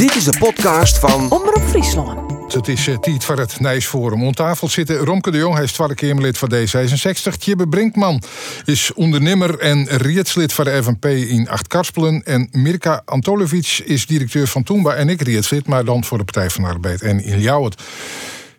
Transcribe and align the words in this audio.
Dit 0.00 0.14
is 0.14 0.24
de 0.24 0.38
podcast 0.38 0.98
van 0.98 1.30
Omroep 1.30 1.62
Friesland. 1.68 2.52
Het 2.52 2.68
is 2.68 2.86
uh, 2.86 2.98
tijd 2.98 3.24
voor 3.24 3.38
het 3.38 3.60
Nijsforum. 3.60 4.24
Om 4.24 4.32
tafel 4.32 4.68
zitten 4.68 4.96
Romke 4.96 5.30
de 5.30 5.38
Jong, 5.38 5.54
hij 5.54 5.64
is 5.64 5.72
tweede 5.72 5.94
Kamerlid 5.94 6.38
van 6.38 6.52
D66. 6.54 7.36
Tjibbe 7.38 7.68
Brinkman 7.68 8.22
is 8.64 8.92
ondernemer 8.94 9.58
en 9.58 9.86
rietslid 9.88 10.52
van 10.52 10.64
de 10.64 10.82
FNP 10.82 11.04
in 11.04 11.48
Acht-Karspelen. 11.48 12.22
En 12.24 12.48
Mirka 12.52 13.02
Antolovic 13.04 13.82
is 13.84 14.06
directeur 14.06 14.46
van 14.46 14.62
Toomba 14.62 14.94
en 14.94 15.08
ik 15.08 15.22
rietslid, 15.22 15.66
maar 15.66 15.84
dan 15.84 16.04
voor 16.04 16.18
de 16.18 16.24
Partij 16.24 16.50
van 16.50 16.62
de 16.62 16.68
Arbeid 16.68 17.02
en 17.02 17.24
in 17.24 17.38
Ljouwert. 17.38 17.82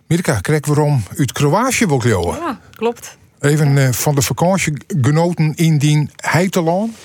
Mirka, 0.08 0.40
krijg 0.40 0.66
waarom 0.66 1.04
uit 1.18 1.32
Kroatië 1.32 1.86
wil? 1.86 2.02
Ja, 2.06 2.60
klopt. 2.76 3.18
Even 3.40 3.76
uh, 3.76 3.92
van 3.92 4.16
de 4.16 4.22
vakantiegenoten 4.22 5.54
in 5.56 5.78
die 5.78 6.10
Heitelaan. 6.16 6.96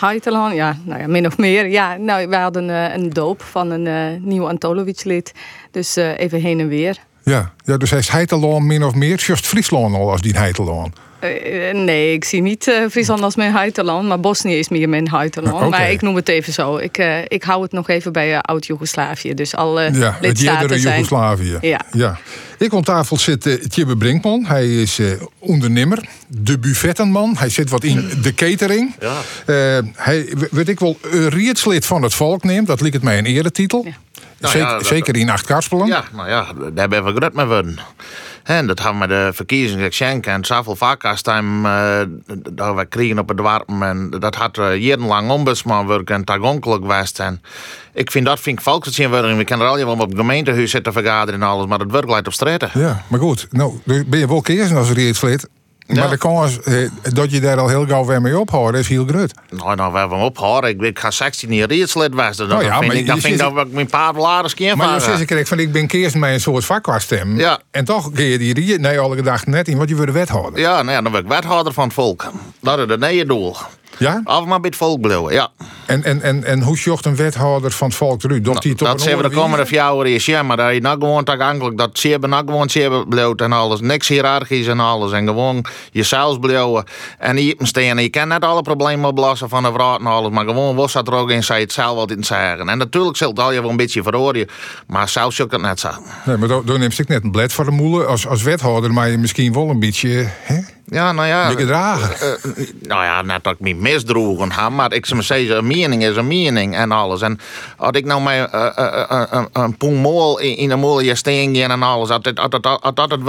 Heitelaan, 0.00 0.54
ja, 0.54 0.76
nou 0.84 1.00
ja, 1.00 1.06
min 1.06 1.26
of 1.26 1.38
meer. 1.38 1.68
Ja, 1.68 1.96
nou, 1.96 2.28
wij 2.28 2.40
hadden 2.40 2.68
uh, 2.68 2.94
een 2.94 3.10
doop 3.10 3.42
van 3.42 3.70
een 3.70 3.86
uh, 3.86 4.20
nieuw 4.20 4.48
Antolovic-lid. 4.48 5.32
Dus 5.70 5.96
uh, 5.96 6.18
even 6.18 6.40
heen 6.40 6.60
en 6.60 6.68
weer. 6.68 6.98
Ja, 7.22 7.52
ja 7.64 7.76
dus 7.76 7.90
hij 7.90 7.98
is 7.98 8.08
Heitelaan 8.08 8.66
min 8.66 8.84
of 8.84 8.94
meer. 8.94 9.16
Just 9.16 9.46
Friesland 9.46 9.94
al 9.94 10.10
als 10.10 10.20
die 10.20 10.36
Heitelaan. 10.36 10.92
Uh, 11.24 11.74
nee, 11.74 12.12
ik 12.12 12.24
zie 12.24 12.42
niet 12.42 12.66
uh, 12.66 12.88
Friesland 12.90 13.22
als 13.22 13.36
mijn 13.36 13.52
huiterland, 13.52 14.08
maar 14.08 14.20
Bosnië 14.20 14.58
is 14.58 14.68
meer 14.68 14.88
mijn 14.88 15.08
huiterland. 15.08 15.56
Okay. 15.56 15.68
Maar 15.68 15.90
ik 15.90 16.00
noem 16.00 16.16
het 16.16 16.28
even 16.28 16.52
zo. 16.52 16.76
Ik, 16.76 16.98
uh, 16.98 17.18
ik 17.28 17.42
hou 17.42 17.62
het 17.62 17.72
nog 17.72 17.88
even 17.88 18.12
bij 18.12 18.40
oud-Joegoslavië. 18.40 19.34
Dus 19.34 19.54
alle 19.54 19.92
ja, 19.92 20.18
lidstaten 20.20 20.70
het 20.70 20.80
zijn... 20.80 20.94
Joegoslavië. 20.94 21.58
Ja. 21.60 21.80
ja. 21.92 22.18
Ik 22.58 22.72
op 22.72 22.84
tafel 22.84 23.18
zit 23.18 23.46
uh, 23.46 23.54
Tjibbe 23.54 23.96
Brinkman. 23.96 24.44
Hij 24.44 24.82
is 24.82 25.00
ondernemer, 25.38 26.04
de 26.28 26.58
buffettenman. 26.58 27.36
Hij 27.38 27.48
zit 27.48 27.70
wat 27.70 27.84
in 27.84 28.10
de 28.22 28.34
catering. 28.34 28.94
Ja. 29.00 29.82
hij, 29.94 30.32
weet 30.50 30.68
ik 30.68 30.80
wel, 30.80 30.98
rietslid 31.28 31.86
van 31.86 32.02
het 32.02 32.14
volk 32.14 32.44
neemt. 32.44 32.66
Dat 32.66 32.80
liet 32.80 32.92
het 32.92 33.02
mij 33.02 33.18
een 33.18 33.26
eretitel. 33.26 33.84
Ja. 33.84 33.92
Nou 34.38 34.52
zeker, 34.52 34.68
ja, 34.68 34.78
dat, 34.78 34.86
zeker 34.86 35.16
in 35.16 35.30
Acht-Karspelen. 35.30 35.86
Ja, 35.86 36.04
nou 36.12 36.28
ja, 36.28 36.46
daar 36.72 36.88
ben 36.88 37.04
we 37.04 37.12
goed 37.12 37.34
mee 37.34 37.46
worden. 37.46 37.78
En 38.44 38.66
dat 38.66 38.82
hebben 38.82 39.00
we 39.00 39.06
de 39.06 39.30
verkiezingen 39.32 39.86
geschenkt 39.86 40.26
en 40.26 40.44
zoveel 40.44 40.76
vaakastheim 40.76 41.66
uh, 41.66 42.00
dat 42.52 42.76
we 42.76 42.84
kregen 42.84 43.18
op 43.18 43.28
het 43.28 43.40
warm. 43.40 43.82
En 43.82 44.10
dat 44.10 44.34
had 44.34 44.58
uh, 44.58 44.76
jarenlang 44.76 45.30
ombudsman 45.30 45.86
werk 45.86 46.10
en 46.10 46.24
tagonkelijk 46.24 46.82
geweest. 46.82 47.18
En 47.18 47.42
ik 47.92 48.10
vind 48.10 48.26
dat 48.26 48.40
vind 48.40 48.58
ik 48.58 48.64
volksvertegenwoordiging. 48.64 49.38
We 49.38 49.44
kunnen 49.44 49.66
er 49.66 49.72
al 49.72 49.78
je 49.78 49.86
op 49.86 50.08
het 50.08 50.18
gemeentehuis 50.18 50.70
zitten 50.70 50.92
vergaderen 50.92 51.40
en 51.42 51.46
alles, 51.46 51.66
maar 51.66 51.78
het 51.78 51.90
werk 51.90 52.08
leidt 52.08 52.26
op 52.26 52.32
straten. 52.32 52.70
Ja, 52.74 53.02
maar 53.08 53.20
goed, 53.20 53.46
nou 53.50 53.78
ben 53.84 54.18
je 54.18 54.26
wel 54.26 54.40
keer 54.40 54.76
als 54.76 54.90
rietslid. 54.90 55.40
Maar 55.40 55.53
Ja. 55.86 56.08
de 56.08 56.16
kans 56.18 56.60
eh, 56.60 56.88
dat 57.12 57.30
je 57.30 57.40
daar 57.40 57.58
al 57.58 57.68
heel 57.68 57.86
gauw 57.86 58.04
weer 58.04 58.20
mee 58.22 58.38
ophoudt, 58.38 58.76
is 58.76 58.88
heel 58.88 59.04
groot. 59.06 59.32
Nou, 59.50 59.74
nou, 59.76 59.92
we 59.92 59.98
hebben 59.98 60.16
hem 60.18 60.26
opgehouden. 60.26 60.70
Ik, 60.70 60.80
ik 60.82 60.98
ga 60.98 61.10
16 61.10 61.54
jaar 61.54 61.68
rietslid 61.68 62.14
was. 62.14 62.36
Dan, 62.36 62.48
Nou 62.48 62.62
ja, 62.62 62.68
dan 62.68 62.78
vind 62.78 62.92
maar 62.92 63.00
ik, 63.00 63.06
dan 63.06 63.20
vind 63.20 63.34
ik 63.34 63.40
zit- 63.40 63.54
dat 63.54 63.66
ik 63.66 63.72
mijn 63.72 63.86
paar 63.86 64.12
bladen 64.12 64.54
keer 64.54 64.76
Maar 64.76 64.94
je 64.94 65.00
zegt 65.00 65.30
ik 65.30 65.46
van 65.46 65.58
ik 65.58 65.72
ben 65.72 65.86
keers 65.86 66.14
met 66.14 66.32
een 66.32 66.40
soort 66.40 66.64
vakwaststem. 66.64 67.38
Ja. 67.38 67.58
En 67.70 67.84
toch 67.84 68.12
kun 68.12 68.24
je 68.24 68.38
die 68.38 68.54
riet 68.54 68.80
nee 68.80 68.98
alle 69.00 69.16
gedachten 69.16 69.50
net 69.50 69.68
in, 69.68 69.76
want 69.76 69.88
je 69.88 69.96
wordt 69.96 70.12
wethouder. 70.12 70.60
Ja, 70.60 70.82
nou 70.82 70.90
ja, 70.90 71.02
dan 71.02 71.12
ben 71.12 71.20
ik 71.20 71.28
wethouder 71.28 71.72
van 71.72 71.84
het 71.84 71.92
volk. 71.92 72.30
Dat 72.60 72.78
is 72.78 72.84
het 72.88 73.00
nieuwe 73.00 73.26
doel. 73.26 73.56
Ja? 73.98 74.20
Af 74.24 74.44
maar 74.44 74.60
bij 74.60 74.68
het 74.68 74.78
volk 74.78 75.00
blijven, 75.00 75.32
ja. 75.32 75.48
En, 75.86 76.04
en, 76.04 76.22
en, 76.22 76.44
en 76.44 76.62
hoe 76.62 76.78
zocht 76.78 77.06
een 77.06 77.16
wethouder 77.16 77.70
van 77.70 77.88
het 77.88 77.96
volk 77.96 78.22
eruit? 78.22 78.44
Dat, 78.44 78.62
die 78.62 78.74
toch 78.74 78.88
Nou, 78.88 78.98
dat 78.98 79.16
we 79.16 79.28
de 79.28 79.34
komende 79.34 79.66
vier 79.66 79.78
jaar 79.78 80.06
is, 80.06 80.26
ja, 80.26 80.42
maar 80.42 80.56
dat 80.56 80.74
je 80.74 80.80
nou 80.80 80.98
gewoon 80.98 81.24
dat 81.76 81.98
ze 81.98 82.08
hebben 82.08 82.30
nou 82.30 82.44
gewoon 82.46 82.70
ze 82.70 83.04
blijft 83.08 83.40
en 83.40 83.52
alles, 83.52 83.80
niks 83.80 84.08
hiërarchisch 84.08 84.66
en 84.66 84.80
alles, 84.80 85.12
en 85.12 85.26
gewoon 85.26 85.64
jezelf 85.92 86.40
blijven. 86.40 86.84
En 87.18 87.36
hier 87.36 87.54
staan, 87.58 88.02
je 88.02 88.08
kan 88.08 88.28
net 88.28 88.44
alle 88.44 88.62
problemen 88.62 89.10
oplossen 89.10 89.48
van 89.48 89.62
de 89.62 89.72
vrouw 89.72 89.98
en 89.98 90.06
alles, 90.06 90.30
maar 90.30 90.44
gewoon 90.44 90.76
was 90.76 90.92
dat 90.92 91.08
er 91.08 91.14
ook 91.14 91.30
in, 91.30 91.44
zei 91.44 91.60
het 91.60 91.72
zelf 91.72 91.96
wat 91.96 92.10
in 92.10 92.24
zeggen. 92.24 92.68
En 92.68 92.78
natuurlijk 92.78 93.16
zult 93.16 93.40
al 93.40 93.52
je 93.52 93.60
wel 93.60 93.70
een 93.70 93.76
beetje 93.76 94.02
verhoren, 94.02 94.48
maar 94.86 95.08
zelf 95.08 95.34
zou 95.34 95.48
ik 95.48 95.54
het 95.54 95.62
net 95.64 95.80
zo. 95.80 95.90
Nee, 96.24 96.36
maar 96.36 96.48
dan, 96.48 96.62
dan 96.64 96.78
neemt 96.78 96.98
ik 96.98 97.08
net 97.08 97.24
een 97.24 97.30
blad 97.30 97.52
voor 97.52 97.64
de 97.64 97.70
moelen. 97.70 98.08
Als, 98.08 98.26
als 98.26 98.42
wethouder, 98.42 98.92
maar 98.92 99.10
je 99.10 99.18
misschien 99.18 99.52
wel 99.52 99.68
een 99.68 99.80
beetje 99.80 100.28
hè, 100.42 100.60
Ja, 100.86 101.12
nou 101.12 101.28
ja. 101.28 101.48
je 101.48 101.56
gedragen. 101.56 102.20
Eh, 102.20 102.66
nou 102.80 103.04
ja, 103.04 103.22
net 103.22 103.44
dat 103.44 103.52
ik 103.52 103.60
me 103.60 103.74
misdroegen 103.74 104.52
heb, 104.52 104.70
maar 104.70 104.92
ik 104.92 105.06
zou 105.06 105.22
zeggen, 105.22 105.56
een 105.56 105.66
mening 105.66 106.04
is 106.04 106.16
een 106.16 106.26
mening 106.26 106.76
en 106.76 106.92
alles. 106.92 107.20
En 107.20 107.38
als 107.76 107.90
ik 107.96 108.04
nou 108.04 108.22
uh, 108.36 108.44
uh, 108.54 108.68
uh, 109.10 109.22
uh, 109.32 109.42
een 109.52 109.76
poemol 109.76 110.38
in, 110.38 110.56
in 110.56 110.70
een 110.70 110.78
molen 110.78 111.16
steen 111.16 111.54
en 111.70 111.82
alles, 111.82 112.10
als 112.10 112.22
dat, 112.22 112.38
als 112.40 112.50
dat, 112.50 112.80
als 112.80 112.94
dat 112.94 113.10
het 113.10 113.22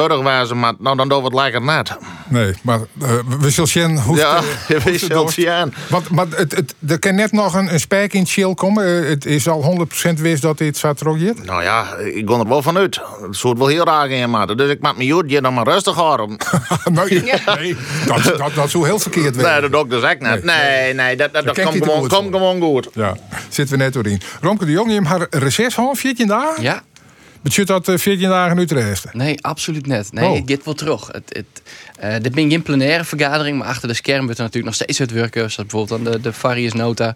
maar 0.54 0.74
nou, 0.80 0.98
dan 0.98 1.10
doen 1.10 1.18
we 1.18 1.24
het 1.26 1.34
lekker 1.34 1.62
net. 1.62 1.98
Nee, 2.28 2.54
maar 2.62 2.80
eh, 3.02 3.10
we 3.40 3.50
zullen 3.50 3.70
zien 3.70 4.00
hoe 4.00 4.18
Ja, 4.18 4.36
het, 4.68 4.84
het 4.84 5.08
wel 5.08 5.18
wordt. 5.22 5.34
zien. 5.34 5.74
Want, 5.90 6.10
maar 6.10 6.26
het, 6.30 6.52
het, 6.56 6.76
er 6.88 7.00
kan 7.00 7.16
net 7.16 7.32
nog 7.32 7.54
een, 7.54 7.74
een 7.74 7.80
spijk 7.80 8.14
in 8.14 8.26
chill 8.26 8.54
komen. 8.54 9.04
Eh, 9.04 9.10
Het 9.10 9.26
is 9.26 9.48
al 9.48 9.88
100% 10.10 10.14
wist 10.22 10.42
dat 10.42 10.58
dit 10.58 10.78
zat 10.78 11.00
er 11.00 11.20
zit. 11.20 11.46
Nou 11.46 11.64
ja, 11.64 11.96
ik 11.96 12.30
ga 12.30 12.34
er 12.40 12.48
wel 12.48 12.62
vanuit. 12.62 13.00
Het 13.22 13.36
soort 13.36 13.58
wel 13.58 13.68
heel 13.68 13.86
raar 13.86 14.10
in 14.10 14.30
maken. 14.30 14.58
Dus 14.58 14.70
ik 14.70 14.82
maak 14.82 14.98
me 14.98 15.12
goed, 15.12 15.32
je 15.32 15.42
dan 15.42 15.54
maar 15.54 15.68
rustig 15.68 15.96
houden. 15.96 16.28
nee, 16.92 17.24
nee, 17.46 17.76
dat, 18.08 18.24
dat, 18.38 18.56
dat 18.56 18.70
zou 18.70 18.86
heel 18.86 19.00
verkeerd 19.00 19.36
Nee, 19.36 19.44
werken. 19.46 19.72
dat 19.72 19.80
ook 19.82 19.90
dus 19.90 20.02
net. 20.20 20.44
Nee, 20.44 20.94
nee, 20.94 21.16
dat, 21.16 21.34
dat, 21.34 21.62
komt 21.62 21.84
gewoon, 21.84 22.12
gewoon 22.34 22.62
goed. 22.62 22.90
Ja, 22.94 23.18
zitten 23.50 23.78
we 23.78 23.84
net 23.84 23.94
doorheen. 23.94 24.22
Romke 24.42 24.66
de 24.66 24.72
Jong, 24.72 24.88
je 24.90 24.96
hebt 24.96 25.08
haar 25.08 25.28
reces 25.30 25.74
gehad, 25.74 25.98
14 25.98 26.28
dagen? 26.28 26.64
Ja, 26.64 26.84
Betekent 27.42 27.68
dat 27.68 27.88
eh, 27.88 27.98
14 27.98 28.30
dagen 28.30 28.56
nu 28.58 28.66
te 28.66 28.74
resten? 28.74 29.10
nee, 29.14 29.38
absoluut 29.44 29.88
net. 29.88 30.12
Nee, 30.14 30.30
Oh. 30.30 30.42
get 30.46 30.66
wel 30.66 30.74
terug. 30.74 31.08
Het, 31.12 31.24
het, 31.30 31.62
eh 32.00 32.16
dit 32.22 32.34
ben 32.36 32.50
geen 32.50 32.62
plenaire 32.62 33.04
vergadering, 33.04 33.58
maar 33.58 33.68
achter 33.68 33.88
de 33.88 33.94
scherm 33.94 34.24
wordt 34.24 34.38
er 34.38 34.44
natuurlijk 34.44 34.66
nog 34.66 34.76
steeds 34.84 34.98
het 35.00 35.12
werken. 35.12 35.52
Zoals 35.52 35.70
bijvoorbeeld 35.70 36.00
aan 36.00 36.12
de, 36.14 36.22
de 36.22 36.34
Varius 36.34 36.74
Nota. 36.74 37.16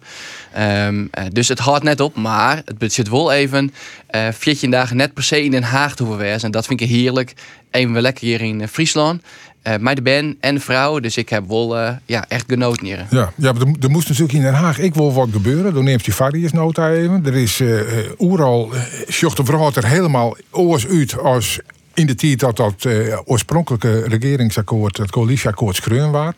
Ehm, 0.54 1.06
eh, 1.12 1.24
dus 1.32 1.48
het 1.48 1.60
houdt 1.60 1.84
net 1.84 2.00
op, 2.00 2.16
maar 2.16 2.62
het 2.66 2.78
bezit 2.78 3.10
wel 3.10 3.32
even 3.32 3.74
eh 4.08 4.28
14 4.32 4.72
dagen 4.72 4.96
net 4.98 5.14
per 5.14 5.24
se 5.24 5.44
in 5.44 5.52
Den 5.52 5.64
Haag 5.64 5.96
te 5.96 6.04
hoeven. 6.04 6.42
En 6.42 6.52
dat 6.52 6.66
vind 6.66 6.82
ik 6.82 6.90
heerlijk. 6.90 7.34
Even 7.72 8.02
lekker 8.02 8.26
hier 8.26 8.42
in 8.42 8.62
eh, 8.62 8.68
Friesland. 8.68 9.22
Eh 9.62 9.78
mij 9.80 9.96
de 9.96 10.02
ben 10.02 10.38
en 10.40 10.56
de 10.56 10.62
vrouw, 10.62 11.00
dus 11.00 11.18
ik 11.18 11.30
heb 11.30 11.48
wel 11.48 11.78
eh, 11.78 11.92
ja, 12.06 12.26
echt 12.28 12.46
genoten 12.48 12.86
hier. 12.86 13.06
Ja, 13.10 13.32
ja 13.36 13.52
maar 13.52 13.62
er, 13.80 13.90
moest 13.90 14.08
natuurlijk 14.08 14.38
in 14.38 14.42
Den 14.44 14.54
Haag 14.54 14.80
ik 14.80 14.94
wil 14.94 15.14
wat 15.14 15.30
gebeuren. 15.32 15.74
Dan 15.74 15.84
neemt 15.84 16.04
die 16.04 16.14
Varius 16.14 16.52
nota 16.52 16.92
even. 16.92 17.26
Er 17.26 17.36
is 17.36 17.60
eh, 17.60 17.80
oeral, 18.20 18.70
uh, 18.74 19.36
de 19.36 19.46
vrouw 19.46 19.72
er 19.74 19.88
helemaal 19.88 20.38
oors 20.52 20.88
uit 20.88 21.20
als 21.20 21.60
in 21.94 22.08
de 22.08 22.16
tijd 22.16 22.40
dat 22.40 22.58
dat 22.58 22.88
oorspronkelijke 23.26 24.04
regeringsakkoord, 24.08 24.98
het 24.98 25.12
coalitieakkoord, 25.12 25.76
schreeuwen 25.76 26.12
was. 26.12 26.34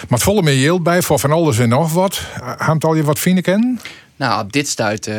Maar 0.00 0.18
het 0.18 0.22
volle 0.22 0.42
me 0.42 0.78
bij 0.82 1.02
voor 1.02 1.18
van 1.18 1.32
alles 1.32 1.58
en 1.58 1.68
nog 1.68 1.92
wat. 1.92 2.22
Haamt 2.56 2.84
al 2.84 2.94
je 2.94 3.02
wat 3.02 3.18
vinden 3.18 3.42
kennen? 3.42 3.80
Nou, 4.16 4.44
op 4.44 4.52
dit 4.52 4.68
stuit 4.68 5.10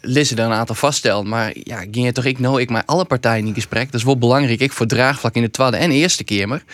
Lisse 0.00 0.34
er 0.34 0.44
een 0.44 0.52
aantal 0.52 0.74
vaststellen. 0.74 1.28
Maar 1.28 1.52
ja, 1.62 1.78
ging 1.78 2.04
je 2.04 2.12
toch 2.12 2.24
ik 2.24 2.38
nou 2.38 2.60
ik 2.60 2.70
met 2.70 2.86
alle 2.86 3.04
partijen 3.04 3.46
in 3.46 3.54
gesprek. 3.54 3.84
Dat 3.84 4.00
is 4.00 4.06
wel 4.06 4.18
belangrijk. 4.18 4.60
Ik 4.60 4.72
voor 4.72 4.86
draagvlak 4.86 5.34
in 5.34 5.42
de 5.42 5.50
tweede 5.50 5.76
en 5.76 5.90
eerste 5.90 6.24
kamer. 6.24 6.64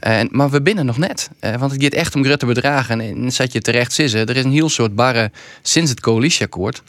En, 0.00 0.28
maar 0.30 0.50
we 0.50 0.62
binnen 0.62 0.86
nog 0.86 0.98
net. 0.98 1.30
Eh, 1.38 1.56
want 1.56 1.72
het 1.72 1.82
gaat 1.82 1.92
echt 1.92 2.14
om 2.14 2.24
grote 2.24 2.46
bedragen. 2.46 3.00
En 3.00 3.20
dan 3.20 3.32
zat 3.32 3.52
je 3.52 3.60
terecht 3.60 3.92
zitten. 3.92 4.26
Er 4.26 4.36
is 4.36 4.44
een 4.44 4.52
heel 4.52 4.68
soort 4.68 4.94
barre 4.94 5.30
sinds 5.62 5.90
het 5.90 6.00
coalitieakkoord. 6.00 6.82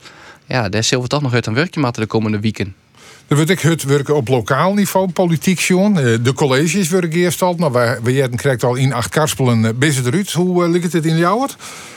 Ja, 0.46 0.70
daar 0.70 0.84
zullen 0.84 1.04
we 1.04 1.10
toch 1.10 1.22
nog 1.22 1.34
uit 1.34 1.46
een 1.46 1.54
werkje 1.54 1.80
maken 1.80 2.02
de 2.02 2.08
komende 2.08 2.40
weken. 2.40 2.76
Dan 3.32 3.40
weet 3.40 3.50
ik 3.50 3.60
het 3.60 3.84
werken 3.84 4.16
op 4.16 4.28
lokaal 4.28 4.74
niveau, 4.74 5.12
politiek 5.12 5.60
John. 5.60 5.98
Eh, 5.98 6.04
De 6.22 6.34
colleges 6.34 6.90
werken 6.90 7.12
eerst 7.20 7.42
al. 7.42 7.54
Maar 7.54 7.72
wij, 7.72 7.98
wij 8.04 8.14
hebben 8.14 8.38
krijgt 8.38 8.64
al 8.64 8.76
in 8.76 8.94
acht 8.94 9.10
karspelen 9.10 9.64
uh, 9.64 9.70
bezig 9.76 10.06
eruit. 10.06 10.32
Hoe 10.32 10.66
uh, 10.66 10.72
ligt 10.72 10.94
het 10.94 11.06
in 11.06 11.18
jou? 11.18 11.48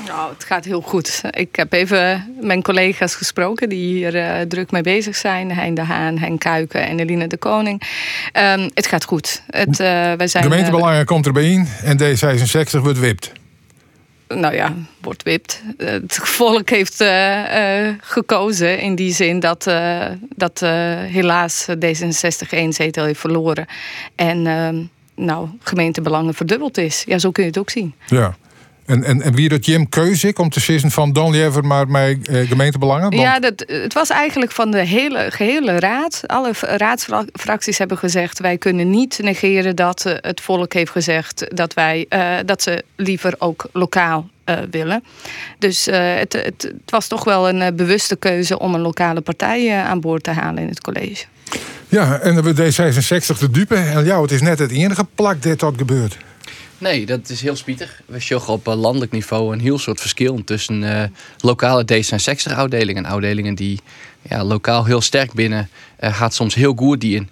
Nou, 0.07 0.33
het 0.33 0.45
gaat 0.45 0.65
heel 0.65 0.81
goed. 0.81 1.21
Ik 1.31 1.57
heb 1.57 1.73
even 1.73 2.35
mijn 2.41 2.63
collega's 2.63 3.15
gesproken 3.15 3.69
die 3.69 3.95
hier 3.95 4.15
uh, 4.15 4.41
druk 4.41 4.71
mee 4.71 4.83
bezig 4.83 5.17
zijn. 5.17 5.53
Hein 5.53 5.75
de 5.75 5.83
Haan, 5.83 6.19
Hein 6.19 6.39
Kuiken 6.39 6.87
en 6.87 7.01
Eline 7.01 7.27
de 7.27 7.37
Koning. 7.37 7.83
Um, 8.33 8.71
het 8.75 8.87
gaat 8.87 9.05
goed. 9.05 9.43
Het, 9.47 9.81
uh, 9.81 9.87
wij 10.13 10.27
zijn, 10.27 10.43
Gemeentebelangen 10.43 11.05
komt 11.05 11.27
erbij 11.27 11.51
in 11.51 11.69
en 11.83 11.99
D66 11.99 12.81
wordt 12.81 12.99
wipt. 12.99 13.33
Nou 14.35 14.55
ja, 14.55 14.75
wordt 15.01 15.23
wipt. 15.23 15.63
Het 15.77 16.15
volk 16.23 16.71
heeft 16.71 17.01
uh, 17.01 17.89
gekozen 18.01 18.81
in 18.81 18.95
die 18.95 19.13
zin 19.13 19.41
dat, 19.41 19.71
dat 20.37 20.61
helaas 21.07 21.67
D66 21.69 22.49
één 22.51 22.73
zetel 22.73 23.05
heeft 23.05 23.21
verloren. 23.21 23.67
En 24.15 24.47
ehm, 24.47 24.83
nou, 25.15 25.49
gemeentebelangen 25.63 26.35
verdubbeld 26.35 26.79
is. 26.79 27.05
Ja, 27.07 27.19
zo 27.19 27.31
kun 27.31 27.43
je 27.43 27.49
het 27.49 27.59
ook 27.59 27.71
zien. 27.71 27.95
Ja. 28.07 28.37
En, 28.87 29.05
en, 29.05 29.23
en 29.23 29.35
wie 29.35 29.49
dat 29.49 29.67
Jim 29.67 29.89
keuze 29.89 30.33
om 30.37 30.49
te 30.49 30.61
zeggen 30.61 30.91
van 30.91 31.13
dan 31.13 31.31
liever 31.31 31.65
maar 31.65 31.89
mijn 31.89 32.23
uh, 32.31 32.49
gemeentebelangen? 32.49 33.11
Want... 33.11 33.23
Ja, 33.23 33.41
dat, 33.41 33.65
het 33.67 33.93
was 33.95 34.11
eigenlijk 34.11 34.53
van 34.53 34.71
de 34.71 34.87
hele, 34.87 35.27
gehele 35.31 35.79
raad. 35.79 36.23
Alle 36.27 36.51
raadsfracties 36.61 37.79
hebben 37.79 37.99
gezegd: 37.99 38.39
wij 38.39 38.59
kunnen 38.59 38.91
niet 38.91 39.19
negeren 39.23 39.77
dat 39.77 40.05
uh, 40.07 40.13
het 40.17 40.41
volk 40.41 40.73
heeft 40.73 40.91
gezegd 40.91 41.47
dat, 41.57 41.75
wij, 41.75 42.07
uh, 42.09 42.37
dat 42.45 42.63
ze 42.63 42.85
liever 42.97 43.35
ook 43.39 43.67
lokaal 43.73 44.29
uh, 44.47 44.59
willen. 44.71 45.05
Dus 45.59 45.89
uh, 45.89 45.95
het, 46.17 46.33
het, 46.33 46.63
het, 46.63 46.73
was 46.87 47.07
toch 47.07 47.25
wel 47.25 47.49
een 47.49 47.77
bewuste 47.77 48.17
keuze 48.17 48.59
om 48.59 48.75
een 48.75 48.81
lokale 48.81 49.21
partij 49.21 49.83
aan 49.83 50.01
boord 50.01 50.23
te 50.23 50.31
halen 50.31 50.63
in 50.63 50.69
het 50.69 50.81
college. 50.81 51.25
Ja, 51.89 52.19
en 52.19 52.43
wordt 52.43 52.61
D66 52.61 53.39
de 53.39 53.51
dupe. 53.51 53.75
En 53.75 54.05
ja, 54.05 54.21
het 54.21 54.31
is 54.31 54.41
net 54.41 54.59
het 54.59 54.71
enige 54.71 55.07
plak 55.15 55.43
dat 55.43 55.61
dat 55.61 55.75
gebeurt. 55.77 56.17
Nee, 56.85 57.07
dat 57.07 57.29
is 57.29 57.41
heel 57.41 57.57
spietig. 57.57 58.01
We 58.07 58.21
zien 58.21 58.41
op 58.47 58.69
eh, 58.69 58.75
landelijk 58.75 59.13
niveau 59.13 59.53
een 59.53 59.61
heel 59.61 59.79
soort 59.79 60.01
verschil 60.01 60.45
tussen 60.45 60.83
uh, 60.83 61.03
lokale 61.39 61.85
D66-afdelingen 61.85 63.05
en 63.05 63.11
afdelingen 63.11 63.55
die 63.55 63.81
ja, 64.23 64.45
lokaal 64.45 64.85
heel 64.85 65.01
sterk 65.01 65.33
binnen 65.33 65.69
uh, 66.01 66.15
gaat 66.15 66.35
soms 66.35 66.55
heel 66.55 66.75
goed 66.77 67.01
die 67.01 67.17
in. 67.17 67.29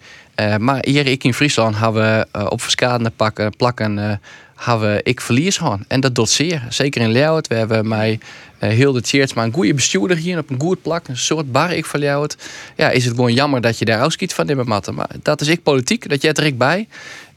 Maar 0.59 0.85
hier 0.87 1.07
ik 1.07 1.25
in 1.25 1.35
Friesland 1.35 1.79
hebben 1.79 2.29
we 2.33 2.51
op 2.51 2.61
verschillende 2.61 3.11
pakken, 3.11 3.57
plakken 3.57 4.21
hebben 4.65 5.01
ik 5.05 5.21
verlies 5.21 5.57
gehad. 5.57 5.81
En 5.89 6.01
dat 6.01 6.15
doet 6.15 6.31
zeer. 6.31 6.67
Zeker 6.69 7.01
in 7.01 7.11
Leeuwarden. 7.11 7.51
We 7.51 7.57
hebben 7.57 7.89
mij 7.89 8.19
uh, 8.61 8.69
heel 8.69 8.93
de 8.93 9.01
cheers, 9.01 9.35
maar 9.35 9.45
een 9.45 9.53
goede 9.53 9.75
bestuurder 9.75 10.17
hier 10.17 10.39
op 10.39 10.51
een 10.51 10.61
goed 10.61 10.83
plak. 10.83 11.09
Een 11.09 11.17
soort 11.17 11.53
bar 11.53 11.73
ik 11.73 11.85
van 11.85 12.01
Leeuwarden. 12.01 12.39
Ja, 12.77 12.91
is 12.91 13.05
het 13.05 13.15
gewoon 13.15 13.35
jammer 13.35 13.61
dat 13.61 13.79
je 13.79 13.85
daar 13.85 14.01
uitskiet 14.01 14.35
van 14.35 14.47
dit 14.47 14.65
matten. 14.65 14.95
Maar 14.95 15.11
dat 15.23 15.41
is 15.41 15.49
ik 15.49 15.63
politiek. 15.63 16.09
Dat 16.09 16.23
jij 16.23 16.33
er 16.33 16.47
ik 16.47 16.59
bij. 16.59 16.89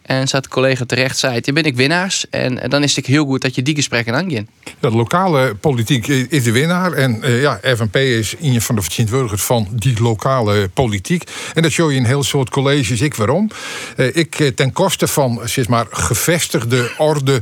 En 0.06 0.28
zat 0.28 0.44
de 0.44 0.50
collega 0.50 0.86
terecht 0.86 1.18
zei, 1.18 1.40
je 1.42 1.54
ben 1.54 1.64
ik 1.64 1.76
winnaars. 1.76 2.26
En, 2.30 2.70
dan 2.70 2.84
is 2.84 2.96
het 2.96 3.06
heel 3.06 3.26
goed 3.26 3.42
dat 3.42 3.56
je 3.56 3.62
die 3.62 3.76
gesprekken 3.76 4.14
aangaat. 4.14 4.24
Ja, 4.32 4.44
de 4.80 4.92
lokale 4.92 5.56
politiek 5.56 6.08
is 6.08 6.44
de 6.44 6.52
winnaar. 6.52 6.94
En 6.94 7.20
uh, 7.24 7.42
ja, 7.42 7.60
FNP 7.64 7.96
is 7.96 8.36
een 8.42 8.62
van 8.62 8.76
de 8.76 8.82
vertegenwoordigers 8.82 9.42
van 9.44 9.68
die 9.72 10.02
lokale 10.02 10.70
politiek. 10.74 11.24
En 11.54 11.62
dat 11.62 11.72
show 11.72 11.92
je 11.92 11.98
in 11.98 12.06
heel 12.06 12.24
soort 12.24 12.50
colleges. 12.50 13.02
Ik 13.02 13.16
waarom? 13.16 13.50
Uh, 13.98 14.16
ik 14.16 14.40
eh, 14.40 14.48
ten 14.48 14.72
koste 14.74 15.08
van 15.08 15.42
zeg 15.44 15.68
maar, 15.68 15.86
gevestigde 15.90 16.92
orde 16.98 17.42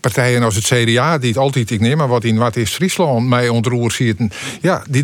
partijen 0.00 0.42
als 0.42 0.54
het 0.54 0.64
CDA, 0.64 1.18
die 1.18 1.28
het 1.28 1.38
altijd, 1.38 1.70
ik 1.70 1.80
neem 1.80 1.96
maar 1.96 2.08
wat 2.08 2.24
in 2.24 2.36
wat 2.36 2.56
is 2.56 2.70
Friesland, 2.70 3.28
mij 3.28 3.48
ontroerd 3.48 3.92
zitten. 3.92 4.30
Ja, 4.60 4.82
die 4.88 5.02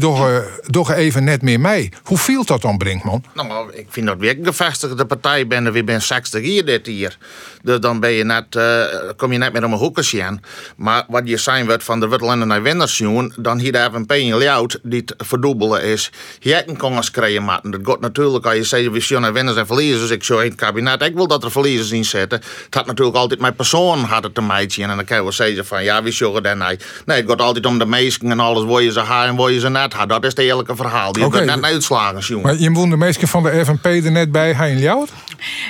toch 0.70 0.92
even 0.92 1.24
net 1.24 1.42
meer 1.42 1.60
mee. 1.60 1.88
Hoe 2.02 2.18
viel 2.18 2.44
dat 2.44 2.62
dan, 2.62 2.78
Brinkman? 2.78 3.24
Nou, 3.34 3.72
ik 3.72 3.86
vind 3.88 4.06
dat 4.06 4.18
weer 4.18 4.38
een 4.38 4.44
gevestigde 4.44 5.04
partij 5.04 5.46
ben. 5.46 5.72
We 5.72 5.84
ben 5.84 6.02
60 6.02 6.42
hier 6.42 6.63
dit 6.64 6.86
hier. 6.86 7.18
Dus 7.62 7.80
dan 7.80 8.00
ben 8.00 8.10
je 8.10 8.24
net, 8.24 8.54
uh, 8.56 8.82
kom 9.16 9.32
je 9.32 9.38
net 9.38 9.52
met 9.52 9.62
een 9.62 9.72
hoekje 9.72 10.22
aan. 10.22 10.40
Maar 10.76 11.04
wat 11.08 11.28
je 11.28 11.36
zijn 11.36 11.66
wordt 11.66 11.84
van 11.84 12.00
de 12.00 12.08
Wittelende 12.08 12.44
naar 12.44 12.62
Wendersjoen, 12.62 13.32
dan 13.36 13.58
hier 13.58 13.72
de 13.72 13.88
FNP 13.92 14.12
in 14.12 14.36
Ljout 14.36 14.80
die 14.82 15.02
het 15.06 15.14
verdubbelen 15.16 15.82
is. 15.82 16.10
Hier 16.40 16.62
een 16.66 16.76
kongers 16.76 17.10
krijgen 17.10 17.44
maken. 17.44 17.70
Dat 17.70 17.80
gaat 17.84 18.00
natuurlijk 18.00 18.46
als 18.46 18.54
je 18.54 18.64
zegt, 18.64 18.90
we 18.90 19.00
zien 19.00 19.20
naar 19.20 19.32
winners 19.32 19.56
en 19.56 19.66
verliezers. 19.66 20.10
Ik 20.10 20.24
zou 20.24 20.42
in 20.42 20.48
het 20.48 20.58
kabinet, 20.58 21.02
ik 21.02 21.14
wil 21.14 21.26
dat 21.26 21.44
er 21.44 21.50
verliezers 21.50 21.90
in 21.90 22.04
zitten. 22.04 22.40
Het 22.64 22.74
had 22.74 22.86
natuurlijk 22.86 23.16
altijd 23.16 23.40
mijn 23.40 23.54
persoon 23.54 23.98
had 23.98 24.22
het 24.22 24.34
te 24.34 24.42
meidje. 24.42 24.82
En 24.82 24.88
dan 24.88 25.04
kan 25.04 25.16
je 25.16 25.22
wel 25.22 25.32
zeggen 25.32 25.66
van, 25.66 25.84
ja, 25.84 26.02
wie 26.02 26.12
zorgen 26.12 26.42
dan 26.42 26.58
nee. 26.58 26.78
Nee, 27.04 27.20
het 27.20 27.30
gaat 27.30 27.40
altijd 27.40 27.66
om 27.66 27.78
de 27.78 27.86
meesten 27.86 28.30
en 28.30 28.40
alles, 28.40 28.64
waar 28.64 28.82
je 28.82 28.92
ze 28.92 29.00
haar 29.00 29.28
en 29.28 29.36
waar 29.36 29.50
je 29.50 29.60
ze 29.60 29.68
net 29.68 29.92
had. 29.92 30.08
Dat 30.08 30.22
is 30.22 30.28
het 30.28 30.38
eerlijke 30.38 30.76
verhaal. 30.76 31.12
Die 31.12 31.24
okay. 31.24 31.44
net 31.44 31.62
uitslagen, 31.62 32.20
jongen. 32.20 32.46
Maar 32.46 32.56
je 32.58 32.70
woont 32.70 32.90
de 32.90 32.96
meesten 32.96 33.28
van 33.28 33.42
de 33.42 33.64
FNP 33.64 33.84
er 33.84 34.10
net 34.10 34.32
bij, 34.32 34.52
hij 34.52 34.70
in 34.70 34.78
Ljout? 34.78 35.08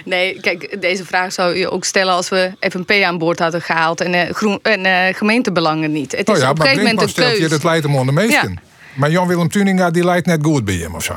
Nee, 0.05 0.41
kijk, 0.41 0.77
deze 0.85 1.05
vraag 1.05 1.33
zou 1.33 1.57
je 1.57 1.71
ook 1.71 1.85
stellen 1.85 2.15
als 2.15 2.29
we 2.29 2.53
FNP 2.61 2.91
aan 2.91 3.19
boord 3.19 3.39
hadden 3.39 3.63
gehaald 3.63 4.01
en, 4.01 4.15
uh, 4.15 4.31
groen, 4.31 4.59
en 4.63 4.85
uh, 4.85 5.17
gemeentebelangen 5.17 5.93
niet. 5.93 6.13
Het 6.13 6.29
oh 6.29 6.37
is 6.37 6.43
op 6.43 6.49
een 6.49 6.57
gegeven 6.57 6.85
moment 6.85 7.03
een 7.03 7.15
keuze. 7.15 7.43
Je, 7.43 7.49
dat 7.49 7.65
leidt 7.65 7.85
hem 7.85 7.97
onder 7.97 8.15
meesten. 8.15 8.51
Ja. 8.51 8.61
Maar 8.95 9.11
Jan-Willem 9.11 9.49
Tuninga 9.49 9.91
die 9.91 10.05
leidt 10.05 10.27
net 10.27 10.39
goed 10.43 10.65
bij 10.65 10.75
hem 10.75 10.95
of 10.95 11.05
zo? 11.05 11.15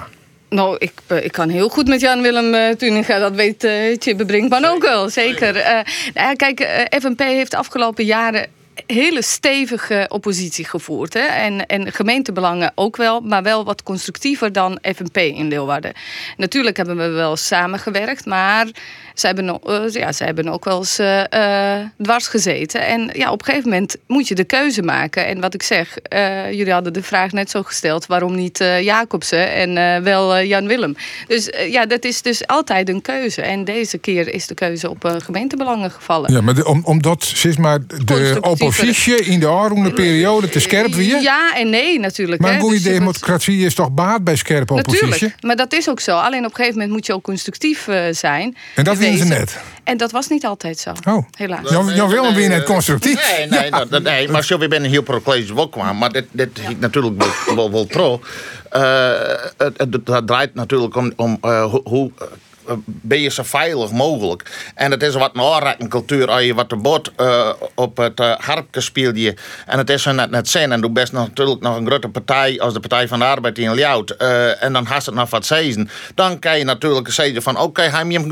Nou, 0.50 0.76
ik, 0.80 0.92
eh, 1.08 1.24
ik 1.24 1.32
kan 1.32 1.50
heel 1.50 1.70
goed 1.70 1.88
met 1.88 2.02
Jan-Willem 2.02 2.54
uh, 2.54 2.70
Tuninga, 2.70 3.20
dat 3.20 3.34
weet 3.34 3.64
uh, 3.64 3.96
Tjibbe 3.98 4.26
Brinkman 4.26 4.66
ook 4.66 4.82
wel, 4.82 5.10
zeker. 5.10 5.56
Uh, 5.56 5.80
nou, 6.14 6.36
kijk, 6.36 6.88
FNP 7.00 7.20
heeft 7.20 7.52
de 7.52 7.58
afgelopen 7.58 8.06
jaren 8.06 8.46
hele 8.88 9.22
stevige 9.22 10.06
oppositie 10.10 10.66
gevoerd. 10.66 11.14
Hè? 11.14 11.20
En, 11.20 11.66
en 11.66 11.92
gemeentebelangen 11.92 12.72
ook 12.76 12.96
wel, 12.96 13.22
maar 13.22 13.44
wel 13.44 13.66
wat 13.66 13.84
constructiever 13.84 14.52
dan 14.52 14.80
FNP 14.96 15.18
in 15.18 15.48
Leeuwarden. 15.48 15.94
Natuurlijk 16.38 16.78
hebben 16.78 16.98
we 16.98 17.08
wel 17.08 17.36
samengewerkt, 17.36 18.26
maar 18.26 18.68
ze 19.14 19.26
hebben, 19.26 19.60
uh, 19.68 19.90
ja, 19.90 20.12
ze 20.12 20.24
hebben 20.24 20.48
ook 20.48 20.66
wel 20.66 20.78
eens 20.78 21.00
uh, 21.00 21.24
dwars 22.02 22.28
gezeten. 22.28 22.86
En 22.86 23.10
ja, 23.14 23.32
op 23.32 23.40
een 23.40 23.46
gegeven 23.46 23.70
moment 23.70 23.96
moet 24.08 24.28
je 24.28 24.36
de 24.36 24.44
keuze 24.44 24.82
maken. 24.82 25.26
En 25.26 25.40
wat 25.40 25.54
ik 25.54 25.64
zeg, 25.64 25.98
jullie 26.52 26.72
hadden 26.72 26.94
de 26.94 27.04
vraag 27.04 27.32
net 27.32 27.50
zo 27.50 27.64
gesteld: 27.64 28.06
waarom 28.06 28.36
niet 28.36 28.58
Jacobsen 28.58 29.54
en 29.54 30.04
wel 30.04 30.42
Jan 30.42 30.68
Willem? 30.68 30.96
Dus 31.28 31.50
ja, 31.70 31.86
dat 31.86 32.06
is 32.06 32.22
dus 32.22 32.48
altijd 32.48 32.90
een 32.90 33.02
keuze. 33.02 33.42
En 33.42 33.64
deze 33.64 33.98
keer 33.98 34.34
is 34.34 34.48
de 34.48 34.54
keuze 34.54 34.90
op 34.90 35.20
gemeentebelangen 35.24 35.92
gevallen. 35.92 36.34
Ja, 36.34 36.42
maar 36.42 36.56
de, 36.56 36.66
om, 36.66 36.82
omdat 36.84 37.24
zeg 37.24 37.58
maar, 37.58 37.80
de 37.88 38.38
oppositie 38.42 38.77
in 39.26 39.40
de 39.40 39.50
aanroende 39.50 39.94
periode 39.94 40.50
te 40.50 40.60
scherp 40.60 40.94
weer? 40.94 41.22
Ja 41.22 41.56
en 41.56 41.70
nee, 41.70 42.00
natuurlijk. 42.00 42.42
Maar 42.42 42.54
een 42.54 42.60
goede 42.60 42.76
dus 42.76 42.84
democratie 42.84 43.66
is 43.66 43.74
toch 43.74 43.92
baat 43.92 44.24
bij 44.24 44.36
scherpe 44.36 44.74
oppositie? 44.74 45.08
Natuurlijk, 45.08 45.44
maar 45.44 45.56
dat 45.56 45.74
is 45.74 45.90
ook 45.90 46.00
zo. 46.00 46.18
Alleen 46.18 46.46
op 46.46 46.50
een 46.50 46.56
gegeven 46.56 46.74
moment 46.74 46.92
moet 46.92 47.06
je 47.06 47.14
ook 47.14 47.24
constructief 47.24 47.88
zijn. 48.12 48.58
En 48.76 48.84
dat 48.84 48.98
ze 48.98 49.26
net. 49.26 49.58
En 49.84 49.98
dat 49.98 50.12
was 50.12 50.28
niet 50.28 50.46
altijd 50.46 50.80
zo. 50.80 50.92
Oh. 51.08 51.26
Helaas. 51.38 51.70
Jan, 51.70 51.96
Jan 51.96 52.10
Willem 52.10 52.34
weer 52.34 52.50
net 52.50 52.64
constructief. 52.64 53.38
Nee, 53.38 53.48
nee, 53.48 53.70
ja. 53.70 53.86
dat, 53.86 54.04
nee 54.04 54.30
maar 54.30 54.44
zo 54.44 54.58
weer 54.58 54.70
ben 54.70 54.84
een 54.84 54.90
heel 54.90 55.02
pro 55.02 55.22
wel 55.54 55.70
kwam. 55.70 55.98
Maar 55.98 56.12
dit, 56.12 56.26
dit 56.32 56.80
natuurlijk 56.80 57.24
wel, 57.46 57.56
wel, 57.56 57.72
wel 57.72 57.86
pro. 57.86 58.22
Uh, 58.76 59.12
het, 59.58 59.78
het, 59.78 60.28
draait 60.28 60.54
natuurlijk 60.54 60.96
om, 60.96 61.14
om 61.16 61.38
uh, 61.42 61.74
hoe 61.84 62.12
ben 62.86 63.20
je 63.20 63.30
zo 63.30 63.44
veilig 63.44 63.92
mogelijk. 63.92 64.72
En 64.76 64.92
het 64.92 65.04
is 65.04 65.14
wat 65.14 65.32
een 65.34 65.90
cultuur 65.90 66.30
als 66.30 66.44
je 66.44 66.54
wat 66.54 66.70
de 66.70 66.76
bot 66.76 67.12
uh, 67.18 67.50
op 67.74 67.98
het 67.98 68.20
uh, 68.20 68.36
harpje 68.38 68.82
speelt 68.82 69.18
je. 69.18 69.34
En 69.66 69.78
het 69.78 69.90
is 69.90 70.02
zo 70.02 70.12
net 70.12 70.30
net 70.30 70.50
zin. 70.50 70.72
En 70.72 70.82
doe 70.82 70.92
best 70.92 71.12
natuurlijk 71.12 71.62
nog 71.62 71.78
een 71.78 71.86
grote 71.86 72.10
partij 72.10 72.60
als 72.60 72.74
de 72.74 72.80
Partij 72.80 73.08
van 73.08 73.20
de 73.20 73.26
Arbeid 73.26 73.58
in 73.58 73.74
Ljout. 73.74 74.16
Uh, 74.22 74.64
en 74.64 74.74
dan 74.74 74.86
haast 74.86 75.06
het 75.06 75.16
nog 75.16 75.30
wat 75.30 75.46
zezen. 75.46 75.90
Dan 76.16 76.40
kan 76.40 76.58
je 76.58 76.64
natuurlijk 76.64 77.12
zeggen 77.12 77.42
van 77.42 77.56
oké, 77.56 77.66
okay, 77.66 77.90
hij 77.90 78.06
hem 78.08 78.32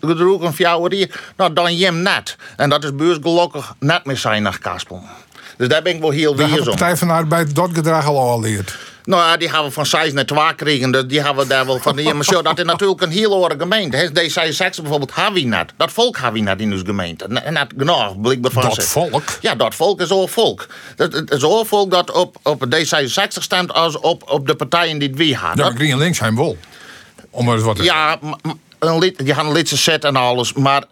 gedroegen 0.00 0.54
van 0.54 0.64
jou 0.64 0.94
hier. 0.94 1.20
Nou, 1.36 1.52
dan 1.52 1.76
je 1.76 1.84
hem 1.84 2.02
net. 2.02 2.36
En 2.56 2.70
dat 2.70 2.84
is 2.84 2.94
beursgelukkig 2.94 3.74
net 3.78 4.04
meer 4.04 4.16
zijn 4.16 4.42
naar 4.42 4.58
Kaspel. 4.58 5.02
Dus 5.56 5.68
daar 5.68 5.82
ben 5.82 5.94
ik 5.94 6.00
wel 6.00 6.10
heel 6.10 6.36
weer 6.36 6.46
De 6.46 6.62
Partij 6.64 6.96
van 6.96 7.08
de 7.08 7.14
Arbeid 7.14 7.54
dat 7.54 7.70
gedrag 7.72 8.06
al 8.06 8.18
al 8.18 8.40
leert. 8.40 8.93
Nou 9.04 9.22
ja, 9.22 9.36
die 9.36 9.48
hebben 9.48 9.66
we 9.66 9.72
van 9.72 9.86
6 9.86 10.12
naar 10.12 10.24
2 10.24 10.38
gekregen. 10.38 10.90
Dus 10.90 11.06
die 11.06 11.22
hebben 11.22 11.42
we 11.42 11.48
daar 11.48 11.66
wel 11.66 11.78
van. 11.78 11.96
Ja, 11.96 12.14
maar 12.14 12.24
zo, 12.24 12.42
dat 12.42 12.58
is 12.58 12.64
natuurlijk 12.64 13.00
een 13.00 13.10
heel 13.10 13.34
andere 13.34 13.54
gemeente. 13.58 14.10
Deze 14.12 14.40
D66 14.40 14.82
bijvoorbeeld 14.82 15.14
hebben 15.14 15.42
we 15.42 15.48
net. 15.48 15.72
Dat 15.76 15.92
volk 15.92 16.16
hebben 16.16 16.40
we 16.40 16.48
net 16.48 16.60
in 16.60 16.72
onze 16.72 16.84
gemeente. 16.84 17.24
En 17.24 17.54
dat 17.54 17.66
genoeg, 17.76 18.20
blijkbaar 18.20 18.50
van 18.50 18.62
Dat 18.62 18.84
volk? 18.84 19.22
Ja, 19.40 19.54
dat 19.54 19.74
volk 19.74 20.00
is 20.00 20.10
al 20.10 20.26
volk. 20.26 20.66
Het 20.96 21.30
is 21.30 21.42
al 21.42 21.64
volk 21.64 21.90
dat 21.90 22.10
op, 22.10 22.36
op 22.42 22.64
D66 22.74 23.28
stemt 23.28 23.72
als 23.72 23.98
op, 23.98 24.30
op 24.30 24.46
de 24.46 24.54
partijen 24.54 24.98
die 24.98 25.14
we 25.14 25.34
hadden. 25.34 25.64
Ja, 25.64 25.72
Green 25.74 25.90
en 25.90 25.98
links 25.98 26.18
zijn 26.18 26.36
wel. 26.36 26.56
Om 27.30 27.48
er 27.48 27.60
wat 27.60 27.76
te 27.76 27.82
Ja, 27.82 28.18
een 28.78 28.98
lid, 28.98 29.24
die 29.24 29.34
gaan 29.34 29.46
een 29.46 29.52
lidse 29.52 29.76
set 29.76 30.04
en 30.04 30.16
alles. 30.16 30.52
Maar 30.52 30.84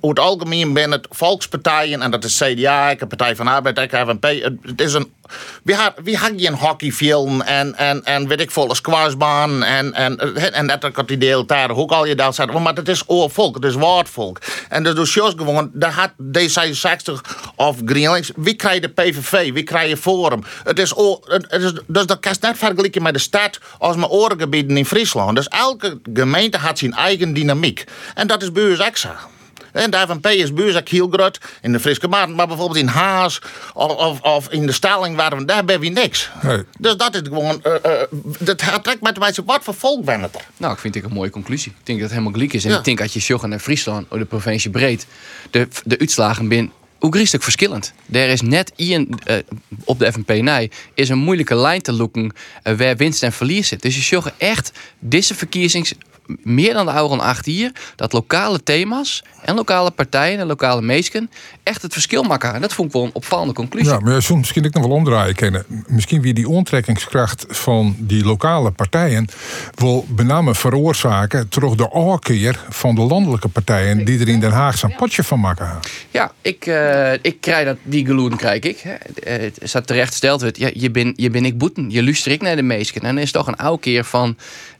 over 0.00 0.08
het 0.08 0.18
algemeen 0.18 0.72
ben 0.72 0.90
het 0.90 1.06
volkspartijen, 1.10 2.02
en 2.02 2.10
dat 2.10 2.24
is 2.24 2.42
CDA, 2.42 2.90
ik 2.90 3.08
Partij 3.08 3.36
van 3.36 3.48
Arbeid, 3.48 3.78
ik 3.78 3.90
FNP. 3.90 4.24
Het 4.62 4.80
is 4.80 4.94
een. 4.94 5.12
Wie 5.62 5.74
had, 5.74 5.92
wie 6.02 6.16
had 6.16 6.32
je 6.36 6.46
een 6.46 6.54
hockeyfilm 6.54 7.40
en, 7.40 7.74
en, 7.74 8.04
en 8.04 8.28
weet 8.28 8.40
ik 8.40 8.50
veel, 8.50 8.70
een 8.70 8.76
squashbaan 8.76 9.62
en, 9.62 9.92
en, 9.92 10.36
en 10.52 10.66
dat 10.66 11.08
die 11.08 11.18
deel 11.18 11.46
daar 11.46 11.70
hoe 11.70 11.88
al 11.88 12.06
je 12.06 12.14
daar 12.14 12.34
zat. 12.34 12.52
Maar 12.52 12.74
het 12.74 12.88
is 12.88 13.02
oorvolk, 13.06 13.54
het 13.54 13.64
is 13.64 13.74
woordvolk. 13.74 14.40
En 14.68 14.82
dus 14.82 14.94
door 14.94 15.32
gewoon, 15.36 15.70
daar 15.72 15.92
had 15.92 16.10
D66 16.10 17.12
of 17.56 17.76
GreenLinks, 17.84 18.30
wie 18.36 18.54
krijgt 18.54 18.82
de 18.82 18.88
PVV, 18.88 19.52
wie 19.52 19.62
krijgt 19.62 19.88
je 19.88 19.96
Forum? 19.96 20.44
Het 20.64 20.78
is, 20.78 20.92
het 21.24 21.62
is 21.62 21.72
dus 21.86 22.06
dat 22.06 22.20
kan 22.20 22.32
je 22.32 22.38
net 22.46 22.58
vergelijken 22.58 23.02
met 23.02 23.14
de 23.14 23.20
stad 23.20 23.58
als 23.78 23.96
mijn 23.96 24.10
orengebieden 24.10 24.76
in 24.76 24.86
Friesland. 24.86 25.36
Dus 25.36 25.48
elke 25.48 26.00
gemeente 26.14 26.58
had 26.58 26.78
zijn 26.78 26.92
eigen 26.92 27.34
dynamiek. 27.34 27.84
En 28.14 28.26
dat 28.26 28.42
is 28.42 28.78
extra. 28.78 29.16
En 29.74 29.90
de 29.90 30.04
FNP 30.08 30.26
is 30.26 30.50
groot 31.10 31.38
in 31.62 31.72
de 31.72 31.80
Friske 31.80 32.08
Maarten. 32.08 32.34
Maar 32.34 32.46
bijvoorbeeld 32.46 32.78
in 32.78 32.86
Haas 32.86 33.38
of, 33.74 33.96
of, 33.96 34.20
of 34.20 34.48
in 34.48 34.66
de 34.66 34.72
Staling, 34.72 35.16
waren 35.16 35.38
we, 35.38 35.44
daar 35.44 35.56
hebben 35.56 35.80
we 35.80 35.88
niks. 35.88 36.30
Dus 36.78 36.96
dat 36.96 37.14
is 37.14 37.20
gewoon... 37.24 37.62
Uh, 37.66 37.72
uh, 37.86 37.92
dat 38.38 38.58
trekt 38.58 39.00
met 39.00 39.18
wijze 39.18 39.44
wat 39.44 39.64
voor 39.64 39.74
volk 39.74 40.04
ben 40.04 40.20
het 40.20 40.34
er? 40.34 40.40
Nou, 40.56 40.72
ik 40.72 40.78
vind 40.78 40.94
ik 40.94 41.04
een 41.04 41.12
mooie 41.12 41.30
conclusie. 41.30 41.72
Ik 41.78 41.86
denk 41.86 41.98
dat 41.98 42.08
het 42.08 42.18
helemaal 42.18 42.38
gelijk 42.38 42.52
is. 42.52 42.64
En 42.64 42.78
ik 42.78 42.84
denk 42.84 42.98
dat 42.98 43.12
je 43.12 43.20
Sjoggen 43.20 43.48
naar 43.48 43.58
Friesland, 43.58 44.06
of 44.08 44.18
de 44.18 44.24
provincie 44.24 44.70
breed, 44.70 45.06
de, 45.50 45.68
de 45.84 45.98
uitslagen 45.98 46.48
binnen 46.48 46.72
ook 47.04 47.16
verschillend. 47.26 47.92
Er 48.10 48.28
is 48.28 48.40
net 48.40 48.72
in, 48.76 49.18
uh, 49.26 49.36
op 49.84 49.98
de 49.98 50.12
FNP 50.12 50.28
nee, 50.28 50.70
is 50.94 51.08
een 51.08 51.18
moeilijke 51.18 51.54
lijn 51.54 51.82
te 51.82 51.92
loeken 51.92 52.32
uh, 52.64 52.76
waar 52.76 52.96
winst 52.96 53.22
en 53.22 53.32
verlies 53.32 53.68
zit. 53.68 53.82
Dus 53.82 53.94
je 53.94 54.02
zag 54.02 54.32
echt 54.38 54.72
deze 54.98 55.34
verkiezings 55.34 55.94
meer 56.42 56.72
dan 56.72 56.86
de 56.86 56.92
oude 56.92 57.22
acht 57.22 57.46
hier 57.46 57.72
dat 57.96 58.12
lokale 58.12 58.62
thema's 58.62 59.22
en 59.42 59.54
lokale 59.54 59.90
partijen 59.90 60.38
en 60.38 60.46
lokale 60.46 60.82
meesken 60.82 61.30
echt 61.62 61.82
het 61.82 61.92
verschil 61.92 62.22
maken. 62.22 62.54
En 62.54 62.60
dat 62.60 62.72
vond 62.72 62.88
ik 62.88 62.94
wel 62.94 63.04
een 63.04 63.14
opvallende 63.14 63.54
conclusie. 63.54 63.92
Ja, 63.92 63.98
maar 63.98 64.22
soms 64.22 64.38
misschien 64.38 64.64
ik 64.64 64.74
nog 64.74 64.86
wel 64.86 64.96
omdraaien 64.96 65.34
kennen. 65.34 65.64
Misschien 65.86 66.22
wie 66.22 66.34
die 66.34 66.48
onttrekkingskracht 66.48 67.44
van 67.48 67.96
die 67.98 68.24
lokale 68.24 68.70
partijen 68.70 69.28
wil 69.74 70.06
bename 70.08 70.54
veroorzaken 70.54 71.48
terug 71.48 71.74
de 71.74 71.90
oorkeer 71.90 72.64
van 72.68 72.94
de 72.94 73.00
landelijke 73.00 73.48
partijen 73.48 74.04
die 74.04 74.20
er 74.20 74.28
in 74.28 74.40
Den 74.40 74.52
Haag 74.52 74.78
zijn 74.78 74.94
potje 74.96 75.22
van 75.24 75.40
maken. 75.40 75.78
Ja, 76.10 76.32
ik, 76.40 76.66
uh, 76.66 77.12
ik 77.12 77.40
krijg 77.40 77.64
dat, 77.64 77.76
die 77.82 78.06
geloen 78.06 78.36
krijg 78.36 78.62
ik. 78.62 78.98
Het 79.24 79.58
staat 79.62 79.86
terecht 79.86 80.22
wordt, 80.24 80.58
ja, 80.58 80.70
je 80.74 80.90
ben, 80.90 81.12
je 81.16 81.30
ben 81.30 81.44
ik 81.44 81.58
boeten, 81.58 81.90
je 81.90 82.02
luister 82.02 82.32
ik 82.32 82.42
naar 82.42 82.56
de 82.56 82.62
meesken. 82.62 83.00
En 83.00 83.14
dan 83.14 83.24
is 83.24 83.32
toch 83.32 83.46
een 83.46 83.56
oude 83.56 83.82
keer 83.82 84.04
van 84.04 84.36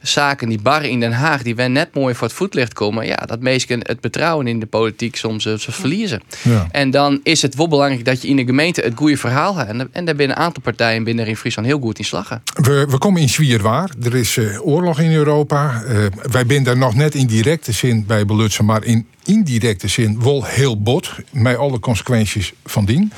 zaken 0.07 0.49
die 0.49 0.61
barren 0.61 0.89
in 0.89 0.99
Den 0.99 1.13
Haag 1.13 1.43
die 1.43 1.55
wen 1.55 1.71
net 1.71 1.93
mooi 1.93 2.15
voor 2.15 2.27
het 2.27 2.35
voetlicht 2.35 2.73
komen. 2.73 3.05
Ja, 3.05 3.15
dat 3.15 3.39
mensen 3.39 3.79
het 3.79 3.97
vertrouwen 4.01 4.47
in 4.47 4.59
de 4.59 4.65
politiek 4.65 5.15
soms, 5.15 5.45
uh, 5.45 5.53
verliezen. 5.57 6.21
Ja. 6.41 6.67
En 6.71 6.91
dan 6.91 7.19
is 7.23 7.41
het 7.41 7.55
wel 7.55 7.67
belangrijk 7.67 8.05
dat 8.05 8.21
je 8.21 8.27
in 8.27 8.35
de 8.35 8.45
gemeente 8.45 8.81
het 8.81 8.93
goede 8.95 9.17
verhaal 9.17 9.55
hebt. 9.55 9.69
En, 9.69 9.89
en 9.91 10.05
daar 10.05 10.15
binnen 10.15 10.37
een 10.37 10.43
aantal 10.43 10.63
partijen 10.63 11.03
binnen 11.03 11.27
in 11.27 11.37
Friesland 11.37 11.67
heel 11.67 11.79
goed 11.79 11.99
in 11.99 12.05
slagen. 12.05 12.41
We, 12.53 12.85
we 12.89 12.97
komen 12.97 13.21
in 13.21 13.29
Zwierwaar. 13.29 13.89
Er 14.03 14.15
is 14.15 14.37
eh, 14.37 14.67
oorlog 14.67 14.99
in 14.99 15.11
Europa. 15.11 15.83
Eh, 15.83 15.97
wij 16.31 16.43
zijn 16.47 16.63
daar 16.63 16.77
nog 16.77 16.95
net 16.95 17.15
in 17.15 17.27
directe 17.27 17.71
zin 17.71 18.05
bij 18.05 18.25
belutsen, 18.25 18.65
maar 18.65 18.83
in 18.83 19.07
indirecte 19.23 19.87
zin 19.87 20.21
wel 20.23 20.43
heel 20.43 20.81
bot. 20.81 21.11
Met 21.31 21.57
alle 21.57 21.79
consequenties 21.79 22.53
van 22.65 22.85
dien. 22.85 23.11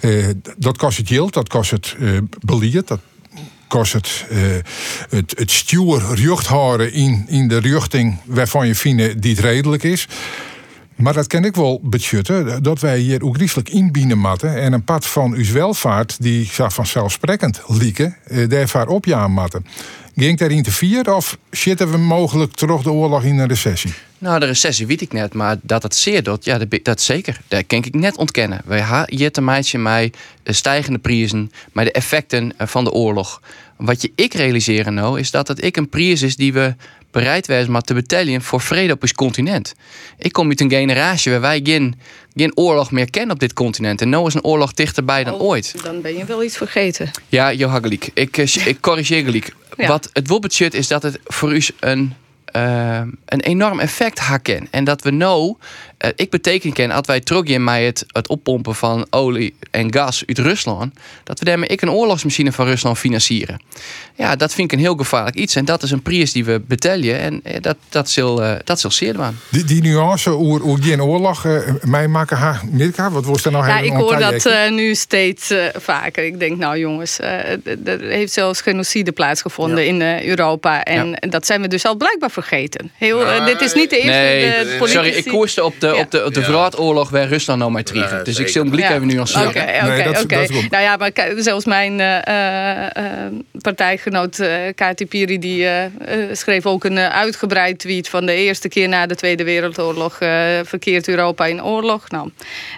Eh, 0.00 0.26
dat 0.56 0.76
kost 0.76 0.98
het 0.98 1.08
geld, 1.08 1.34
dat 1.34 1.48
kost 1.48 1.70
het 1.70 1.96
beleid, 2.40 2.88
dat 2.88 3.00
kost 3.72 3.92
het, 3.92 4.24
uh, 4.30 4.38
het, 5.08 5.34
het 5.38 5.50
stuur 5.50 6.14
in, 6.92 7.24
in 7.28 7.48
de 7.48 7.58
richting 7.58 8.18
waarvan 8.24 8.66
je 8.66 8.74
vindt 8.74 9.22
die 9.22 9.34
het 9.34 9.44
redelijk 9.44 9.82
is. 9.82 10.06
Maar 11.02 11.12
dat 11.12 11.26
ken 11.26 11.44
ik 11.44 11.54
wel 11.54 11.80
betjutten, 11.82 12.62
dat 12.62 12.80
wij 12.80 12.98
hier 12.98 13.24
ook 13.24 13.34
griezelig 13.34 13.68
inbieden 13.68 14.18
matten 14.18 14.56
en 14.56 14.72
een 14.72 14.84
pad 14.84 15.06
van 15.06 15.32
uw 15.32 15.52
welvaart, 15.52 16.16
die 16.20 16.50
vanzelfsprekend 16.50 17.62
lieken, 17.66 18.16
eh, 18.24 18.48
daarvoor 18.48 18.86
opjaan 18.86 19.32
matten. 19.32 19.66
Ging 20.16 20.38
daarin 20.38 20.62
te 20.62 20.70
vier 20.70 21.14
of 21.14 21.38
zitten 21.50 21.90
we 21.90 21.96
mogelijk 21.96 22.52
terug 22.52 22.82
de 22.82 22.90
oorlog 22.90 23.24
in 23.24 23.38
een 23.38 23.48
recessie? 23.48 23.92
Nou, 24.18 24.40
de 24.40 24.46
recessie 24.46 24.86
weet 24.86 25.00
ik 25.00 25.12
net, 25.12 25.34
maar 25.34 25.56
dat 25.62 25.82
het 25.82 25.94
zeer 25.94 26.22
doet, 26.22 26.44
ja, 26.44 26.58
dat, 26.82 27.00
zeker. 27.00 27.40
Dat 27.48 27.66
kan 27.66 27.78
ik 27.78 27.94
net 27.94 28.16
ontkennen. 28.16 28.60
Wij 28.64 28.80
hebben 28.80 29.16
hier 29.16 29.32
te 29.32 29.40
maken 29.40 29.82
met 29.82 30.16
stijgende 30.44 30.98
prijzen, 30.98 31.52
met 31.72 31.84
de 31.84 31.92
effecten 31.92 32.52
van 32.58 32.84
de 32.84 32.92
oorlog. 32.92 33.40
Wat 33.76 34.02
je 34.02 34.12
ik 34.14 34.34
realiseren 34.34 34.94
nou, 34.94 35.18
is 35.18 35.30
dat 35.30 35.48
het 35.48 35.64
ik 35.64 35.76
een 35.76 35.88
prijs 35.88 36.22
is 36.22 36.36
die 36.36 36.52
we 36.52 36.74
bereid 37.12 37.46
zijn 37.46 37.70
maar 37.70 37.82
te 37.82 37.94
betalen 37.94 38.42
voor 38.42 38.60
vrede 38.60 38.92
op 38.92 39.02
ons 39.02 39.12
continent. 39.12 39.74
Ik 40.18 40.32
kom 40.32 40.48
uit 40.48 40.60
een 40.60 40.70
generatie 40.70 41.30
waar 41.32 41.40
wij 41.40 41.60
geen, 41.62 41.94
geen 42.34 42.56
oorlog 42.56 42.90
meer 42.90 43.10
kennen 43.10 43.34
op 43.34 43.40
dit 43.40 43.52
continent. 43.52 44.00
En 44.00 44.08
nu 44.08 44.26
is 44.26 44.34
een 44.34 44.44
oorlog 44.44 44.72
dichterbij 44.72 45.24
dan 45.24 45.34
Oh, 45.34 45.42
ooit. 45.42 45.74
Dan 45.82 46.00
ben 46.00 46.16
je 46.16 46.24
wel 46.24 46.42
iets 46.42 46.56
vergeten. 46.56 47.10
Ja, 47.28 47.52
Jo 47.52 47.68
Hageliek. 47.68 48.10
Ik, 48.14 48.36
eh, 48.36 48.66
ik 48.66 48.80
corrigeer 48.80 49.24
gelijk. 49.24 49.54
Ja. 49.76 49.86
Wat 49.86 50.10
het 50.12 50.28
wobbetjut 50.28 50.74
is 50.74 50.88
dat 50.88 51.02
het 51.02 51.18
voor 51.24 51.54
u 51.54 51.62
een, 51.80 52.14
eh, 52.44 53.00
een 53.26 53.40
enorm 53.40 53.80
effect 53.80 54.18
hakken. 54.18 54.68
En 54.70 54.84
dat 54.84 55.02
we 55.02 55.10
nou, 55.10 55.56
ik 56.16 56.30
beteken 56.30 56.72
ken, 56.72 56.90
als 56.90 57.06
wij 57.06 57.20
terug 57.20 57.44
in 57.44 57.64
met 57.64 57.80
het, 57.84 58.04
het 58.06 58.28
oppompen 58.28 58.74
van 58.74 59.06
olie 59.10 59.54
en 59.70 59.92
gas 59.92 60.22
uit 60.26 60.38
Rusland, 60.38 60.94
dat 61.24 61.38
we 61.38 61.44
daarmee 61.44 61.68
ik 61.68 61.82
een 61.82 61.90
oorlogsmachine 61.90 62.52
van 62.52 62.66
Rusland 62.66 62.98
financieren. 62.98 63.60
Ja, 64.16 64.36
dat 64.36 64.54
vind 64.54 64.72
ik 64.72 64.78
een 64.78 64.84
heel 64.84 64.96
gevaarlijk 64.96 65.36
iets. 65.36 65.54
En 65.56 65.64
dat 65.64 65.82
is 65.82 65.90
een 65.90 66.02
prijs 66.02 66.32
die 66.32 66.44
we 66.44 66.60
betalen. 66.66 67.18
En 67.20 67.40
eh, 67.44 67.60
dat, 67.60 67.76
dat 67.88 68.10
zal, 68.10 68.42
eh, 68.42 68.54
dat 68.64 68.80
zal 68.80 68.90
zeer 68.90 69.12
doen. 69.12 69.38
Die, 69.48 69.64
die 69.64 69.82
nuance 69.82 70.30
hoe, 70.30 70.60
hoe 70.60 70.82
geen 70.82 71.02
oorlog 71.02 71.44
uh, 71.44 71.58
mij 71.82 72.08
maken, 72.08 72.36
ha, 72.36 72.60
Mirka, 72.70 73.10
wat 73.10 73.24
was 73.24 73.44
er 73.44 73.50
nou 73.52 73.66
Ja, 73.66 73.76
helemaal 73.76 74.00
ik 74.00 74.04
hoor 74.04 74.18
dat 74.30 74.46
eh, 74.46 74.70
nu 74.70 74.94
steeds 74.94 75.50
eh, 75.50 75.64
vaker. 75.74 76.24
Ik 76.24 76.38
denk, 76.38 76.58
nou 76.58 76.78
jongens, 76.78 77.18
eh, 77.18 77.50
er 77.84 78.00
heeft 78.00 78.32
zelfs 78.32 78.60
genocide 78.60 79.12
plaatsgevonden 79.12 79.86
in 79.86 80.02
eh, 80.02 80.24
Europa. 80.26 80.82
En 80.84 81.16
dat 81.30 81.46
zijn 81.46 81.60
we 81.60 81.68
dus 81.68 81.84
al 81.84 81.96
blijkbaar 81.96 82.30
vergeten. 82.30 82.90
Heel, 82.98 83.26
eh, 83.26 83.46
dit 83.46 83.60
is 83.60 83.74
niet 83.74 83.90
de 83.90 83.96
eerste 83.96 84.10
Nee, 84.10 84.40
de 84.64 84.76
politici- 84.78 84.92
sorry, 84.92 85.08
ik 85.08 85.24
koerste 85.24 85.64
op 85.64 85.74
de, 85.80 85.91
Ja. 85.94 86.00
op 86.00 86.10
de, 86.10 86.24
op 86.24 86.34
de 86.34 86.42
waar 87.10 87.28
Rusland 87.28 87.58
nou 87.60 87.72
mee 87.72 87.82
triegen. 87.82 88.24
Dus 88.24 88.38
ik 88.38 88.48
zal 88.48 88.62
een 88.62 88.70
blik 88.70 88.82
Ja. 88.84 88.94
even 88.94 89.06
nuanceren. 89.06 89.48
Oké, 89.48 89.58
oké, 89.82 90.02
dat 90.02 90.16
is- 90.16 90.22
oké. 90.22 90.66
Nou 90.70 90.82
ja, 90.82 90.96
maar 90.96 91.10
zelfs 91.36 91.64
mijn 91.64 92.00
eh, 92.00 92.26
eh, 92.26 92.86
eh, 92.96 93.32
partijgenoot 93.60 94.38
eh 94.38 94.50
Kati 94.74 95.06
Piri... 95.06 95.38
die 95.38 95.66
schreef 96.32 96.66
ook 96.66 96.84
een 96.84 96.98
uitgebreid 96.98 97.78
tweet... 97.78 98.08
van 98.08 98.26
de 98.26 98.34
eerste 98.34 98.68
keer 98.68 98.88
na 98.88 99.06
de 99.06 99.14
Tweede 99.14 99.44
Wereldoorlog... 99.44 100.18
eh, 100.18 100.28
verkeert 100.64 101.08
Europa 101.08 101.46
in 101.46 101.64
oorlog. 101.64 102.08
Nou, 102.08 102.30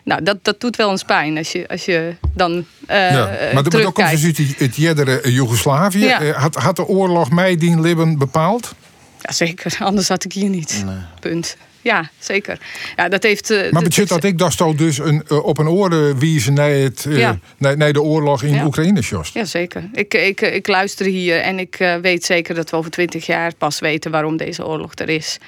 nou 0.04 0.22
dat, 0.22 0.38
dat 0.42 0.60
doet 0.60 0.76
wel 0.76 0.90
eens 0.90 1.02
pijn 1.04 1.38
als 1.38 1.52
je, 1.52 1.68
als 1.68 1.84
je 1.84 2.14
dan 2.34 2.64
eh 2.86 3.10
ja. 3.10 3.30
Maar, 3.52 3.62
dat 3.62 3.74
komt 3.92 4.10
dus 4.10 4.24
uit 4.24 4.56
het 4.58 4.76
jeddere 4.76 5.20
eh, 5.20 5.34
Joegoslavië. 5.34 6.04
Ja. 6.04 6.20
Eh, 6.20 6.34
Had, 6.36 6.54
had 6.54 6.76
de 6.76 6.86
oorlog 6.86 7.30
mij 7.30 7.56
die 7.56 7.80
Libben 7.80 8.18
bepaald? 8.18 8.74
Ja, 9.20 9.32
zeker. 9.32 9.76
Anders 9.78 10.08
had 10.08 10.24
ik 10.24 10.32
hier 10.32 10.48
niet. 10.48 10.84
Punt. 11.20 11.56
Ja, 11.84 12.10
zeker. 12.18 12.58
Ja, 12.96 13.08
dat 13.08 13.22
heeft... 13.22 13.50
eh, 13.50 13.72
Maar 13.72 13.82
betekent 13.82 14.08
dat 14.08 14.24
ik 14.24 14.38
dat 14.38 14.52
zo 14.52 14.74
dus 14.74 14.98
een, 14.98 15.22
eh, 15.28 15.44
op 15.44 15.58
een 15.58 15.68
oorde 15.68 16.14
wijzen 16.18 16.54
naar, 16.54 16.70
het, 16.70 17.06
eh, 17.08 17.18
Ja. 17.18 17.38
naar, 17.58 17.76
naar 17.76 17.92
de 17.92 18.02
oorlog 18.02 18.42
in 18.42 18.54
Ja. 18.54 18.64
Oekraïne, 18.64 19.00
Jost? 19.00 19.34
Ja, 19.34 19.44
zeker. 19.44 19.88
Ik, 19.92 20.14
ik, 20.14 20.40
ik 20.40 20.66
luister 20.66 21.06
hier 21.06 21.40
en 21.40 21.58
ik 21.58 21.96
weet 22.02 22.24
zeker 22.24 22.54
dat 22.54 22.70
we 22.70 22.76
over 22.76 22.90
twintig 22.90 23.26
jaar 23.26 23.54
pas 23.58 23.80
weten 23.80 24.10
waarom 24.10 24.36
deze 24.36 24.66
oorlog 24.66 24.90
er 24.94 25.08
is. 25.08 25.38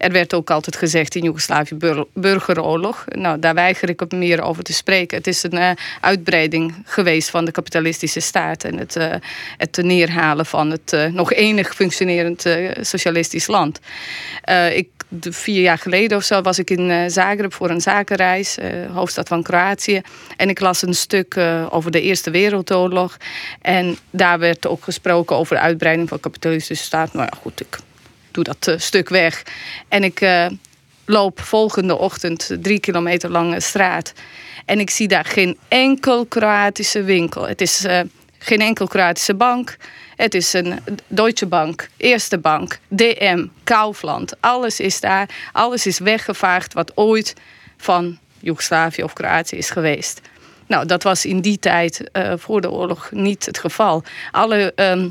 Er 0.00 0.12
werd 0.12 0.34
ook 0.34 0.50
altijd 0.50 0.76
gezegd 0.76 1.14
in 1.14 1.22
Joegoslavië 1.22 1.74
bur- 1.74 2.06
burgeroorlog. 2.14 3.04
Nou, 3.08 3.38
daar 3.38 3.54
weiger 3.54 3.88
ik 3.88 4.00
op 4.00 4.12
meer 4.12 4.42
over 4.42 4.62
te 4.62 4.72
spreken. 4.72 5.16
Het 5.16 5.26
is 5.26 5.42
een 5.42 5.58
eh, 5.58 5.70
uitbreiding 6.00 6.74
geweest 6.84 7.30
van 7.30 7.44
de 7.44 7.50
kapitalistische 7.50 8.20
staat 8.20 8.64
en 8.64 8.78
het, 8.78 8.96
eh, 8.96 9.14
het 9.56 9.76
neerhalen 9.76 10.46
van 10.46 10.70
het 10.70 10.92
eh, 10.92 11.06
nog 11.06 11.32
enig 11.32 11.74
functionerend 11.74 12.46
socialistisch 12.80 13.46
land. 13.46 13.80
Ik, 14.74 14.88
de, 15.08 15.32
vier 15.32 15.60
jaar 15.60 15.78
geleden 15.78 16.16
of 16.16 16.24
zo 16.24 16.40
was 16.40 16.58
ik 16.58 16.70
in 16.70 17.10
Zagreb 17.10 17.54
voor 17.54 17.70
een 17.70 17.80
zakenreis, 17.80 18.58
hoofdstad 18.92 19.28
van 19.28 19.42
Kroatië. 19.42 20.00
En 20.36 20.48
ik 20.48 20.60
las 20.60 20.82
een 20.82 20.94
stuk 20.94 21.36
over 21.70 21.90
de 21.90 22.00
Eerste 22.00 22.30
Wereldoorlog. 22.30 23.16
En 23.60 23.96
daar 24.10 24.38
werd 24.38 24.66
ook 24.66 24.84
gesproken 24.84 25.36
over 25.36 25.56
de 25.56 25.62
uitbreiding 25.62 26.08
van 26.08 26.16
de 26.16 26.22
kapitalistische 26.22 26.84
staat. 26.84 27.12
Nou 27.12 27.28
ja, 27.30 27.38
goed, 27.42 27.60
ik 27.60 27.78
doe 28.30 28.44
dat 28.44 28.66
eh, 28.66 28.78
stuk 28.78 29.08
weg. 29.08 29.42
En 29.88 30.04
ik 30.04 30.20
eh, 30.20 30.46
loop 31.04 31.40
volgende 31.40 31.98
ochtend 31.98 32.50
drie 32.60 32.80
kilometer 32.80 33.30
lange 33.30 33.60
straat. 33.60 34.12
En 34.64 34.80
ik 34.80 34.90
zie 34.90 35.08
daar 35.08 35.24
geen 35.24 35.58
enkel 35.68 36.26
Kroatische 36.26 37.02
winkel. 37.02 37.48
Het 37.48 37.60
is 37.60 37.84
eh, 37.84 38.00
geen 38.38 38.60
enkel 38.60 38.86
Kroatische 38.86 39.34
bank. 39.34 39.76
Het 40.16 40.34
is 40.34 40.52
een 40.52 40.78
Deutsche 41.06 41.46
Bank, 41.46 41.88
Eerste 41.96 42.38
Bank, 42.38 42.78
DM, 42.88 43.46
Kaufland. 43.64 44.40
Alles 44.40 44.80
is 44.80 45.00
daar. 45.00 45.28
Alles 45.52 45.86
is 45.86 45.98
weggevaagd 45.98 46.72
wat 46.72 46.96
ooit 46.96 47.34
van 47.76 48.18
Joegoslavië 48.38 49.02
of 49.02 49.12
Kroatië 49.12 49.56
is 49.56 49.70
geweest. 49.70 50.20
Nou, 50.66 50.86
dat 50.86 51.02
was 51.02 51.24
in 51.24 51.40
die 51.40 51.58
tijd 51.58 52.10
voor 52.36 52.60
de 52.60 52.70
oorlog 52.70 53.10
niet 53.10 53.46
het 53.46 53.58
geval. 53.58 54.02
Alle 54.30 54.72
ehm, 54.74 55.08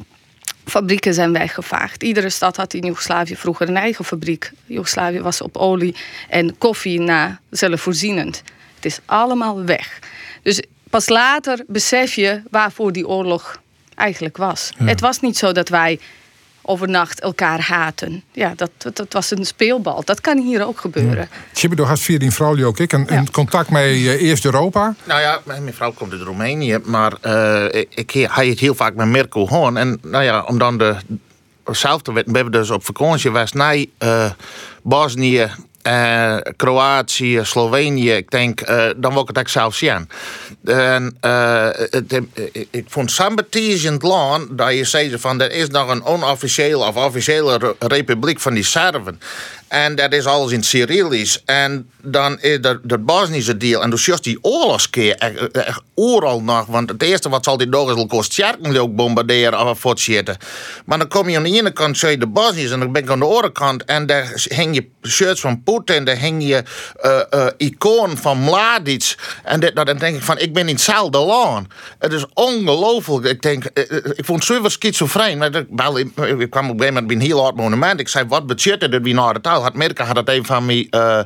fabrieken 0.70 1.14
zijn 1.14 1.32
weggevaagd. 1.32 2.04
Iedere 2.04 2.30
stad 2.30 2.56
had 2.56 2.74
in 2.74 2.86
Joegoslavië 2.86 3.36
vroeger 3.36 3.70
een 3.70 3.78
eigen 3.78 4.06
fabriek. 4.06 4.52
Joegoslavië 4.66 5.22
was 5.22 5.42
op 5.42 5.58
olie 5.58 5.96
en 6.30 6.58
koffie 6.58 7.00
na 7.00 7.40
zelfvoorzienend. 7.50 8.44
Het 8.76 8.86
is 8.86 9.00
allemaal 9.06 9.64
weg. 9.64 10.00
Dus 10.44 10.62
pas 10.90 11.10
later 11.10 11.64
besef 11.68 12.14
je 12.14 12.42
waarvoor 12.50 12.92
die 12.92 13.08
oorlog 13.08 13.62
eigenlijk 13.96 14.38
was. 14.38 14.72
Het 14.84 15.02
was 15.02 15.20
niet 15.20 15.38
zo 15.38 15.52
dat 15.52 15.70
wij 15.70 16.00
overnacht 16.70 17.20
elkaar 17.22 17.62
haten. 17.62 18.24
Ja, 18.32 18.54
dat, 18.56 18.70
dat, 18.78 18.96
dat 18.96 19.14
was 19.14 19.32
een 19.32 19.46
speelbal. 19.46 20.02
Dat 20.06 20.22
kan 20.22 20.38
hier 20.38 20.68
ook 20.68 20.80
gebeuren. 20.80 21.30
Tjibbedo 21.54 21.84
had 21.84 22.00
via 22.00 22.18
die 22.18 22.32
vrouw 22.32 22.66
ook 22.66 22.80
ik 22.80 22.94
een, 22.94 23.06
Ja. 23.10 23.18
een 23.18 23.32
contact 23.32 23.70
met 23.70 23.82
eh, 23.84 24.22
eerst 24.22 24.46
Europa. 24.46 24.96
Nou 25.04 25.22
ja, 25.22 25.40
mijn 25.46 25.74
vrouw 25.74 25.92
komt 25.92 26.12
uit 26.12 26.22
Roemenië, 26.22 26.78
maar 26.84 27.14
eh, 27.22 27.86
ik, 27.90 28.12
hij 28.12 28.48
het 28.48 28.60
heel 28.60 28.76
vaak 28.76 28.96
met 28.96 29.08
Mirko 29.08 29.48
Hoorn. 29.48 29.78
En 29.78 30.00
nou 30.02 30.24
ja, 30.24 30.42
om 30.42 30.58
dan 30.58 30.78
de 30.78 30.96
zelf 31.72 32.02
te 32.02 32.14
weten, 32.14 32.32
we 32.32 32.36
hebben 32.38 32.60
dus 32.60 32.70
op 32.70 32.86
vakantie 32.86 33.20
geweest 33.32 33.54
naar 33.54 33.86
eh, 33.98 34.32
Bosnië, 34.84 35.48
eh, 35.82 36.38
Kroatië, 36.56 37.40
Slovenië. 37.44 38.12
Ik 38.12 38.32
denk, 38.32 38.62
eh, 38.62 38.90
dan 38.96 39.14
ik 39.22 39.28
het 39.28 39.38
zien. 39.76 40.10
En 40.64 41.18
eh, 41.20 41.68
ik, 42.72 42.86
vond 42.88 43.12
het 43.94 44.04
land 44.04 44.58
dat 44.58 44.74
je 44.74 44.84
zei 44.84 45.18
van 45.20 45.42
er 45.42 45.52
is 45.52 45.70
nog 45.70 45.90
een 45.90 46.04
onofficiële 46.04 46.88
of 46.88 46.96
officiële 46.96 47.58
re- 47.58 47.88
republiek 47.88 48.40
van 48.40 48.54
die 48.54 48.64
Serven. 48.64 49.20
En 49.70 49.96
dat 49.96 50.14
is 50.14 50.26
alles 50.26 50.52
in 50.52 50.64
Cyrillisch. 50.64 51.42
En 51.46 51.90
dan 52.02 52.40
is 52.42 52.62
dat 52.62 53.06
Bosnische 53.06 53.58
deel. 53.58 53.82
En 53.82 53.90
dus 53.90 54.06
juist 54.06 54.24
die 54.24 54.38
oorlogskeer 54.42 55.16
echt, 55.16 55.52
echt 55.52 55.82
overal 55.96 56.42
nog. 56.42 56.66
Want 56.66 56.90
het 56.90 57.04
eerste 57.04 57.30
wat 57.30 57.44
zal 57.44 57.58
die 57.58 57.76
eens 57.76 58.06
kost 58.08 58.44
ook 58.78 58.96
bombarderen 58.96 59.68
of 59.68 59.80
voortzitten. 59.80 60.38
Maar 60.86 60.98
dan 60.98 61.08
kom 61.08 61.30
je 61.30 61.38
aan 61.38 61.44
de 61.44 61.50
ene 61.50 61.72
kant, 61.72 61.98
zei 61.98 62.18
de 62.18 62.28
Bosniërs, 62.28 62.72
en 62.72 62.80
dan 62.80 62.92
ben 62.92 63.04
ik 63.04 63.10
aan 63.10 63.20
de 63.20 63.26
andere 63.26 63.52
kant. 63.52 63.86
En 63.86 64.06
daar 64.06 64.32
hing 64.44 64.76
je 64.76 64.90
shirts 65.08 65.42
van 65.42 65.64
Poetin, 65.64 66.04
daar 66.04 66.18
hing 66.18 66.44
je 66.44 66.64
eh 66.96 67.20
eh, 67.30 67.48
icoon 67.58 68.18
van 68.18 68.40
Mladic. 68.40 69.16
En 69.44 69.60
dit, 69.60 69.74
nou, 69.74 69.86
dan 69.86 69.98
denk 69.98 70.16
ik 70.16 70.24
van, 70.24 70.38
ik 70.38 70.54
ben 70.54 70.68
in 70.68 70.74
hetzelfde 70.74 71.18
land. 71.18 71.68
Het 72.00 72.14
is 72.14 72.26
ongelooflijk. 72.34 73.26
Ik 73.26 73.42
denk, 73.42 73.66
eh, 73.66 73.84
ik 74.16 74.26
vond 74.26 74.48
het 74.48 74.72
schizofreen. 74.72 75.38
Maar 75.38 75.56
ik, 75.56 75.68
kwam 75.70 75.90
op 75.90 75.96
een 75.96 76.12
gegeven 76.16 76.66
moment 76.78 77.08
bij 77.08 77.16
een 77.16 77.22
heel 77.22 77.42
hard 77.42 77.56
monument. 77.56 78.00
Ik 78.00 78.08
zei, 78.08 78.26
wat 78.28 78.48
budget 78.48 78.80
dat 78.80 79.02
wie 79.02 79.14
naar 79.14 79.34
het 79.34 79.48
had 79.62 79.74
Merka 79.74 80.06
had 80.06 80.16
dat 80.16 80.30
even 80.30 80.46
van 80.46 80.66
mij 80.66 80.88
uh, 80.92 81.20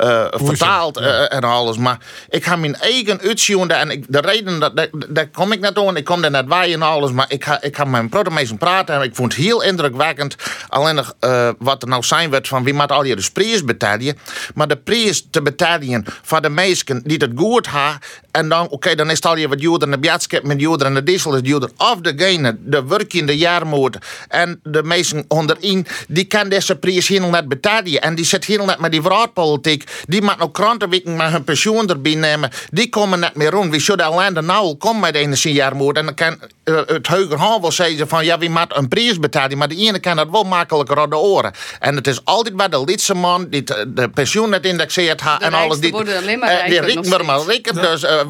uh, 0.00 0.26
vertaald 0.30 1.00
uh, 1.00 1.32
en 1.32 1.44
alles. 1.44 1.76
Maar 1.76 1.98
ik 2.28 2.44
ga 2.44 2.56
mijn 2.56 2.76
eigen 2.76 3.20
uitzien. 3.20 3.70
En 3.70 3.90
ik, 3.90 4.04
de 4.08 4.20
reden, 4.20 4.60
dat, 4.60 4.76
dat, 4.76 4.88
daar 5.08 5.28
kom 5.28 5.52
ik 5.52 5.60
net 5.60 5.78
aan. 5.78 5.96
Ik 5.96 6.04
kom 6.04 6.24
er 6.24 6.30
net 6.30 6.46
bij 6.46 6.72
en 6.72 6.82
alles. 6.82 7.10
Maar 7.10 7.26
ik 7.28 7.44
ga, 7.44 7.62
ik 7.62 7.76
ga 7.76 7.82
met 7.82 7.92
mijn 7.92 8.08
protomezen 8.08 8.58
praten. 8.58 8.94
En 8.94 9.02
ik 9.02 9.14
vond 9.14 9.32
het 9.32 9.44
heel 9.44 9.62
indrukwekkend. 9.62 10.36
Alleen 10.68 10.94
nog 10.94 11.14
wat 11.58 11.82
er 11.82 11.88
nou 11.88 12.02
zijn 12.02 12.30
werd 12.30 12.48
van 12.48 12.64
wie 12.64 12.74
moet 12.74 12.92
al 12.92 13.04
je 13.04 13.16
de 13.16 13.30
prijs 13.32 13.64
betalen. 13.64 14.18
Maar 14.54 14.68
de 14.68 14.76
prijs 14.76 15.26
te 15.30 15.42
betalen 15.42 16.04
voor 16.22 16.40
de 16.40 16.48
mensen 16.48 17.02
die 17.04 17.16
het 17.18 17.30
goed 17.36 17.70
hebben. 17.70 18.00
En 18.32 18.48
dan, 18.48 18.68
oké, 18.68 18.94
dan 18.94 19.10
is 19.10 19.16
het 19.16 19.26
al 19.26 19.36
je 19.36 19.48
wat 19.48 19.58
duurder. 19.58 19.90
De 19.90 19.98
biatskip 19.98 20.42
met 20.42 20.58
duurder 20.58 20.86
en 20.86 20.94
de 20.94 21.02
diesel 21.02 21.34
is 21.34 21.42
duurder. 21.42 21.70
Of 21.76 21.96
degene, 22.00 22.56
de 22.60 22.84
werkende 22.84 23.36
jaarmoord 23.36 23.96
en 24.28 24.60
de 24.62 24.82
mensen 24.82 25.24
onderin, 25.28 25.86
die 26.08 26.24
kan 26.24 26.48
deze 26.48 26.76
prijs 26.76 27.08
helemaal 27.08 27.30
net 27.30 27.48
betalen. 27.48 28.00
En 28.00 28.14
die 28.14 28.24
zit 28.24 28.44
helemaal 28.44 28.66
net 28.66 28.78
met 28.78 28.92
die 28.92 29.02
vraatpolitiek. 29.02 29.84
Die 30.06 30.22
moet 30.22 30.38
nog 30.38 30.50
krantenweken 30.50 31.16
met 31.16 31.30
hun 31.30 31.44
pensioen 31.44 31.88
erbij 31.88 32.14
nemen. 32.14 32.50
Die 32.70 32.88
komen 32.88 33.20
net 33.20 33.34
meer 33.34 33.50
rond. 33.50 33.70
Wie 33.70 33.80
zullen 33.80 34.04
alleen 34.04 34.34
de 34.34 34.42
nou 34.42 34.74
komen 34.74 35.00
met 35.00 35.12
de 35.12 35.18
energiejaarmoord. 35.18 35.96
En 35.96 36.04
dan 36.04 36.14
kan 36.14 36.38
uh, 36.64 36.80
het 36.86 37.08
Heuger 37.08 37.38
wel 37.38 37.72
zeggen 37.72 38.08
van 38.08 38.24
ja, 38.24 38.38
wie 38.38 38.50
moet 38.50 38.76
een 38.76 38.88
prijs 38.88 39.18
betalen. 39.18 39.58
Maar 39.58 39.68
de 39.68 39.76
ene 39.76 39.98
kan 39.98 40.16
dat 40.16 40.30
wel 40.30 40.44
makkelijker 40.44 40.98
aan 40.98 41.10
de 41.10 41.16
oren. 41.16 41.52
En 41.78 41.96
het 41.96 42.06
is 42.06 42.24
altijd 42.24 42.56
bij 42.56 42.68
de 42.68 42.84
lidse 42.84 43.14
man 43.14 43.48
die 43.48 43.62
de 43.86 44.08
pensioen 44.14 44.50
net 44.50 44.64
indexeert 44.64 45.22
en 45.38 45.54
alles. 45.54 45.80
Die, 45.80 45.92
worden 45.92 46.16
alleen 46.16 46.38
maar 46.38 46.70
uh, 46.70 46.86
die 46.86 47.24
maar 47.24 47.40
rieken. 47.46 47.74
Dus 47.74 48.02
uh, 48.02 48.21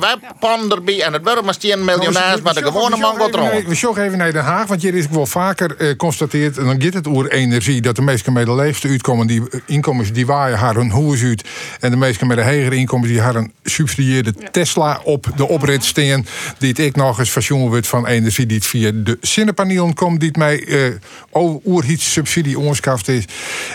erbij 0.71 1.03
en 1.03 1.13
het 1.13 1.61
10 1.61 1.85
miljonairs. 1.85 2.41
Maar 2.41 2.55
de 2.55 2.63
gewone 2.63 2.97
man 2.97 3.17
rond. 3.17 3.67
We 3.67 3.75
zoeken 3.75 4.05
even 4.05 4.19
naar 4.19 4.33
Den 4.33 4.45
Haag, 4.45 4.67
want 4.67 4.83
hier 4.83 4.95
is 4.95 5.09
wel 5.09 5.27
vaker 5.27 5.75
uh, 5.79 5.97
constateerd. 5.97 6.59
En 6.59 6.65
dan 6.65 6.83
gaat 6.83 6.95
het 6.95 7.07
over 7.09 7.31
energie. 7.31 7.81
Dat 7.81 7.97
de 7.97 8.03
meesten 8.03 8.33
met 8.33 8.47
de 8.47 8.55
leegste 8.55 8.89
uitkomen, 8.89 9.27
die 9.27 9.43
inkomens 9.67 10.13
die 10.13 10.27
waaien 10.27 10.59
haar 10.59 10.75
hun 10.75 10.91
huis 10.91 11.23
uit. 11.23 11.45
En 11.81 11.91
de 11.91 11.97
meesten 11.97 12.27
met 12.27 12.37
de 12.37 12.43
hogere 12.43 12.77
inkomens 12.77 13.11
die 13.11 13.21
haar 13.21 13.35
een 13.35 13.53
subsidieerde 13.65 14.35
Tesla 14.51 15.01
op 15.05 15.27
de 15.37 15.49
oprit 15.49 15.85
staan. 15.85 16.27
Die 16.59 16.69
het 16.69 16.79
ik 16.79 16.97
nog 16.97 17.19
eens 17.19 17.31
fashion 17.31 17.69
wordt 17.69 17.87
van 17.87 18.07
energie 18.07 18.47
die 18.47 18.57
het 18.57 18.67
via 18.67 18.91
de 18.95 19.19
zonnepanelen 19.21 19.95
komt. 19.95 20.21
Die 20.21 20.29
het 20.29 20.39
mij 20.39 20.67
uh, 20.67 20.95
over 21.31 21.91
iets 21.91 22.13
subsidie 22.13 22.59
onskaft 22.59 23.09
is. 23.09 23.25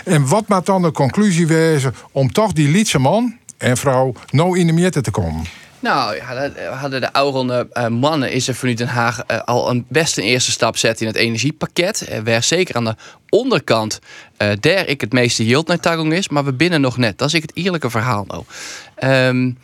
En 0.04 0.26
wat 0.26 0.48
maakt 0.48 0.66
dan 0.66 0.82
de 0.82 0.92
conclusie 0.92 1.46
wezen 1.46 1.94
om 2.12 2.32
toch 2.32 2.52
die 2.52 2.68
lietse 2.68 2.98
man 2.98 3.36
en 3.58 3.76
vrouw 3.76 4.12
nou 4.30 4.58
in 4.58 4.66
de 4.66 4.72
midden 4.72 5.02
te 5.02 5.10
komen? 5.10 5.44
Nou, 5.80 6.18
we 6.54 6.60
hadden 6.62 7.00
de 7.00 7.12
oude 7.12 7.68
uh, 7.72 7.86
mannen 7.86 8.32
is 8.32 8.48
er 8.48 8.54
vanuit 8.54 8.78
Den 8.78 8.88
Haag 8.88 9.22
uh, 9.30 9.40
al 9.44 9.70
een 9.70 9.84
best 9.88 10.18
een 10.18 10.24
eerste 10.24 10.50
stap 10.50 10.76
zetten 10.76 11.06
in 11.06 11.12
het 11.12 11.20
energiepakket. 11.22 12.08
Uh, 12.10 12.18
waar 12.24 12.42
zeker 12.42 12.74
aan 12.74 12.84
de 12.84 12.94
onderkant 13.28 13.98
daar 14.60 14.86
ik 14.86 15.00
het 15.00 15.12
meeste 15.12 15.46
yield 15.46 15.66
naar 15.66 15.80
is, 16.12 16.28
maar 16.28 16.44
we 16.44 16.52
binnen 16.52 16.80
nog 16.80 16.96
net. 16.96 17.18
Dat 17.18 17.28
is 17.28 17.34
ik 17.34 17.42
het 17.42 17.52
eerlijke 17.54 17.90
verhaal 17.90 18.24
nou. 18.28 18.44
Um, 19.26 19.58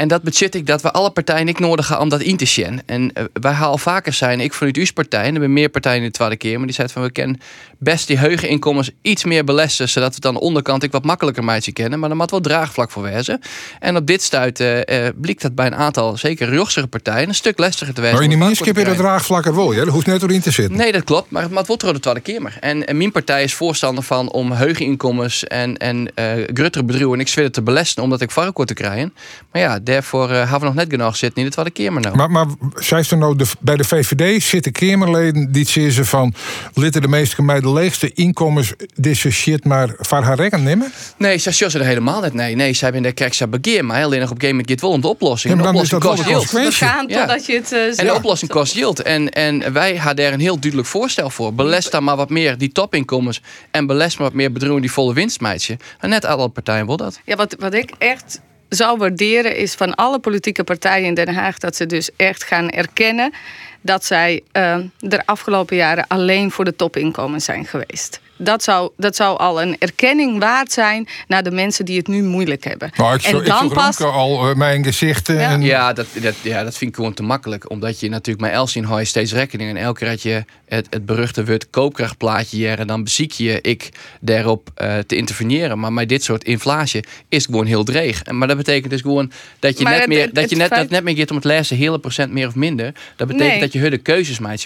en 0.00 0.08
dat 0.08 0.22
bezit 0.22 0.54
ik 0.54 0.66
dat 0.66 0.82
we 0.82 0.90
alle 0.90 1.10
partijen 1.10 1.48
ik 1.48 1.58
nodig 1.58 1.86
gaan 1.86 1.98
om 1.98 2.08
dat 2.08 2.20
in 2.20 2.36
te 2.36 2.44
zien. 2.44 2.82
En 2.86 3.02
uh, 3.02 3.24
wij 3.32 3.54
gaan 3.54 3.68
al 3.68 3.78
vaker 3.78 4.12
zijn, 4.12 4.40
ik 4.40 4.52
vanuit 4.52 4.76
uw 4.76 4.86
partij, 4.94 5.24
en 5.24 5.34
er 5.34 5.40
zijn 5.40 5.52
meer 5.52 5.68
partijen 5.68 5.98
in 5.98 6.04
de 6.04 6.10
tweede 6.10 6.36
keer, 6.36 6.56
maar 6.56 6.66
die 6.66 6.74
zeiden 6.74 6.96
van 6.96 7.06
we 7.06 7.12
kennen 7.12 7.40
best 7.78 8.06
die 8.06 8.18
heuge 8.18 8.48
inkomens 8.48 8.90
iets 9.02 9.24
meer 9.24 9.44
belessen, 9.44 9.88
zodat 9.88 10.14
we 10.14 10.20
dan 10.20 10.34
de 10.34 10.40
onderkant 10.40 10.82
ik 10.82 10.92
wat 10.92 11.04
makkelijker 11.04 11.44
meidje 11.44 11.72
kennen. 11.72 11.98
Maar 11.98 12.08
dan 12.08 12.18
moet 12.18 12.30
wel 12.30 12.40
draagvlak 12.40 12.90
voor 12.90 13.02
wezen. 13.02 13.40
En 13.80 13.96
op 13.96 14.06
dit 14.06 14.22
stuit 14.22 14.60
uh, 14.60 14.76
uh, 14.76 14.82
blikt 15.20 15.42
dat 15.42 15.54
bij 15.54 15.66
een 15.66 15.74
aantal, 15.74 16.16
zeker 16.16 16.54
rochsere 16.54 16.86
partijen, 16.86 17.28
een 17.28 17.34
stuk 17.34 17.58
lastiger 17.58 17.94
te 17.94 18.00
wezen. 18.00 18.16
Maar 18.16 18.24
in 18.24 18.30
die 18.30 18.38
minskip 18.38 18.76
je 18.76 18.84
dat 18.84 18.96
draagvlak 18.96 19.46
er 19.46 19.54
wel, 19.54 19.74
dat 19.74 19.88
hoeft 19.88 20.06
net 20.06 20.22
erin 20.22 20.40
te 20.40 20.50
zitten. 20.50 20.76
Nee, 20.76 20.92
dat 20.92 21.04
klopt, 21.04 21.30
maar 21.30 21.42
het 21.42 21.68
moet 21.68 21.82
wel 21.82 21.92
de 21.92 22.00
tweede 22.00 22.20
keer. 22.20 22.56
En, 22.60 22.86
en 22.86 22.96
mijn 22.96 23.12
partij 23.12 23.42
is 23.42 23.54
voorstander 23.54 24.04
van 24.04 24.30
om 24.30 24.52
heuge 24.52 24.84
inkomens 24.84 25.44
en, 25.44 25.76
en 25.76 26.10
gruttere 26.54 26.84
bedrijven 26.84 27.12
en 27.12 27.20
ik 27.20 27.28
zweer 27.28 27.50
te 27.50 27.62
belessen, 27.62 28.02
omdat 28.02 28.20
ik 28.20 28.30
varkens 28.30 28.66
te 28.66 28.74
krijgen. 28.74 29.14
Maar 29.52 29.62
ja, 29.62 29.78
daarvoor 29.92 30.30
hebben 30.30 30.58
we 30.58 30.64
nog 30.64 30.74
net 30.74 30.86
genoeg 30.90 31.16
zitten 31.16 31.42
in 31.42 31.48
de 31.48 31.52
tweede 31.52 31.70
keer 31.70 31.92
maar 31.92 32.02
nou. 32.02 32.16
Maar, 32.16 32.30
maar 32.30 32.46
zijn 32.74 33.04
er 33.10 33.18
nou 33.18 33.36
de, 33.36 33.46
bij 33.60 33.76
de 33.76 33.84
VVD 33.84 34.42
zitten 34.42 34.72
Kamerleden 34.72 35.52
die 35.52 35.66
zeggen 35.66 36.06
van 36.06 36.34
litten 36.74 37.02
de 37.02 37.08
meeste 37.08 37.42
mij 37.42 37.60
de 37.60 37.72
leegste 37.72 38.12
inkomens 38.12 38.72
deze 38.94 39.30
shit 39.30 39.64
maar 39.64 39.94
van 39.98 40.22
haar 40.22 40.36
rekken 40.36 40.62
nemen? 40.62 40.92
Nee, 41.16 41.36
ze 41.36 41.64
er 41.64 41.84
helemaal 41.84 42.20
net. 42.20 42.34
Nee, 42.34 42.54
nee, 42.54 42.72
ze 42.72 42.84
hebben 42.84 43.02
in 43.02 43.08
de 43.08 43.14
kerk 43.14 43.34
zijn 43.34 43.50
begeer, 43.50 43.84
maar 43.84 44.02
alleen 44.02 44.20
nog 44.20 44.30
op 44.30 44.34
gegeven 44.40 44.48
moment 44.48 44.80
wel 44.80 44.90
om 44.90 45.00
de 45.00 45.08
oplossing. 45.08 45.56
Ja, 45.56 45.62
de 45.62 45.68
oplossing 45.68 46.00
kost. 46.00 46.52
We 46.52 46.72
gaan 46.72 47.06
totdat 47.06 47.46
je 47.46 47.54
het 47.54 47.72
uh, 47.72 47.98
En 47.98 48.06
de 48.06 48.14
oplossing 48.14 48.50
kost 48.50 48.74
yield. 48.74 49.02
En, 49.02 49.30
en 49.30 49.72
wij 49.72 49.96
hadden 49.96 50.24
daar 50.24 50.32
een 50.32 50.40
heel 50.40 50.58
duidelijk 50.58 50.90
voorstel 50.90 51.30
voor. 51.30 51.54
Belest 51.54 51.90
dan 51.90 52.04
maar 52.04 52.16
wat 52.16 52.30
meer 52.30 52.58
die 52.58 52.72
topinkomens 52.72 53.42
en 53.70 53.86
belest 53.86 54.18
maar 54.18 54.26
wat 54.26 54.36
meer 54.36 54.52
bedrijven 54.52 54.80
die 54.80 54.92
volle 54.92 55.14
winstmeidje. 55.14 55.76
En 55.98 56.08
net 56.08 56.24
alle 56.24 56.48
partijen 56.48 56.86
wil 56.86 56.96
dat. 56.96 57.20
Ja, 57.24 57.36
wat, 57.36 57.56
wat 57.58 57.74
ik 57.74 57.90
echt 57.98 58.40
zou 58.70 58.98
waarderen 58.98 59.56
is 59.56 59.74
van 59.74 59.94
alle 59.94 60.18
politieke 60.18 60.64
partijen 60.64 61.06
in 61.06 61.14
Den 61.14 61.34
Haag 61.34 61.58
dat 61.58 61.76
ze 61.76 61.86
dus 61.86 62.10
echt 62.16 62.44
gaan 62.44 62.70
erkennen 62.70 63.32
dat 63.80 64.04
zij 64.04 64.42
uh, 64.52 64.76
de 64.98 65.26
afgelopen 65.26 65.76
jaren 65.76 66.06
alleen 66.08 66.50
voor 66.50 66.64
de 66.64 66.76
topinkomens 66.76 67.44
zijn 67.44 67.64
geweest 67.64 68.20
dat 68.40 68.62
zou, 68.62 68.90
dat 68.96 69.16
zou 69.16 69.38
al 69.38 69.62
een 69.62 69.76
erkenning 69.78 70.38
waard 70.38 70.72
zijn 70.72 71.08
naar 71.28 71.42
de 71.42 71.50
mensen 71.50 71.84
die 71.84 71.96
het 71.96 72.06
nu 72.06 72.22
moeilijk 72.22 72.64
hebben. 72.64 72.90
Maar 72.96 73.14
ik, 73.14 73.22
en 73.22 73.44
dan 73.44 73.68
pas 73.68 74.00
al 74.00 74.50
uh, 74.50 74.56
mijn 74.56 74.84
gezichten. 74.84 75.34
Ja, 75.34 75.50
en... 75.50 75.62
ja, 75.62 75.92
dat, 75.92 76.06
dat, 76.22 76.34
ja, 76.42 76.64
dat 76.64 76.76
vind 76.76 76.90
ik 76.90 76.96
gewoon 76.96 77.14
te 77.14 77.22
makkelijk. 77.22 77.70
Omdat 77.70 78.00
je 78.00 78.08
natuurlijk 78.08 78.46
met 78.46 78.52
Elsin 78.52 78.84
hou 78.84 78.98
je 78.98 79.04
steeds 79.04 79.32
rekening. 79.32 79.70
En 79.70 79.76
elke 79.76 79.98
keer 79.98 80.08
had 80.08 80.22
je 80.22 80.44
het, 80.66 80.86
het 80.90 81.06
beruchte 81.06 81.44
woord 81.44 81.70
koopkrachtplaatje 81.70 82.56
hier. 82.56 82.78
En 82.78 82.86
dan 82.86 83.04
beziek 83.04 83.32
je 83.32 83.60
ik 83.60 83.88
daarop 84.20 84.70
uh, 84.82 84.98
te 84.98 85.16
interveneren. 85.16 85.78
Maar 85.78 85.92
met 85.92 86.08
dit 86.08 86.24
soort 86.24 86.44
inflatie 86.44 87.04
is 87.28 87.44
gewoon 87.44 87.66
heel 87.66 87.84
dreig. 87.84 88.26
Maar 88.26 88.48
dat 88.48 88.56
betekent 88.56 88.90
dus 88.90 89.00
gewoon 89.00 89.32
dat 89.58 89.78
je, 89.78 89.84
net, 89.84 89.98
het, 89.98 90.08
meer, 90.08 90.32
dat 90.32 90.50
je 90.50 90.56
net, 90.56 90.68
feit... 90.68 90.90
net 90.90 91.04
meer 91.04 91.16
gaat 91.16 91.30
om 91.30 91.36
het 91.36 91.44
laatste 91.44 91.74
hele 91.74 91.98
procent 91.98 92.32
meer 92.32 92.46
of 92.46 92.54
minder. 92.54 92.94
Dat 93.16 93.26
betekent 93.26 93.50
nee. 93.50 93.60
dat 93.60 93.69
je 93.72 93.78
hudde 93.78 93.98
keuzes 93.98 94.38
maakt. 94.38 94.64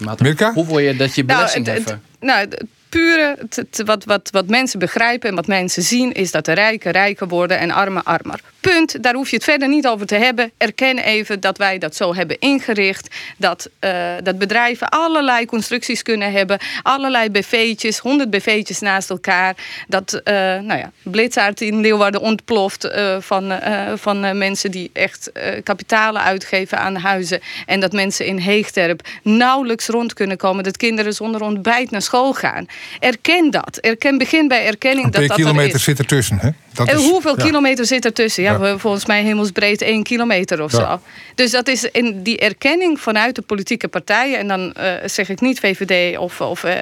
Hoe 0.55 0.67
wil 0.67 0.79
je 0.79 0.97
dat 0.97 1.15
je 1.15 1.25
belasting 1.25 1.67
nou, 1.67 1.79
heffen? 1.79 2.03
Nou, 2.21 2.49
pure, 2.89 3.39
wat, 3.85 4.05
wat, 4.05 4.29
wat 4.31 4.49
mensen 4.49 4.79
begrijpen 4.79 5.29
en 5.29 5.35
wat 5.35 5.47
mensen 5.47 5.83
zien, 5.83 6.13
is 6.13 6.31
dat 6.31 6.45
de 6.45 6.53
rijken 6.53 6.93
rijker 6.93 7.29
worden 7.29 7.59
en 7.59 7.71
armen 7.71 8.05
armer. 8.05 8.41
Punt. 8.71 9.03
Daar 9.03 9.15
hoef 9.15 9.31
je 9.31 9.37
het 9.37 9.45
verder 9.45 9.69
niet 9.69 9.87
over 9.87 10.07
te 10.07 10.15
hebben. 10.15 10.53
Erken 10.57 10.99
even 10.99 11.41
dat 11.41 11.59
wij 11.59 11.79
dat 11.79 11.97
zo 11.97 12.15
hebben 12.15 12.39
ingericht. 12.39 13.15
Dat, 13.37 13.69
uh, 13.81 13.91
dat 14.23 14.39
bedrijven 14.39 14.89
allerlei 14.89 15.47
constructies 15.47 16.03
kunnen 16.03 16.33
hebben. 16.33 16.59
Allerlei 16.83 17.31
BV'tjes, 17.31 17.99
100 17.99 18.31
BV'tjes 18.31 18.81
naast 18.81 19.11
elkaar. 19.11 19.55
Dat 19.89 20.15
uh, 20.15 20.35
nou 20.35 20.79
ja, 20.79 20.93
Blitzaard 21.03 21.61
in 21.61 21.81
Leeuwarden 21.81 22.21
ontploft 22.21 22.85
uh, 22.85 23.17
van, 23.21 23.53
van 23.95 24.39
mensen 24.39 24.71
die 24.71 24.91
echt 24.93 25.33
kapitalen 25.63 26.23
uitgeven 26.23 26.79
aan 26.79 26.97
huizen. 26.97 27.41
En 27.67 27.81
dat 27.81 27.93
mensen 27.93 28.27
in 28.27 28.39
Heegterp 28.39 29.09
nauwelijks 29.23 29.87
rond 29.87 30.13
kunnen 30.13 30.37
komen. 30.37 30.65
Dat 30.65 30.77
kinderen 30.77 31.13
zonder 31.13 31.41
ontbijt 31.41 31.91
naar 31.91 32.03
school 32.03 32.33
gaan. 32.33 32.67
Erken 33.01 33.51
dat. 33.51 33.77
Erken, 33.77 34.19
begin 34.19 34.49
bij 34.49 34.67
erkenning 34.67 35.13
dat 35.13 35.27
dat 35.27 35.37
kilometer 35.37 35.71
er 35.71 35.77
is. 35.77 35.85
zit 35.85 35.99
ertussen. 35.99 36.39
Hè? 36.39 36.51
Dat 36.75 36.89
en 36.89 36.99
is, 36.99 37.11
hoeveel 37.11 37.39
ja. 37.39 37.45
kilometer 37.45 37.87
zit 37.87 38.05
ertussen? 38.05 38.43
Ja, 38.43 38.59
ja, 38.61 38.79
volgens 38.79 39.07
mij 39.07 39.23
hemelsbreed 39.23 39.83
één 39.83 40.03
kilometer 40.03 40.63
of 40.63 40.71
zo. 40.71 41.01
Dus 41.35 41.51
dat 41.51 41.69
is 41.69 41.85
in 41.85 42.23
die 42.23 42.39
erkenning 42.39 43.01
vanuit 43.01 43.35
de 43.35 43.43
politieke 43.43 43.89
partijen. 43.89 44.39
En 44.39 44.49
dan 44.49 44.75
uh, 44.79 44.93
zeg 45.05 45.29
ik 45.29 45.41
niet 45.41 45.61
VVD 45.61 46.19
of, 46.19 46.41
of 46.41 46.65
uh, 46.65 46.73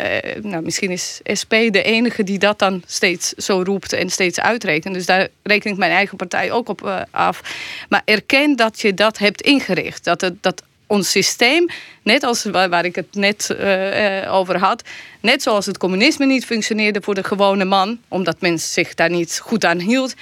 nou, 0.42 0.62
misschien 0.62 0.90
is 0.90 1.20
SP 1.40 1.50
de 1.50 1.82
enige 1.82 2.24
die 2.24 2.38
dat 2.38 2.58
dan 2.58 2.82
steeds 2.86 3.28
zo 3.28 3.62
roept 3.64 3.92
en 3.92 4.10
steeds 4.10 4.40
uitrekent. 4.40 4.94
Dus 4.94 5.06
daar 5.06 5.28
reken 5.42 5.70
ik 5.70 5.76
mijn 5.76 5.92
eigen 5.92 6.16
partij 6.16 6.52
ook 6.52 6.68
op 6.68 6.84
uh, 6.84 7.00
af. 7.10 7.40
Maar 7.88 8.02
erken 8.04 8.56
dat 8.56 8.80
je 8.80 8.94
dat 8.94 9.18
hebt 9.18 9.40
ingericht. 9.40 10.04
Dat, 10.04 10.20
het, 10.20 10.42
dat 10.42 10.62
ons 10.92 11.10
systeem, 11.10 11.66
net 12.02 12.22
als 12.22 12.44
waar 12.44 12.84
ik 12.84 12.94
het 12.94 13.14
net 13.14 13.48
uh, 13.50 14.34
over 14.34 14.58
had, 14.58 14.82
net 15.20 15.42
zoals 15.42 15.66
het 15.66 15.78
communisme 15.78 16.26
niet 16.26 16.44
functioneerde 16.44 17.02
voor 17.02 17.14
de 17.14 17.24
gewone 17.24 17.64
man, 17.64 17.98
omdat 18.08 18.40
men 18.40 18.58
zich 18.58 18.94
daar 18.94 19.10
niet 19.10 19.38
goed 19.42 19.64
aan 19.64 19.78
hield, 19.78 20.14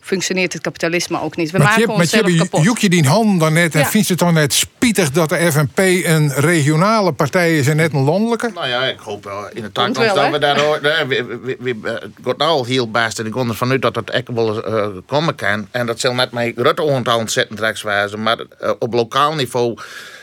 functioneert 0.00 0.52
het 0.52 0.62
kapitalisme 0.62 1.20
ook 1.20 1.36
niet. 1.36 1.50
We 1.50 1.58
maar 1.58 1.66
maken 1.66 1.82
je, 1.82 1.88
onszelf 1.88 2.22
maar 2.22 2.30
je, 2.30 2.38
kapot. 2.38 2.62
Joek 2.62 2.78
je 2.78 2.88
die 2.88 3.06
hand 3.06 3.40
dan 3.40 3.52
net 3.52 3.74
en 3.74 3.80
ja. 3.80 3.86
vindt 3.86 4.08
het 4.08 4.18
dan 4.18 4.34
net 4.34 4.52
spietig 4.52 5.10
dat 5.10 5.28
de 5.28 5.52
FNP 5.52 5.78
een 5.78 6.32
regionale 6.32 7.12
partij 7.12 7.58
is 7.58 7.66
en 7.66 7.76
net 7.76 7.92
een 7.92 8.04
landelijke? 8.04 8.50
Nou 8.54 8.68
ja, 8.68 8.84
ik 8.84 8.98
hoop 8.98 9.24
wel 9.24 9.48
in 9.52 9.62
de 9.62 9.72
toekomst 9.72 10.14
dat 10.14 10.30
we 10.30 10.38
daar... 10.38 10.56
Het 10.56 12.10
gaat 12.24 12.36
nou 12.36 12.50
al 12.50 12.64
heel 12.64 12.90
best 12.90 13.18
en 13.18 13.26
ik 13.26 13.32
ga 13.32 13.40
ervan 13.40 13.70
uit 13.70 13.82
dat 13.82 13.94
het 13.94 14.10
echt 14.10 14.28
wel 14.28 14.68
uh, 14.68 14.86
komen 15.06 15.34
kan. 15.34 15.66
En 15.70 15.86
dat 15.86 16.00
zal 16.00 16.14
net 16.14 16.30
met 16.32 16.52
Rutte 16.56 16.82
ontzettend 16.82 17.60
rechts 17.60 17.82
wijzen, 17.82 18.22
maar 18.22 18.38
uh, 18.38 18.70
op 18.78 18.92
lokaal 18.92 19.34
niveau 19.34 19.78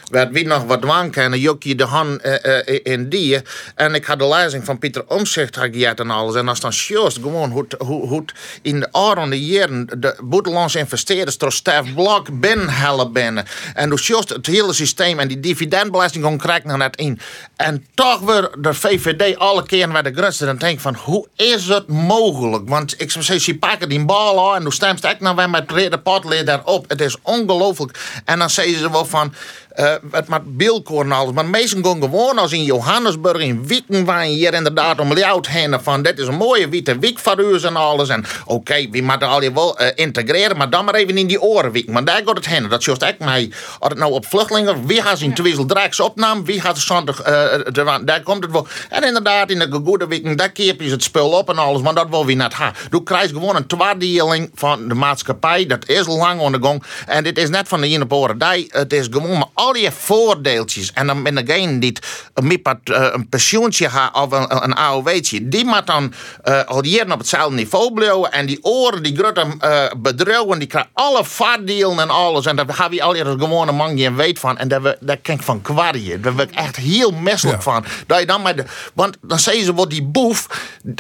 werd 0.10 0.32
wie 0.32 0.46
nog 0.46 0.64
wat 0.64 0.84
wanken 0.84 1.24
en 1.24 1.30
dan 1.30 1.40
juk 1.40 1.64
je 1.64 1.76
de 1.76 1.84
hand 1.84 2.26
uh, 2.26 2.80
in 2.84 3.10
die. 3.10 3.42
En 3.76 3.96
ik 3.96 4.06
had 4.06 4.20
de 4.20 4.28
lezing 4.28 4.66
van 4.66 4.78
Pieter 4.78 5.04
Omzicht 5.08 5.58
gehad 5.58 6.00
en 6.00 6.10
alles. 6.10 6.36
En 6.36 6.48
als 6.48 6.60
dan 6.60 6.72
juist 6.88 7.18
gewoon 7.22 7.52
hoe, 7.52 7.66
hoe, 7.78 8.08
hoe 8.08 8.26
in 8.62 8.80
de 8.80 8.90
de 9.30 9.46
jaren 9.46 9.88
de 10.00 10.16
buitenlandse 10.24 10.80
investeerders 10.80 11.38
door 11.38 11.52
Stef 11.52 11.94
Blok 11.94 12.40
binnenhellen 12.40 13.12
binnen. 13.12 13.46
En 13.74 13.90
dus 13.90 14.08
juist 14.08 14.30
het 14.30 14.46
hele 14.46 14.74
systeem 14.74 15.20
en 15.20 15.28
die 15.28 15.40
dividendbelasting 15.40 16.24
gewoon 16.24 16.40
krijgen 16.40 16.68
naar 16.68 16.78
net 16.78 16.96
in. 16.96 17.20
En 17.56 17.86
toch 17.94 18.20
weer 18.20 18.50
de 18.60 18.74
VVD 18.74 19.38
alle 19.38 19.66
keren 19.66 19.92
bij 19.92 20.02
de 20.02 20.14
grootste. 20.14 20.46
Dan 20.46 20.58
denk 20.58 20.80
van, 20.80 20.96
hoe 20.96 21.28
is 21.36 21.68
het 21.68 21.88
mogelijk? 21.88 22.70
Want 22.70 23.02
ik 23.02 23.12
zou 23.12 23.24
zeggen, 23.24 23.46
ze 23.46 23.58
pakken 23.58 23.90
die 23.90 24.06
bal 24.06 24.50
aan 24.50 24.56
en 24.56 24.62
toen 24.62 24.72
stemt 24.72 25.04
ik 25.04 25.20
nou 25.20 25.36
weer 25.36 25.50
met 25.50 25.70
de 25.70 26.00
potleer 26.04 26.46
daarop. 26.46 26.90
Het 26.90 27.02
is 27.02 27.18
ongelooflijk. 27.22 28.22
En 28.26 28.40
dan 28.40 28.50
zeggen 28.50 28.78
ze 28.78 28.92
wel 28.92 29.06
van, 29.06 29.34
uh, 29.80 29.94
het 30.12 30.28
met 30.28 30.58
beeldkoor 30.58 31.04
en 31.04 31.12
alles. 31.12 31.34
Maar 31.34 31.46
meesten 31.46 31.86
gaan 31.86 32.02
gewoon 32.02 32.38
als 32.38 32.52
in 32.52 32.64
Johannesburg, 32.64 33.42
in 33.42 33.68
Wieken, 33.68 34.06
waar 34.06 34.28
je 34.28 34.34
hier 34.34 34.54
inderdaad 34.54 35.00
om 35.00 35.14
layout 35.14 35.48
heen 35.48 35.80
van 35.82 36.02
dit 36.02 36.20
is 36.20 36.28
een 36.28 36.36
mooie 36.36 36.70
witte 36.70 37.00
wiek 37.00 37.20
voor 37.20 37.40
u 37.40 37.60
en 37.60 37.76
alles. 37.76 38.10
En 38.10 38.26
oké, 38.46 38.54
okay, 38.54 38.90
we 38.92 39.02
moeten 39.02 39.28
al 39.28 39.42
je 39.42 39.54
wel 39.54 39.82
uh, 39.82 39.88
integreren, 39.96 40.58
maar 40.58 40.70
dan 40.70 40.86
maar 40.86 40.96
even 40.96 41.18
in 41.18 41.28
die 41.28 41.42
oren 41.42 41.72
wieken. 41.72 41.94
Maar 41.94 42.06
daar 42.06 42.22
gaat 42.26 42.36
het 42.36 42.48
heen. 42.48 42.70
Dat 42.70 42.80
is 42.80 42.86
juist 42.86 43.02
echt 43.02 43.20
mij. 43.20 43.52
Als 43.80 43.90
het 43.90 43.98
nou 43.98 44.12
op 44.12 44.26
vluchtelingen, 44.26 44.86
wie 44.86 45.02
gaat 45.02 45.20
in 45.20 45.34
Twizel 45.34 45.66
Drijks 45.66 46.00
opname, 46.00 46.44
wie 46.44 46.62
gaat 46.62 46.78
zondag, 46.78 47.28
uh, 47.28 47.98
daar 48.06 48.22
komt 48.24 48.44
het 48.44 48.52
wel. 48.52 48.68
En 48.90 49.04
inderdaad, 49.04 49.50
in 49.50 49.60
de 49.60 49.80
goede 49.84 50.08
wieken, 50.08 50.38
daar 50.38 50.50
keer 50.50 50.84
je 50.84 50.92
het 50.92 51.04
spul 51.04 51.30
op 51.30 51.50
en 51.50 51.58
alles, 51.58 51.82
maar 51.82 51.94
dat 51.94 52.10
wil 52.10 52.26
we 52.26 52.34
net 52.34 52.54
ha. 52.54 52.74
Doe 52.90 53.04
krijg 53.04 53.30
gewoon 53.30 53.56
een 53.56 53.68
tweedeling 53.68 54.52
van 54.54 54.88
de 54.88 54.94
maatschappij. 54.94 55.66
Dat 55.66 55.88
is 55.88 56.08
lang 56.08 56.40
onder 56.40 56.62
gang. 56.64 56.84
En 57.06 57.24
dit 57.24 57.38
is 57.38 57.50
net 57.50 57.68
van 57.68 57.82
de 57.82 57.88
ene 57.88 58.06
op 58.10 58.36
Het 58.68 58.94
is 58.94 59.08
gewoon 59.12 59.38
maar 59.38 59.48
al 59.68 59.74
die 59.74 59.92
voordeeltjes. 59.92 60.92
En 60.94 61.08
dan 61.08 61.24
ben 61.24 61.36
degene 61.36 61.80
die 61.80 61.98
een, 62.34 62.62
uh, 62.84 63.08
een 63.12 63.30
pensioentje 63.30 63.90
heeft 63.90 64.16
of 64.16 64.32
een, 64.32 64.64
een 64.64 64.76
AOW'tje, 64.76 65.48
die 65.48 65.66
moet 65.66 65.88
dan 65.88 66.14
uh, 66.46 66.64
al 66.64 66.86
jaren 66.86 67.12
op 67.12 67.20
hetzelfde 67.20 67.56
niveau 67.56 67.94
blijven. 67.94 68.32
En 68.32 68.46
die 68.46 68.64
oren, 68.64 69.04
die 69.04 69.16
grote 69.16 69.46
uh, 69.62 69.84
bedrijven, 69.98 70.60
die 70.60 70.68
krijgen 70.68 70.92
alle 70.94 71.24
voordelen 71.24 72.00
en 72.00 72.10
alles. 72.10 72.46
En 72.46 72.56
daar 72.56 72.66
hebben 72.68 72.98
we 72.98 73.04
al 73.04 73.16
je 73.16 73.26
gewone 73.26 73.72
man 73.72 73.98
geen 73.98 74.16
weet 74.16 74.40
van. 74.40 74.58
En 74.58 74.68
daar, 74.68 74.96
daar 75.00 75.18
kan 75.18 75.36
ik 75.36 75.42
van 75.42 75.62
kwarje. 75.62 76.20
Daar 76.20 76.34
ben 76.34 76.48
ik 76.50 76.56
echt 76.56 76.76
heel 76.76 77.12
misselijk 77.12 77.62
van. 77.62 77.86
Dat 78.08 78.20
je 78.20 78.26
dan 78.26 78.42
met 78.42 78.58
de, 78.58 78.66
want 78.94 79.18
dan 79.22 79.40
zeggen 79.40 79.64
ze 79.64 79.74
wat 79.74 79.90
die 79.90 80.04
boef, 80.04 80.48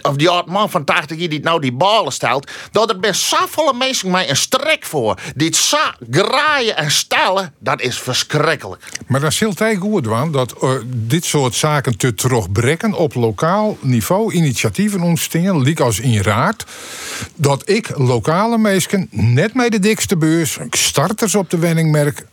of 0.01 0.15
die 0.15 0.29
oud 0.29 0.45
man 0.45 0.69
van 0.69 0.83
80 0.83 1.17
jaar 1.17 1.29
die 1.29 1.39
nou 1.39 1.61
die 1.61 1.73
ballen 1.73 2.11
stelt, 2.11 2.51
dat 2.71 2.89
er 2.89 2.99
best 2.99 3.21
zoveel 3.21 3.73
mensen 3.73 4.11
mij 4.11 4.29
een 4.29 4.35
strek 4.35 4.85
voor. 4.85 5.19
Die 5.35 5.47
het 5.47 5.75
graaien 6.11 6.77
en 6.77 6.91
stellen, 6.91 7.53
dat 7.59 7.81
is 7.81 7.99
verschrikkelijk. 7.99 8.46
Maar 9.07 9.19
dan 9.19 9.31
zult 9.31 9.59
hij 9.59 9.75
goed 9.75 10.03
doen 10.03 10.31
dat 10.31 10.55
uh, 10.63 10.71
dit 10.85 11.25
soort 11.25 11.55
zaken 11.55 11.97
te 11.97 12.13
terugbrengen 12.13 12.93
op 12.93 13.13
lokaal 13.13 13.77
niveau 13.81 14.33
initiatieven 14.33 15.01
ontstingen, 15.01 15.61
liek 15.61 15.79
als 15.79 15.99
in 15.99 16.21
raad, 16.21 16.65
dat 17.35 17.69
ik 17.69 17.97
lokale 17.97 18.57
mensen 18.57 19.07
net 19.11 19.53
met 19.53 19.71
de 19.71 19.79
dikste 19.79 20.17
beurs, 20.17 20.57
starters 20.69 21.35
op 21.35 21.49
de 21.49 21.57
wenningmerk, 21.57 22.25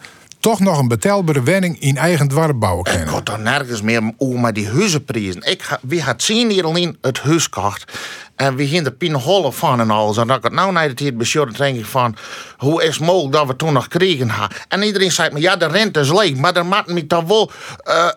toch 0.45 0.61
nog 0.61 0.79
een 0.79 0.89
betelbare 0.89 1.43
wenning 1.43 1.81
in 1.81 1.97
eigen 1.97 2.29
dwarp 2.29 2.59
bouwen 2.59 2.85
kunnen. 2.85 3.03
Ik 3.03 3.09
had 3.09 3.27
dan 3.27 3.43
nergens 3.43 3.83
meer 3.83 4.13
over 4.19 4.53
die 4.53 4.69
huizenprijzen. 4.69 5.43
Ik, 5.43 5.79
wie 5.83 6.03
had 6.03 6.23
zien 6.23 6.51
hier 6.51 6.65
alleen 6.65 6.97
het 7.01 7.21
huis 7.21 7.49
kocht. 7.49 7.93
En 8.37 8.57
we 8.57 8.67
gingen 8.67 8.85
de 8.85 8.93
pinholle 8.93 9.53
van 9.53 9.81
en 9.81 9.91
alles. 9.91 10.17
En 10.17 10.27
dat 10.27 10.37
ik 10.37 10.43
het 10.43 10.53
nou 10.53 10.73
naar 10.73 10.89
het 10.89 10.99
hier 10.99 11.17
bestuur, 11.17 11.57
denk 11.57 11.79
ik 11.79 11.87
van... 11.87 12.17
Hoe 12.57 12.85
is 12.85 12.97
het 12.97 13.05
mogelijk 13.05 13.33
dat 13.33 13.47
we 13.47 13.57
toen 13.57 13.73
nog 13.73 13.89
kregen 13.89 14.33
En 14.69 14.83
iedereen 14.83 15.13
zei 15.13 15.31
me, 15.33 15.41
ja, 15.41 15.57
de 15.57 15.67
rente 15.67 16.01
is 16.01 16.13
leeg. 16.13 16.37
Maar 16.37 16.53
dan 16.53 16.67
moet 16.67 16.87
me 16.87 17.07
toch 17.07 17.25
wel... 17.25 17.51
Uh, 17.85 18.09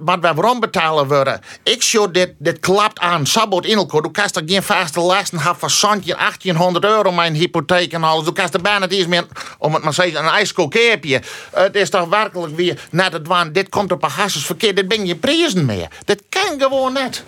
wat 0.00 0.18
wij 0.20 0.34
waarom 0.34 0.60
betalen 0.60 1.08
worden. 1.08 1.40
Ik 1.62 1.82
zie 1.82 2.10
dit, 2.10 2.32
dit 2.38 2.60
klapt 2.60 2.98
aan. 2.98 3.26
Sabot 3.26 3.66
in 3.66 3.76
elkaar. 3.76 4.02
Du 4.02 4.10
kast 4.10 4.36
er 4.36 4.42
geen 4.46 4.62
vaste 4.62 5.00
lasten 5.00 5.38
hebben 5.38 5.58
van 5.58 5.70
Santje 5.70 6.14
1800 6.14 6.84
euro 6.84 7.12
mijn 7.12 7.34
hypotheek 7.34 7.92
en 7.92 8.04
alles. 8.04 8.24
Du 8.24 8.32
kast 8.32 8.54
er 8.54 8.62
bijna 8.62 8.88
iets 8.88 9.06
meer, 9.06 9.26
om 9.58 9.74
het 9.74 9.82
maar 9.82 9.92
te 9.92 10.02
zeggen, 10.02 10.24
een 10.24 10.32
ijskokeerpje. 10.32 11.22
Het 11.52 11.76
is 11.76 11.90
toch 11.90 12.08
werkelijk 12.08 12.56
weer 12.56 12.86
net 12.90 13.12
het 13.12 13.26
waan. 13.26 13.52
Dit 13.52 13.68
komt 13.68 13.92
op 13.92 14.02
een 14.02 14.10
hasses 14.10 14.46
verkeerd. 14.46 14.76
Dit 14.76 14.88
ben 14.88 15.06
je 15.06 15.16
prijzen 15.16 15.64
meer. 15.64 15.88
Dit 16.04 16.22
kan 16.28 16.60
gewoon 16.60 16.92
net. 16.92 17.24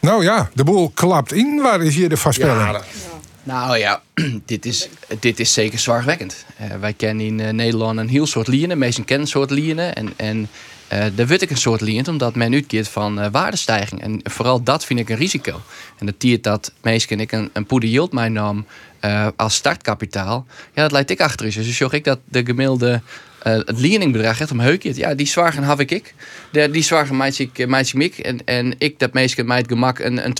Nou 0.00 0.22
ja, 0.24 0.50
de 0.54 0.64
boel 0.64 0.90
klapt 0.94 1.32
in. 1.32 1.60
Waar 1.62 1.82
is 1.82 1.94
hier 1.94 2.08
de 2.08 2.16
voorspelling? 2.16 2.78
Nou 3.42 3.78
ja, 3.78 4.02
dit 4.46 4.66
is, 4.66 4.88
dit 5.20 5.40
is 5.40 5.52
zeker 5.52 5.78
zwaarwekkend. 5.78 6.44
Uh, 6.60 6.66
wij 6.80 6.92
kennen 6.92 7.26
in 7.26 7.38
uh, 7.38 7.50
Nederland 7.50 7.98
een 7.98 8.08
heel 8.08 8.26
soort 8.26 8.46
lienen. 8.46 8.78
Meesten 8.78 9.04
kennen 9.04 9.26
een 9.26 9.32
soort 9.32 9.50
lienen. 9.50 9.94
En, 9.94 10.12
en 10.16 10.48
uh, 10.92 11.04
daar 11.14 11.26
ik 11.42 11.50
een 11.50 11.56
soort 11.56 11.80
omdat 12.08 12.34
men 12.34 12.52
uitkeert 12.52 12.88
van 12.88 13.30
waardestijging. 13.30 14.02
En 14.02 14.20
vooral 14.22 14.62
dat 14.62 14.84
vind 14.84 15.00
ik 15.00 15.08
een 15.08 15.16
risico. 15.16 15.60
En 15.98 16.06
dat 16.06 16.14
tiert 16.18 16.42
dat 16.42 16.72
meestal 16.82 17.18
ik 17.18 17.32
een, 17.32 17.50
een 17.52 17.66
poeder 17.66 17.88
yield 17.88 18.12
mijn 18.12 18.32
naam 18.32 18.66
als 19.36 19.54
startkapitaal. 19.54 20.46
Ja, 20.74 20.82
dat 20.82 20.92
leidt 20.92 21.10
ik 21.10 21.20
achter 21.20 21.46
is. 21.46 21.54
Dus 21.54 21.76
zorg 21.76 21.92
ik 21.92 22.04
dat 22.04 22.18
de 22.24 22.44
gemiddelde 22.44 23.02
uh, 23.46 23.52
het 23.52 23.80
leerlingbedrag 23.80 24.40
echt 24.40 24.50
om 24.50 24.60
heukje. 24.60 24.92
Ja, 24.94 25.14
die 25.14 25.26
zwagen 25.26 25.62
heb 25.62 25.80
ik. 25.80 26.14
De, 26.52 26.70
die 26.70 26.82
zwagen 26.82 27.16
meid 27.16 27.38
ik, 27.38 27.58
en, 28.18 28.44
en 28.44 28.74
ik 28.78 28.98
dat 28.98 29.12
meestal 29.12 29.44
met 29.44 29.68
gemak 29.68 29.98
een, 29.98 30.24
een 30.24 30.32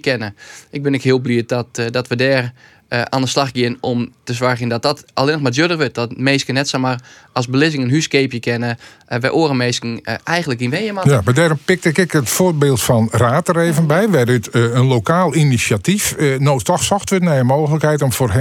kennen. 0.00 0.36
Ik 0.70 0.82
ben 0.82 0.94
ik 0.94 1.02
heel 1.02 1.18
blij 1.18 1.44
dat, 1.46 1.78
uh, 1.80 1.86
dat 1.90 2.08
we 2.08 2.16
daar 2.16 2.52
uh, 2.96 3.02
aan 3.02 3.20
de 3.20 3.26
slag 3.26 3.50
gaan 3.52 3.76
om 3.80 4.12
te 4.24 4.32
zorgen 4.32 4.68
dat 4.68 4.82
dat 4.82 5.04
alleen 5.14 5.32
nog 5.32 5.42
maar 5.42 5.52
duurder 5.52 5.76
wordt. 5.76 5.94
Dat 5.94 6.16
mensen 6.16 6.54
net 6.54 6.68
zomaar 6.68 7.00
als 7.32 7.48
belissing 7.48 7.84
een 7.84 7.90
huiskeepje 7.90 8.40
kennen. 8.40 8.78
Uh, 9.08 9.18
wij 9.18 9.30
oren 9.30 9.56
mensen 9.56 9.88
uh, 9.88 10.14
eigenlijk 10.24 10.60
in 10.60 10.70
weeën. 10.70 10.98
Ja, 11.04 11.20
maar 11.24 11.34
daar 11.34 11.56
pikte 11.56 11.88
ik 11.88 12.12
het 12.12 12.28
voorbeeld 12.28 12.82
van 12.82 13.08
Raad 13.12 13.48
er 13.48 13.58
even 13.58 13.86
bij. 13.86 14.10
Werd 14.10 14.28
het 14.28 14.54
een 14.54 14.86
lokaal 14.86 15.34
initiatief. 15.34 16.14
nou, 16.38 16.62
toch 16.62 16.82
zochten 16.82 17.18
we 17.18 17.24
naar 17.24 17.38
een 17.38 17.46
mogelijkheid 17.46 18.02
om 18.02 18.12
voor 18.12 18.32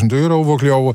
160.000 0.00 0.06
euro 0.06 0.94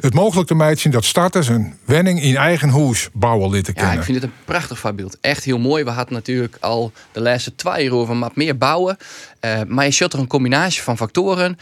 het 0.00 0.14
mogelijk 0.14 0.48
te 0.48 0.54
maken 0.54 0.90
dat 0.90 1.04
starters 1.04 1.48
een 1.48 1.74
wenning 1.84 2.22
in 2.22 2.36
eigen 2.36 2.68
huis 2.68 3.08
bouwen 3.12 3.50
litten 3.50 3.74
kennen. 3.74 3.92
Ja, 3.92 3.98
ik 3.98 4.04
vind 4.04 4.22
het 4.22 4.26
een 4.26 4.36
prachtig 4.44 4.78
voorbeeld. 4.78 5.16
Echt 5.20 5.44
heel 5.44 5.58
mooi. 5.58 5.84
We 5.84 5.90
hadden 5.90 6.14
natuurlijk 6.14 6.56
al 6.60 6.92
de 7.12 7.20
laatste 7.20 7.54
twee 7.54 7.84
jaar 7.84 7.92
over 7.92 8.18
wat 8.18 8.36
meer 8.36 8.58
bouwen. 8.58 8.96
maar 9.66 9.84
je 9.84 9.90
zult 9.90 10.12
er 10.12 10.18
een 10.18 10.26
combinatie 10.26 10.82
van 10.82 10.96
factoren 10.96 11.58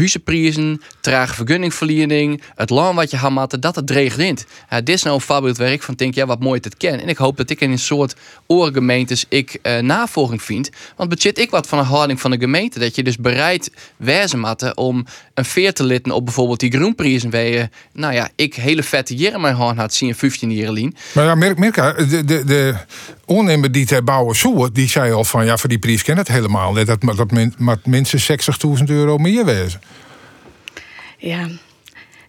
huizenprijzen, 0.00 0.82
trage 1.00 1.34
vergunningverlening, 1.34 2.42
het 2.54 2.70
land 2.70 2.94
wat 2.94 3.10
je 3.10 3.16
had, 3.16 3.56
dat 3.60 3.76
het 3.76 3.86
dreigt 3.86 4.18
in. 4.18 4.38
dit 4.68 4.88
is 4.88 5.02
nou 5.02 5.14
een 5.14 5.22
voorbeeld 5.22 5.56
waar 5.56 5.72
ik 5.72 5.82
van 5.82 5.94
denk, 5.94 6.14
ja, 6.14 6.26
wat 6.26 6.40
mooi 6.40 6.60
het 6.62 6.76
ken. 6.76 7.00
En 7.00 7.08
ik 7.08 7.16
hoop 7.16 7.36
dat 7.36 7.50
ik 7.50 7.60
in 7.60 7.70
een 7.70 7.78
soort 7.78 8.14
oorgemeentes 8.46 9.24
ik 9.28 9.58
uh, 9.62 9.78
navolging 9.78 10.42
vind. 10.42 10.70
Want 10.96 11.08
bezit 11.08 11.38
ik 11.38 11.50
wat 11.50 11.66
van 11.66 11.78
een 11.78 11.84
houding 11.84 12.20
van 12.20 12.30
de 12.30 12.38
gemeente, 12.38 12.78
dat 12.78 12.94
je 12.94 13.02
dus 13.02 13.16
bereid 13.16 13.70
wezen 13.96 14.38
matten 14.38 14.76
om 14.76 15.06
een 15.40 15.46
veer 15.46 15.72
te 15.72 15.84
litten 15.84 16.12
op 16.12 16.24
bijvoorbeeld 16.24 16.60
die 16.60 16.70
groenprijzen, 16.70 17.30
waar 17.30 17.40
je, 17.40 17.68
nou 17.92 18.14
ja, 18.14 18.28
ik 18.36 18.54
hele 18.54 18.82
vette 18.82 19.16
jaren 19.16 19.40
mijn 19.40 19.54
hand 19.54 19.78
had 19.78 19.94
zien 19.94 20.14
15 20.14 20.52
jaar 20.52 20.72
lien. 20.72 20.96
Maar 21.12 21.24
ja, 21.24 21.34
merk, 21.34 21.58
merk 21.58 21.74
de, 21.74 22.24
de, 22.24 22.44
de 22.44 22.74
ondernemer 23.24 23.72
die 23.72 23.86
te 23.86 24.02
bouwen 24.02 24.36
zoeken, 24.36 24.72
die 24.72 24.88
zei 24.88 25.12
al 25.12 25.24
van, 25.24 25.44
ja, 25.44 25.56
voor 25.56 25.68
die 25.68 25.78
prijs 25.78 26.02
ken 26.02 26.16
het 26.16 26.28
helemaal. 26.28 26.72
Dat, 26.72 26.86
dat, 26.86 27.00
dat 27.16 27.30
minstens 27.84 28.30
60.000 28.78 28.84
euro 28.86 29.18
meer 29.18 29.44
wezen. 29.44 29.80
Ja, 31.18 31.48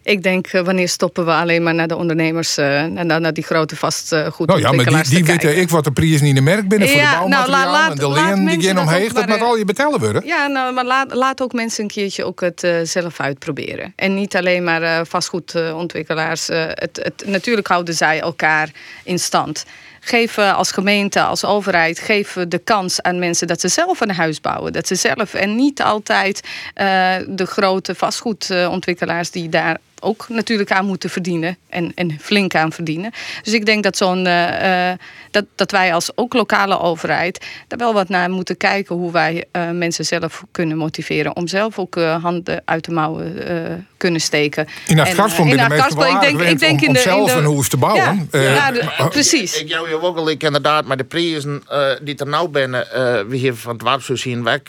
ik 0.03 0.23
denk, 0.23 0.47
eh, 0.47 0.61
wanneer 0.61 0.89
stoppen 0.89 1.25
we 1.25 1.31
alleen 1.31 1.63
maar 1.63 1.73
naar 1.73 1.87
de 1.87 1.95
ondernemers 1.95 2.57
en 2.57 2.97
uh, 2.97 3.01
naar, 3.01 3.21
naar 3.21 3.33
die 3.33 3.43
grote 3.43 3.75
vastgoed. 3.75 4.47
Nou 4.47 4.59
ja, 4.59 4.71
maar 4.71 4.85
die, 4.85 5.15
die 5.15 5.25
weten 5.25 5.57
ik 5.57 5.69
wat 5.69 5.83
de 5.83 5.91
prijs 5.91 6.21
niet 6.21 6.35
de 6.35 6.41
merk 6.41 6.67
binnen 6.67 6.87
voor 6.87 6.97
de 6.97 7.07
bouwmateriaal 7.11 7.65
nou, 7.65 7.91
en 7.91 7.97
de 7.97 8.09
leen 8.09 8.45
die 8.45 8.67
gaan 8.67 8.79
omheen, 8.79 9.09
dat 9.13 9.27
met 9.27 9.41
al 9.41 9.57
je 9.57 9.65
betellen 9.65 9.99
worden. 9.99 10.25
Ja, 10.25 10.47
nou, 10.47 10.73
maar 10.73 10.85
laat, 10.85 11.13
laat 11.13 11.41
ook 11.41 11.53
mensen 11.53 11.83
een 11.83 11.89
keertje 11.89 12.25
ook 12.25 12.41
het 12.41 12.63
uh, 12.63 12.75
zelf 12.83 13.19
uitproberen. 13.19 13.93
En 13.95 14.15
niet 14.15 14.35
alleen 14.35 14.63
maar 14.63 14.81
uh, 14.81 14.99
vastgoedontwikkelaars. 15.03 16.47
het, 16.47 16.99
het, 17.03 17.23
natuurlijk 17.25 17.67
houden 17.67 17.93
zij 17.93 18.19
elkaar 18.19 18.69
in 19.03 19.19
stand 19.19 19.65
geven 20.03 20.55
als 20.55 20.71
gemeente, 20.71 21.21
als 21.21 21.45
overheid, 21.45 21.99
geven 21.99 22.49
de 22.49 22.57
kans 22.57 23.01
aan 23.01 23.19
mensen 23.19 23.47
dat 23.47 23.61
ze 23.61 23.67
zelf 23.67 24.01
een 24.01 24.11
huis 24.11 24.41
bouwen. 24.41 24.73
Dat 24.73 24.87
ze 24.87 24.95
zelf 24.95 25.33
en 25.33 25.55
niet 25.55 25.81
altijd 25.81 26.41
uh, 26.41 27.15
de 27.27 27.45
grote 27.45 27.95
vastgoedontwikkelaars 27.95 29.31
die 29.31 29.49
daar 29.49 29.77
ook 30.01 30.25
natuurlijk 30.29 30.71
aan 30.71 30.85
moeten 30.85 31.09
verdienen. 31.09 31.57
En, 31.69 31.91
en 31.95 32.19
flink 32.19 32.55
aan 32.55 32.71
verdienen. 32.71 33.11
Dus 33.43 33.53
ik 33.53 33.65
denk 33.65 33.83
dat, 33.83 33.97
zo'n, 33.97 34.25
uh, 34.25 34.91
dat, 35.31 35.45
dat 35.55 35.71
wij 35.71 35.93
als 35.93 36.17
ook 36.17 36.33
lokale 36.33 36.79
overheid 36.79 37.45
daar 37.67 37.79
wel 37.79 37.93
wat 37.93 38.09
naar 38.09 38.29
moeten 38.29 38.57
kijken 38.57 38.95
hoe 38.95 39.11
wij 39.11 39.45
uh, 39.51 39.69
mensen 39.69 40.05
zelf 40.05 40.43
kunnen 40.51 40.77
motiveren. 40.77 41.35
Om 41.35 41.47
zelf 41.47 41.79
ook 41.79 41.95
handen 41.95 42.61
uit 42.65 42.85
de 42.85 42.91
mouwen 42.91 43.87
kunnen 44.01 44.21
steken. 44.21 44.67
In 44.87 44.97
het 44.97 45.15
Karspel 45.15 45.43
binnen 45.43 45.69
meestal 45.69 46.07
ik 46.07 46.19
denk, 46.21 46.41
ik 46.41 46.59
denk 46.59 46.81
in 46.81 46.93
de, 46.93 46.99
zelf 46.99 47.35
een 47.35 47.53
huis 47.53 47.69
te 47.69 47.77
bouwen. 47.77 48.29
Ja, 48.31 48.41
ja 48.41 48.71
de, 48.71 49.07
precies. 49.09 49.59
Ik, 49.59 49.67
jou 49.67 49.93
ook 49.93 50.17
al 50.17 50.29
ik 50.29 50.43
inderdaad, 50.43 50.85
maar 50.85 50.97
de 50.97 51.03
prijzen 51.03 51.63
die 52.01 52.15
er 52.15 52.27
nou 52.27 52.47
binnen, 52.49 52.87
we 53.27 53.35
hier 53.35 53.55
van 53.55 53.71
het 53.71 53.79
dwarfshuis 53.79 54.21
zien 54.21 54.43
weg, 54.43 54.61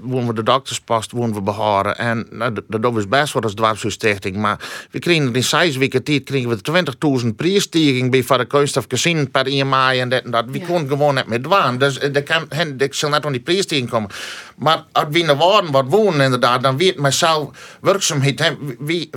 wonen 0.00 0.26
we 0.26 0.34
de 0.34 0.42
dokterspast, 0.42 1.10
wonen 1.10 1.34
we 1.34 1.40
beharen. 1.40 1.98
En 1.98 2.26
nou, 2.30 2.52
dat 2.68 2.96
is 2.96 3.08
best 3.08 3.32
wat 3.32 3.44
als 3.44 3.54
dwarfshuis 3.54 3.94
stichting 3.94 4.36
Maar 4.36 4.58
we 4.90 4.98
kregen 4.98 5.34
in 5.34 5.44
zes 5.44 5.76
weken 5.76 6.02
tijd 6.02 6.24
kregen 6.24 6.48
we 6.48 7.22
20.000 7.22 7.34
prijsstijging 7.36 8.10
bij 8.10 8.22
voor 8.22 8.38
de 8.38 8.44
kunst 8.44 8.76
of 8.76 8.86
casino 8.86 9.24
per 9.32 9.46
1 9.46 9.68
mei 9.68 10.00
en 10.00 10.08
dat 10.08 10.24
en 10.24 10.30
dat. 10.30 10.44
We 10.50 10.58
Ja. 10.58 10.66
konden 10.66 10.88
gewoon 10.88 11.14
net 11.14 11.26
met 11.26 11.46
waan. 11.46 11.78
Dus 11.78 11.98
eh, 11.98 12.12
de 12.12 12.22
kan, 12.22 12.46
hen, 12.48 12.74
ik 12.78 12.94
zal 12.94 13.10
net 13.10 13.26
aan 13.26 13.32
die 13.32 13.40
prijsstijging 13.40 13.90
komen. 13.90 14.10
Maar 14.56 14.84
als 14.92 15.04
we 15.10 15.18
in 15.18 15.26
de 15.26 15.36
waarden 15.36 15.70
wat 15.70 15.84
wonen 15.88 16.20
inderdaad, 16.20 16.62
dan 16.62 16.76
weet 16.76 16.98
mijzelf 16.98 17.78
werkzaamheid. 17.80 18.38
Hè, 18.40 18.56
Wie, 18.78 19.10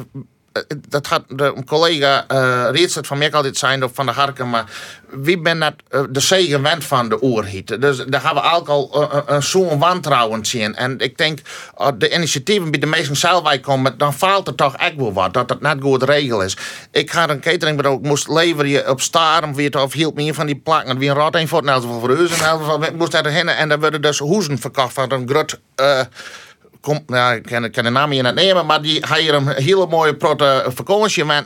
eh, 0.53 0.61
dat 0.89 1.07
gaat 1.07 1.23
de 1.27 1.53
collega 1.65 2.25
uh, 2.31 2.87
van 2.87 3.23
ook 3.23 3.33
altijd 3.33 3.57
zijn, 3.57 3.83
of 3.83 3.91
van 3.93 4.05
de 4.05 4.11
Harken, 4.11 4.49
maar 4.49 4.65
wie 5.09 5.39
ben 5.39 5.59
dat 5.59 5.73
eh, 5.89 6.01
de 6.09 6.19
zee 6.19 6.47
gewend 6.47 6.83
van 6.83 7.09
de 7.09 7.23
oerhiet. 7.23 7.81
Dus 7.81 7.97
daar 7.97 8.21
gaan 8.21 8.35
we 8.35 8.51
ook 8.51 8.67
al 8.67 9.09
eh, 9.27 9.41
zo'n 9.41 9.79
wantrouwen 9.79 10.45
zien. 10.45 10.75
En 10.75 10.99
ik 10.99 11.17
denk, 11.17 11.39
de 11.97 12.13
initiatieven 12.13 12.71
bij 12.71 12.79
de 12.79 12.85
meesten 12.85 13.15
zelf 13.15 13.59
komen, 13.59 13.97
dan 13.97 14.13
faalt 14.13 14.47
er 14.47 14.55
toch 14.55 14.77
echt 14.77 14.95
wel 14.95 15.13
wat, 15.13 15.33
dat 15.33 15.47
dat 15.47 15.61
net 15.61 15.77
goed 15.81 16.03
regel 16.03 16.41
is. 16.41 16.57
Ik 16.91 17.11
ga 17.11 17.29
een 17.29 17.39
cateringbureau, 17.39 17.97
ik 17.97 18.05
moest 18.05 18.27
leveren 18.27 18.89
op 18.89 19.01
Starum, 19.01 19.55
weet 19.55 19.75
of 19.75 19.93
hield 19.93 20.15
me 20.15 20.21
een 20.21 20.33
van 20.33 20.45
die 20.45 20.59
plakken, 20.59 20.97
wie 20.97 21.09
een 21.09 21.15
rot 21.15 21.35
een 21.35 21.47
voor, 21.47 21.65
in 21.65 21.81
voor 21.81 22.09
u, 22.09 22.27
in 23.25 23.49
en 23.49 23.69
dan 23.69 23.79
werden 23.79 24.01
dus 24.01 24.19
hoezen 24.19 24.59
verkocht 24.59 24.93
van 24.93 25.11
een 25.11 25.29
grut... 25.29 25.59
komt, 26.83 27.09
nou, 27.09 27.35
ik 27.35 27.43
kan, 27.43 27.63
ik 27.63 27.71
kan 27.71 27.83
de 27.83 27.89
naam 27.89 28.11
hier 28.11 28.23
niet 28.23 28.33
nemen, 28.33 28.65
maar 28.65 28.81
die 28.81 29.05
had 29.07 29.17
hier 29.17 29.33
een 29.33 29.47
hele 29.47 29.87
mooie 29.87 30.15
protte. 30.15 30.63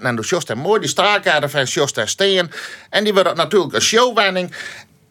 En 0.01 0.15
dus 0.15 0.29
Jost 0.29 0.55
mooi, 0.55 0.79
die 0.79 0.89
straakkade 0.89 1.49
van 1.49 1.63
Jost 1.63 1.97
en 1.97 2.07
Steen. 2.07 2.51
En 2.89 3.03
die 3.03 3.13
werd 3.13 3.35
natuurlijk 3.35 3.73
een 3.73 3.81
showwenning. 3.81 4.51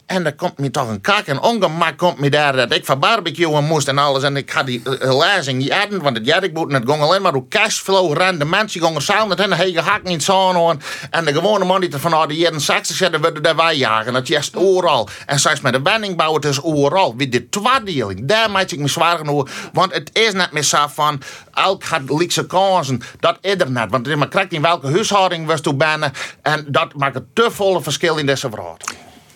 En 0.07 0.23
dan 0.23 0.35
komt 0.35 0.59
me 0.59 0.71
toch 0.71 0.89
een 0.89 1.01
kak 1.01 1.27
en 1.27 1.41
ongemak 1.41 1.97
komt 1.99 2.19
me 2.19 2.31
daar 2.31 2.57
dat 2.57 2.73
ik 2.73 2.85
van 2.85 2.99
barbecuen 2.99 3.65
moest 3.65 3.89
en 3.89 3.99
alles. 3.99 4.23
En 4.23 4.37
ik 4.37 4.51
had 4.51 4.67
die 4.67 4.83
lezing 5.01 5.59
niet 5.59 5.71
eten, 5.71 6.03
want 6.03 6.17
het 6.17 6.27
jadikboet 6.27 6.69
en 6.69 6.75
het 6.75 6.91
ging 6.91 7.03
alleen 7.03 7.23
maar 7.23 7.33
door 7.33 7.49
cashflow 7.49 8.13
rendement. 8.13 8.73
Die 8.73 8.83
gingen 8.83 9.03
samen 9.03 9.29
met 9.29 9.39
hen 9.39 9.53
hege 9.53 9.81
hakken 9.81 10.11
in 10.11 10.13
het 10.13 10.23
zon 10.23 10.81
En 11.11 11.25
de 11.25 11.33
gewone 11.33 11.65
man 11.65 11.81
die 11.81 11.91
vanuit 11.97 12.29
de 12.29 12.37
jaren 12.37 12.61
60 12.61 12.97
zetten, 12.97 13.21
werden 13.21 13.43
daar 13.43 13.57
wij 13.57 13.77
jagen. 13.77 14.13
Dat 14.13 14.29
is 14.29 14.55
overal. 14.55 15.09
En 15.27 15.39
straks 15.39 15.61
met 15.61 15.73
de 15.73 15.83
wenningbouw, 15.83 16.35
het 16.35 16.45
is 16.45 16.63
overal. 16.63 17.17
Wie 17.17 17.29
de 17.29 17.49
tweedeling, 17.49 18.29
daar 18.29 18.51
maak 18.51 18.71
ik 18.71 18.79
me 18.79 18.89
zwaar 18.89 19.19
genoeg. 19.19 19.49
Want 19.73 19.93
het 19.93 20.11
is 20.13 20.33
net 20.33 20.53
meer 20.53 20.65
zo 20.65 20.87
van, 20.89 21.23
elk 21.55 21.85
gaat 21.85 22.11
liekse 22.11 22.47
kansen. 22.47 23.03
Dat 23.21 23.39
is 23.41 23.55
er 23.59 23.71
net. 23.71 23.91
Want 23.91 24.17
maar 24.17 24.29
krijgt 24.29 24.53
in 24.53 24.63
welke 24.63 24.91
huishouding 24.91 25.47
we 25.47 25.61
toe. 25.61 25.75
En 26.43 26.67
dat 26.69 26.95
maakt 26.95 27.17
een 27.17 27.27
te 27.35 27.51
volle 27.51 27.83
verschil 27.83 28.17
in 28.17 28.27
deze 28.27 28.49
verhaal. 28.51 28.77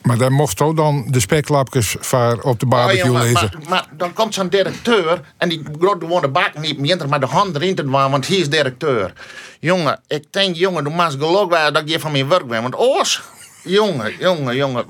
Maar 0.02 0.18
dan 0.18 0.32
mocht 0.32 0.60
ook 0.60 0.76
dan 0.76 1.04
de 1.08 1.20
speklapjes 1.20 1.96
vaar 2.00 2.38
op 2.38 2.60
de 2.60 2.66
barbecue 2.66 3.00
Oh, 3.00 3.06
jongen, 3.06 3.22
lezen. 3.22 3.50
maar, 3.58 3.68
maar 3.68 3.86
dan 3.96 4.12
komt 4.12 4.34
zo'n 4.34 4.48
directeur 4.48 5.20
en 5.36 5.48
die 5.48 5.62
gaat 5.80 5.96
gewoon 5.98 6.20
de 6.20 6.28
bak 6.28 6.58
niet 6.58 6.78
meer, 6.78 7.08
maar 7.08 7.20
de 7.20 7.26
hand 7.26 7.54
erin 7.56 7.74
te 7.74 7.82
doen, 7.82 7.90
want 8.10 8.26
hij 8.26 8.36
is 8.36 8.48
directeur. 8.48 9.12
Jongen, 9.60 10.00
ik 10.06 10.24
denk, 10.30 10.56
jongen, 10.56 10.84
du 10.84 10.90
moet 10.90 11.10
geloven 11.18 11.72
dat 11.72 11.90
je 11.90 12.00
van 12.00 12.12
mijn 12.12 12.28
werk 12.28 12.46
bent, 12.46 12.62
want 12.62 12.78
oors. 12.78 13.22
Jongen, 13.62 14.12
jongen, 14.18 14.56
jongen. 14.56 14.84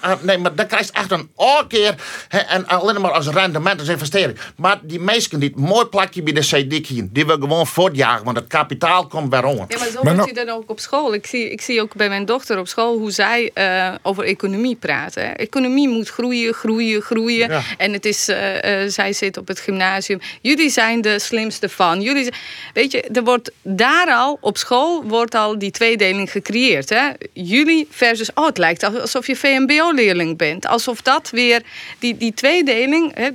Ah, 0.00 0.22
Nee, 0.22 0.38
maar 0.38 0.54
dan 0.54 0.66
krijg 0.66 0.86
je 0.86 0.92
echt 0.92 1.10
een 1.10 1.30
keer 1.68 1.94
hè, 2.28 2.38
en 2.38 2.66
alleen 2.66 3.00
maar 3.00 3.10
als 3.10 3.28
rendement, 3.28 3.80
als 3.80 3.88
investering. 3.88 4.38
Maar 4.56 4.78
die 4.82 5.00
meesten 5.00 5.40
die 5.40 5.48
het 5.48 5.58
mooi 5.58 5.84
plakje 5.86 6.22
bij 6.22 6.32
de 6.32 6.40
CD 6.40 6.86
hier, 6.86 7.06
die 7.10 7.26
wil 7.26 7.36
gewoon 7.38 7.66
voortjagen, 7.66 8.24
want 8.24 8.36
het 8.36 8.46
kapitaal 8.46 9.06
komt 9.06 9.30
bij 9.30 9.42
ons. 9.44 9.60
Ja, 9.68 9.78
maar 9.78 9.88
zo 9.88 9.92
Maar 10.02 10.14
wordt 10.14 10.16
nou- 10.16 10.30
u 10.30 10.46
dan 10.46 10.48
ook 10.56 10.70
op 10.70 10.80
school. 10.80 11.14
Ik 11.14 11.26
zie, 11.26 11.50
ik 11.50 11.60
zie 11.60 11.80
ook 11.80 11.94
bij 11.94 12.08
mijn 12.08 12.24
dochter 12.24 12.58
op 12.58 12.68
school 12.68 12.98
hoe 12.98 13.10
zij 13.10 13.50
eh, 13.54 13.94
over 14.02 14.24
economie 14.24 14.76
praten. 14.76 15.22
hè. 15.26 15.30
Economie 15.32 15.88
moet 15.88 16.08
groeien, 16.08 16.54
groeien, 16.54 17.02
groeien. 17.02 17.48
Ja. 17.48 17.62
En 17.78 17.92
het 17.92 18.04
is, 18.04 18.28
eh, 18.28 18.82
eh, 18.82 18.90
zij 18.90 19.12
zit 19.12 19.36
op 19.36 19.48
het 19.48 19.60
gymnasium. 19.60 20.20
Jullie 20.40 20.70
zijn 20.70 21.00
de 21.00 21.18
slimste 21.18 21.68
van. 21.68 22.00
Jullie, 22.00 22.32
weet 22.72 22.92
je, 22.92 23.02
er 23.02 23.24
wordt 23.24 23.50
daar 23.62 24.06
al 24.14 24.38
op 24.40 24.56
school 24.56 25.04
wordt 25.04 25.34
al 25.34 25.58
die 25.58 25.70
tweedeling 25.70 26.30
gecreëerd. 26.30 26.88
Hè? 26.88 27.08
Jullie 27.32 27.86
versus, 27.90 28.13
oh, 28.34 28.46
het 28.46 28.58
lijkt 28.58 28.82
alsof 28.82 29.26
je 29.26 29.36
VMBO-leerling 29.36 30.36
bent. 30.36 30.66
Alsof 30.66 31.02
dat 31.02 31.30
weer 31.30 31.62
die, 31.98 32.16
die 32.16 32.34
tweedeling. 32.34 33.14
Hè, 33.14 33.28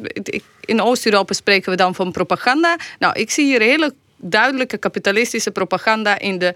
in 0.65 0.81
Oost-Europa 0.81 1.33
spreken 1.33 1.71
we 1.71 1.77
dan 1.77 1.95
van 1.95 2.11
propaganda. 2.11 2.77
Nou, 2.99 3.19
ik 3.19 3.31
zie 3.31 3.45
hier 3.45 3.61
hele 3.61 3.93
duidelijke 4.15 4.77
kapitalistische 4.77 5.51
propaganda 5.51 6.19
in 6.19 6.37
de 6.37 6.53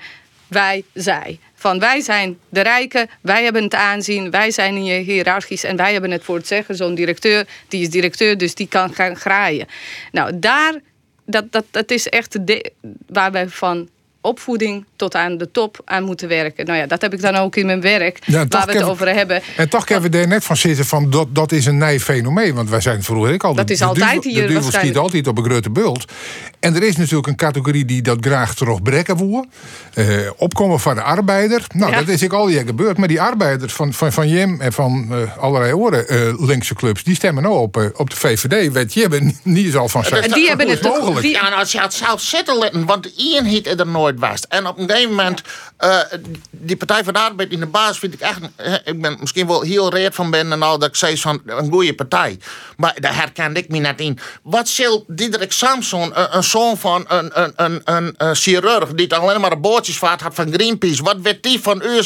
wij-zij. 0.48 1.40
Van 1.56 1.80
wij 1.80 2.02
zijn 2.02 2.40
de 2.50 2.62
rijken, 2.62 3.10
wij 3.22 3.44
hebben 3.44 3.64
het 3.64 3.76
aanzien, 3.76 4.32
wij 4.32 4.52
zijn 4.52 4.76
in 4.76 4.86
je 4.86 5.00
hiërarchisch 5.00 5.64
en 5.64 5.76
wij 5.76 5.92
hebben 5.92 6.12
het 6.12 6.24
voor 6.24 6.36
het 6.36 6.48
zeggen. 6.48 6.76
Zo'n 6.76 6.96
directeur, 6.96 7.48
die 7.68 7.82
is 7.82 7.90
directeur, 7.90 8.38
dus 8.38 8.56
die 8.56 8.68
kan 8.68 8.94
gaan 8.94 9.16
graaien. 9.16 9.68
Nou, 10.12 10.40
daar, 10.40 10.74
dat, 11.26 11.52
dat, 11.52 11.66
dat 11.72 11.92
is 11.92 12.10
echt 12.10 12.48
de, 12.48 12.72
waar 13.08 13.32
wij 13.32 13.50
van 13.50 13.90
opvoeding 14.24 14.86
tot 14.96 15.16
aan 15.16 15.38
de 15.38 15.52
top 15.52 15.82
aan 15.86 16.04
moeten 16.04 16.28
werken. 16.28 16.66
Nou 16.66 16.78
ja, 16.80 16.86
dat 16.86 17.02
heb 17.02 17.14
ik 17.14 17.22
dan 17.22 17.36
ook 17.36 17.56
in 17.56 17.66
mijn 17.66 17.82
werk, 17.82 18.20
Ja, 18.26 18.46
waar 18.50 18.66
we 18.66 18.74
het 18.74 18.84
over 18.84 19.16
hebben. 19.16 19.42
En 19.58 19.70
toch 19.70 19.84
kunnen 19.86 20.12
we 20.12 20.18
er 20.18 20.28
net 20.28 20.44
van 20.46 20.58
zitten 20.58 20.86
van 20.86 21.10
dat, 21.10 21.28
dat 21.36 21.52
is 21.52 21.66
een 21.66 21.78
nij 21.78 22.00
fenomeen. 22.00 22.54
Want 22.54 22.70
wij 22.70 22.82
zijn 22.82 23.04
vroeger 23.04 23.34
ook 23.34 23.44
al. 23.44 23.54
Dat 23.56 23.68
de- 23.68 23.74
is 23.74 23.80
de 23.80 23.86
altijd 23.86 24.24
hier 24.24 24.48
De 24.48 24.54
duivel 24.54 24.72
schiet 24.72 24.98
altijd 24.98 25.28
op 25.28 25.38
een 25.38 25.44
grote 25.44 25.70
bult. 25.70 26.06
En 26.60 26.76
er 26.76 26.84
is 26.84 26.96
natuurlijk 26.98 27.28
een 27.28 27.36
categorie 27.36 27.86
die 27.86 28.02
dat 28.02 28.18
graag 28.22 28.56
terugbrekken 28.56 29.18
wil. 29.18 29.46
Eh, 29.94 30.06
opkomen 30.38 30.80
van 30.80 30.96
de 30.96 31.02
arbeider. 31.02 31.66
Nou, 31.74 31.92
Ja. 31.92 31.98
dat 32.00 32.08
is 32.08 32.24
ook 32.24 32.34
al 32.34 32.48
hier 32.48 32.66
gebeurd. 32.66 32.98
Maar 32.98 33.08
die 33.08 33.22
arbeiders 33.22 33.74
van, 33.74 33.94
van, 33.94 34.12
van 34.14 34.28
Jim 34.30 34.62
en 34.62 34.74
van 34.74 35.08
eh, 35.12 35.38
allerlei 35.38 35.74
andere 35.74 36.06
eh, 36.06 36.46
linkse 36.48 36.74
clubs... 36.76 37.04
die 37.04 37.16
stemmen 37.16 37.44
nou 37.44 37.56
op, 37.58 37.78
eh, 37.78 37.86
op 37.96 38.10
de 38.10 38.16
VVD. 38.16 38.72
Weet 38.72 38.94
je, 38.94 39.02
hebben 39.02 39.38
niet 39.44 39.76
al 39.76 39.90
van 39.90 40.04
En 40.06 40.32
die 40.32 40.48
hebben 40.48 40.70
het 40.70 40.82
toch- 40.82 40.98
mogelijk. 41.00 41.22
die- 41.22 41.40
en 41.40 41.54
als 41.54 41.72
je 41.72 41.82
het 41.82 41.94
zelf 41.94 42.22
zitten 42.22 42.58
laten, 42.58 42.86
want 42.86 43.12
eenheid 43.18 43.66
is 43.68 43.74
er 43.76 43.88
nooit 43.88 44.13
En 44.50 44.68
op 44.68 44.78
een 44.78 44.90
gegeven 44.90 45.10
moment, 45.10 45.42
eh, 45.78 46.00
die 46.50 46.78
Partij 46.78 47.04
van 47.04 47.14
de 47.14 47.20
Arbeid 47.20 47.52
in 47.52 47.60
de 47.60 47.66
baas 47.66 48.00
vind 48.00 48.14
ik 48.14 48.20
echt, 48.20 48.40
eh, 48.56 48.74
ik 48.84 49.02
ben 49.02 49.18
misschien 49.20 49.48
wel 49.48 49.62
heel 49.62 49.90
reed 49.90 50.16
van 50.16 50.32
ben 50.32 50.52
en 50.52 50.62
al 50.62 50.80
dat 50.80 50.90
ik 50.90 50.96
zei 50.96 51.18
van 51.18 51.42
een 51.46 51.72
goede 51.72 51.96
partij. 51.96 52.40
Maar 52.78 52.96
daar 53.00 53.16
herkende 53.16 53.60
ik 53.60 53.70
me 53.70 53.78
net 53.78 54.00
in. 54.00 54.20
Wat 54.44 54.68
zal 54.68 55.04
Diederik 55.08 55.52
Samson, 55.52 56.20
een, 56.20 56.36
een 56.36 56.44
zoon 56.44 56.78
van 56.78 57.06
een, 57.08 57.42
een, 57.42 57.82
een, 57.86 58.14
een, 58.18 58.36
chirurg, 58.36 58.94
die 58.94 59.16
alleen 59.16 59.42
maar 59.42 59.52
een 59.52 59.62
bootjesvaart 59.62 60.22
had 60.22 60.36
van 60.36 60.54
Greenpeace, 60.54 61.04
wat 61.04 61.18
weet 61.22 61.44
die 61.44 61.62
van 61.62 61.82
u 61.86 62.04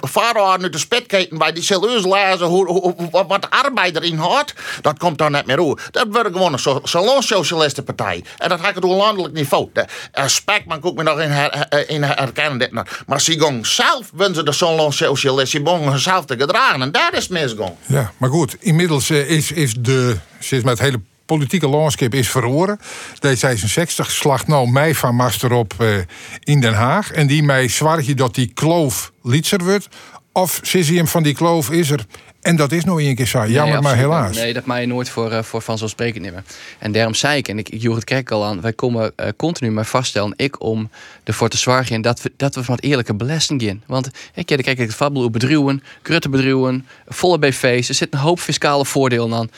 vader 0.00 0.42
uit 0.42 0.72
de 0.72 0.78
spitketen 0.78 1.38
bij, 1.38 1.52
die 1.52 1.62
zal 1.62 1.90
u 1.90 2.08
lezen 2.08 2.46
hoe, 2.46 2.94
wat 3.10 3.42
de 3.42 3.50
arbeider 3.50 4.02
in 4.04 4.16
houdt. 4.16 4.54
Dat 4.80 4.98
komt 4.98 5.18
dan 5.18 5.30
net 5.32 5.46
meer 5.46 5.60
over. 5.60 5.88
Dat 5.90 6.06
wordt 6.10 6.32
gewoon 6.32 6.52
een 6.52 6.80
salonsocialistenpartij. 6.82 8.24
En 8.38 8.48
dat 8.48 8.60
gaat 8.60 8.74
het 8.74 8.84
op 8.84 8.96
landelijk 8.96 9.34
niveau. 9.34 9.68
De 9.72 9.86
uh, 10.18 10.26
Spekman 10.26 10.80
komt 10.80 10.96
me 10.96 11.02
nog 11.02 11.20
in, 11.20 11.29
her, 11.30 11.50
eh, 11.50 11.94
in 11.94 12.02
herkennen. 12.02 12.58
Dit, 12.58 12.72
nog. 12.72 13.02
maar 13.06 13.20
ze 13.20 13.32
gingen 13.32 13.66
zelf, 13.66 14.10
willen 14.14 14.34
ze 14.34 14.42
de 14.42 14.52
salonsocialisten, 14.52 15.64
ze 15.64 15.70
gingen 15.70 15.98
zelf 15.98 16.24
te 16.24 16.36
gedragen. 16.38 16.82
En 16.82 16.92
daar 16.92 17.14
is 17.14 17.22
het 17.22 17.30
misgegaan. 17.30 17.76
Ja, 17.86 18.12
maar 18.16 18.30
goed, 18.30 18.56
inmiddels 18.60 19.10
eh, 19.10 19.30
is, 19.30 19.52
is 19.52 19.74
de, 19.78 20.16
sinds 20.38 20.64
met 20.64 20.78
het 20.78 20.86
hele 20.86 21.00
politieke 21.26 21.68
landschap 21.68 22.14
is 22.14 22.30
verloren. 22.30 22.80
D66 23.14 24.06
slacht 24.06 24.46
nou 24.46 24.70
mij 24.70 24.94
van 24.94 25.14
master 25.14 25.52
op 25.52 25.74
eh, 25.78 25.96
in 26.40 26.60
Den 26.60 26.74
Haag. 26.74 27.10
En 27.12 27.26
die 27.26 27.42
mij 27.42 27.68
zwaar 27.68 28.02
je 28.02 28.14
dat 28.14 28.34
die 28.34 28.50
kloof 28.54 29.12
lietser 29.22 29.64
wordt. 29.64 29.88
Of 30.32 30.60
hem 30.62 31.08
van 31.08 31.22
die 31.22 31.34
kloof 31.34 31.70
is 31.70 31.90
er. 31.90 32.04
En 32.40 32.56
dat 32.56 32.72
is 32.72 32.84
nog 32.84 33.00
een 33.00 33.14
keer 33.14 33.26
zo. 33.26 33.46
Jammer, 33.46 33.72
Nee, 33.74 33.82
maar 33.82 33.96
helaas. 33.96 34.36
Nee, 34.36 34.52
dat 34.52 34.64
je 34.66 34.86
nooit 34.86 35.08
voor, 35.08 35.30
eh, 35.30 35.42
voor 35.42 35.62
vanzelfsprekend 35.62 36.24
nemen. 36.24 36.44
En 36.78 36.92
daarom 36.92 37.14
zei 37.14 37.38
ik, 37.38 37.48
en 37.48 37.58
ik, 37.58 37.68
ik 37.68 37.82
joeg 37.82 37.94
het 37.94 38.04
kerk 38.04 38.30
al 38.30 38.44
aan, 38.44 38.60
wij 38.60 38.72
komen 38.72 39.12
eh, 39.16 39.28
continu 39.36 39.70
maar 39.70 39.86
vaststellen, 39.86 40.32
ik 40.36 40.62
om 40.62 40.90
ervoor 41.24 41.48
te 41.48 41.56
zorgen 41.56 42.02
dat 42.02 42.22
we, 42.22 42.32
dat 42.36 42.54
we 42.54 42.64
van 42.64 42.74
het 42.74 42.84
eerlijke 42.84 43.14
belasting 43.14 43.62
gaan. 43.62 43.82
Want 43.86 44.06
ik 44.06 44.48
ja, 44.48 44.56
dan 44.56 44.64
kijk 44.64 44.78
ik 44.78 44.86
het 44.86 44.96
fabbel 44.96 45.22
op 45.22 45.32
bedrijven, 45.32 45.82
grote 46.02 46.28
bedrijven, 46.28 46.86
volle 47.06 47.38
BV's, 47.38 47.88
er 47.88 47.94
zit 47.94 48.12
een 48.12 48.18
hoop 48.18 48.40
fiscale 48.40 48.84
voordelen 48.84 49.34
aan. 49.34 49.50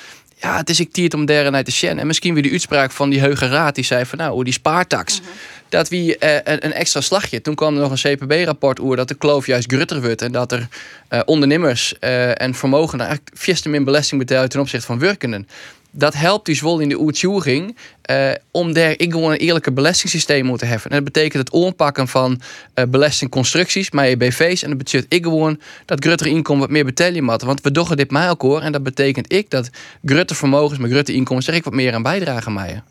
Ja, 0.43 0.57
het 0.57 0.71
is 0.71 0.81
ik 0.81 0.93
tiert 0.93 1.15
om 1.15 1.27
daar 1.27 1.51
naar 1.51 1.65
te 1.65 1.71
sjen. 1.71 1.99
En 1.99 2.07
misschien 2.07 2.35
weer 2.35 2.43
de 2.43 2.51
uitspraak 2.51 2.91
van 2.91 3.11
die 3.11 3.21
Heuge 3.21 3.49
Raad, 3.49 3.75
die 3.75 3.85
zei 3.85 4.07
van 4.07 4.19
nou, 4.19 4.45
die 4.45 4.53
spaartax. 4.53 5.21
Dat 5.73 5.89
wie 5.89 6.19
eh, 6.19 6.35
een, 6.35 6.65
een 6.65 6.73
extra 6.73 7.01
slagje. 7.01 7.41
Toen 7.41 7.55
kwam 7.55 7.75
er 7.75 7.81
nog 7.81 8.03
een 8.03 8.17
CPB-rapport 8.17 8.81
over 8.81 8.97
dat 8.97 9.09
de 9.09 9.15
kloof 9.15 9.47
juist 9.47 9.73
grutter 9.73 10.03
wordt. 10.03 10.23
En 10.23 10.33
dat 10.33 10.53
er 10.53 10.69
eh, 11.09 11.21
ondernemers 11.25 11.99
eh, 11.99 12.41
en 12.41 12.55
vermogenden 12.55 13.07
eigenlijk 13.07 13.37
veel 13.39 13.55
te 13.55 13.69
min 13.69 13.85
belasting 13.85 14.21
betalen 14.21 14.49
ten 14.49 14.61
opzichte 14.61 14.87
van 14.87 14.99
werkenden. 14.99 15.49
Dat 15.91 16.15
helpt 16.15 16.47
dus 16.47 16.61
wel 16.61 16.79
in 16.79 16.89
de 16.89 16.99
eh 18.03 18.31
om 18.51 18.73
daar 18.73 18.95
ik 18.97 19.13
gewoon 19.13 19.33
een 19.33 19.39
eerlijke 19.39 19.73
belastingssysteem 19.73 20.45
moeten 20.45 20.69
heffen. 20.69 20.91
En 20.91 20.97
dat 20.97 21.13
betekent 21.13 21.43
het 21.43 21.53
oorpakken 21.53 22.09
van 22.09 22.41
belastingconstructies, 22.89 23.91
maar 23.91 24.17
BV's. 24.17 24.63
En 24.63 24.69
dat 24.69 24.79
betekent 24.79 25.13
ik 25.13 25.25
gewoon 25.25 25.61
dat 25.85 26.05
grutter 26.05 26.27
inkomen 26.27 26.61
wat 26.61 26.71
meer 26.71 26.85
betalen 26.85 27.25
moet. 27.25 27.43
Want 27.43 27.61
we 27.61 27.71
doggen 27.71 27.97
dit 27.97 28.11
mij 28.11 28.31
ook 28.31 28.43
hoor. 28.43 28.61
En 28.61 28.73
dat 28.73 28.83
betekent 28.83 29.33
ik 29.33 29.51
dat 29.51 29.71
grutter 30.05 30.37
vermogens 30.37 30.79
met 30.79 30.91
grutter 30.91 31.15
inkomens 31.15 31.47
er 31.47 31.55
ik 31.55 31.65
wat 31.65 31.73
meer 31.73 31.95
aan 31.95 32.03
bijdragen 32.03 32.53
mij. 32.53 32.83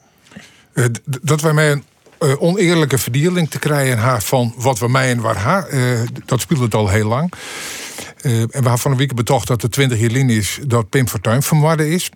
Dat 1.03 1.41
wij 1.41 1.53
mij 1.53 1.81
eh, 2.21 2.41
oneerlijke 2.41 2.97
verdeling 2.97 3.49
te 3.49 3.59
krijgen 3.59 4.21
van 4.21 4.53
wat 4.57 4.79
we 4.79 4.87
mij 4.87 5.09
en 5.09 5.21
waar 5.21 5.37
ha, 5.37 5.65
eh, 5.65 5.99
dat 6.25 6.41
speelt 6.41 6.59
het 6.59 6.73
al 6.73 6.89
heel 6.89 7.07
lang. 7.07 7.33
Eh, 8.21 8.41
en 8.41 8.47
we 8.47 8.53
hebben 8.53 8.79
van 8.79 8.91
een 8.91 8.97
week 8.97 9.15
betocht 9.15 9.47
dat 9.47 9.61
de 9.61 9.69
20 9.69 9.99
jaar 9.99 10.29
is 10.29 10.59
dat 10.67 10.89
Pim 10.89 11.07
Fortuyn 11.07 11.43
vermoorden 11.43 11.87
is. 11.87 12.09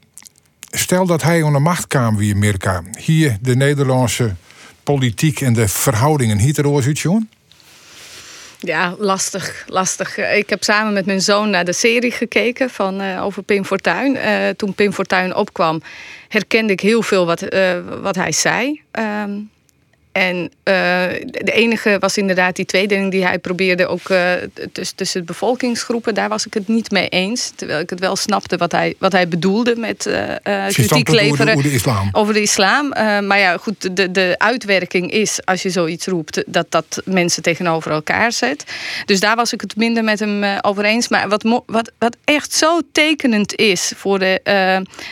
Stel 0.70 1.06
dat 1.06 1.22
hij 1.22 1.42
onder 1.42 1.62
macht 1.62 1.88
kwam 1.88 2.18
wie 2.18 2.34
Amerika. 2.34 2.84
Hier 2.98 3.38
de 3.42 3.56
Nederlandse 3.56 4.36
politiek 4.84 5.42
en 5.42 5.54
de 5.54 5.68
verhoudingen 5.68 6.38
hier 6.38 6.54
te? 6.54 7.28
Ja, 8.60 8.96
lastig, 8.98 9.66
lastig. 9.68 10.18
Ik 10.18 10.50
heb 10.50 10.64
samen 10.64 10.94
met 10.94 11.06
mijn 11.06 11.22
zoon 11.22 11.50
naar 11.50 11.66
de 11.66 11.74
serie 11.74 12.12
gekeken 12.12 12.70
van, 12.70 13.18
over 13.18 13.44
Pim 13.44 13.66
Fortuyn. 13.66 14.18
Toen 14.56 14.74
Pim 14.74 14.94
Fortuyn 14.94 15.36
opkwam, 15.36 15.82
herkende 16.28 16.74
ik 16.74 16.80
heel 16.80 17.02
veel 17.02 17.26
wat, 17.26 17.46
wat 18.02 18.16
hij 18.16 18.32
zei. 18.32 18.82
Um, 18.92 19.54
en 20.16 20.38
uh, 20.38 20.74
de 21.22 21.52
enige 21.52 21.98
was 22.00 22.18
inderdaad 22.18 22.56
die 22.56 22.66
tweedeling 22.66 23.12
die 23.12 23.26
hij 23.26 23.40
probeerde 23.40 23.88
ook 23.88 24.10
uh, 24.10 24.32
tussen, 24.72 24.96
tussen 24.96 25.20
de 25.20 25.26
bevolkingsgroepen. 25.26 26.14
Daar 26.14 26.30
was 26.30 26.46
ik 26.46 26.54
het 26.54 26.68
niet 26.68 26.92
mee 26.92 27.10
eens. 27.10 27.52
Terwijl 27.56 27.80
ik 27.80 27.90
het 27.90 28.00
wel 28.00 28.16
snapte 28.16 28.58
wat 28.58 28.72
hij, 28.72 28.96
wat 29.00 29.12
hij 29.12 29.28
bedoelde 29.28 29.76
met 29.76 30.06
uh, 30.06 30.68
kritiek 30.68 31.10
leveren 31.10 31.54
over 31.54 31.64
de 31.64 31.74
islam. 31.74 32.10
Over 32.12 32.34
de 32.34 32.42
islam. 32.42 32.90
maar 33.28 33.40
ja, 33.40 33.58
goed, 33.58 33.96
de, 33.98 34.12
de 34.12 34.36
uitwerking 34.38 35.12
is 35.12 35.46
als 35.46 35.62
je 35.62 35.70
zoiets 35.70 36.06
roept, 36.06 36.44
dat 36.48 36.66
dat 36.70 37.02
mensen 37.06 37.44
tegenover 37.44 37.92
elkaar 37.92 38.32
zet. 38.32 38.64
Dus 39.06 39.20
daar 39.20 39.36
was 39.36 39.54
ik 39.54 39.62
het 39.62 39.76
minder 39.76 40.04
met 40.04 40.20
hem 40.20 40.44
over 40.62 40.86
eens. 40.86 41.08
Maar 41.08 41.30
wat, 41.30 41.44
wat, 41.66 41.92
wat 41.98 42.18
echt 42.24 42.54
zo 42.54 42.80
tekenend 42.92 43.56
is 43.56 43.94
voor, 43.96 44.20
de, 44.20 44.42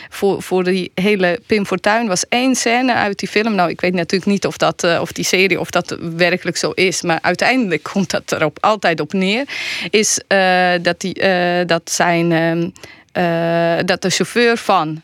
voor, 0.10 0.42
voor 0.42 0.64
die 0.64 0.92
hele 0.96 1.40
Pim 1.46 1.66
Fortuyn 1.66 2.08
was 2.08 2.28
één 2.30 2.56
scène 2.56 2.94
uit 2.94 3.20
die 3.20 3.30
film. 3.30 3.56
Nou, 3.56 3.70
ik 3.70 3.82
weet 3.82 3.94
natuurlijk 3.94 4.32
niet 4.32 4.46
of 4.46 4.58
dat 4.58 4.92
of 5.02 5.12
die 5.12 5.26
serie, 5.26 5.60
of 5.60 5.70
dat 5.70 5.98
werkelijk 6.16 6.58
zo 6.58 6.72
is. 6.72 7.02
Maar 7.02 7.20
uiteindelijk 7.22 7.84
komt 7.84 8.10
dat 8.10 8.32
erop 8.32 8.58
altijd 8.62 9.00
op 9.00 9.14
neer. 9.14 9.46
Is 9.90 10.20
uh, 10.28 10.72
dat, 10.82 11.00
die, 11.00 11.24
uh, 11.24 11.66
dat 11.66 11.92
zijn. 11.92 12.32
Uh, 12.32 13.78
dat 13.86 14.02
de 14.02 14.10
chauffeur 14.10 14.58
van 14.58 15.02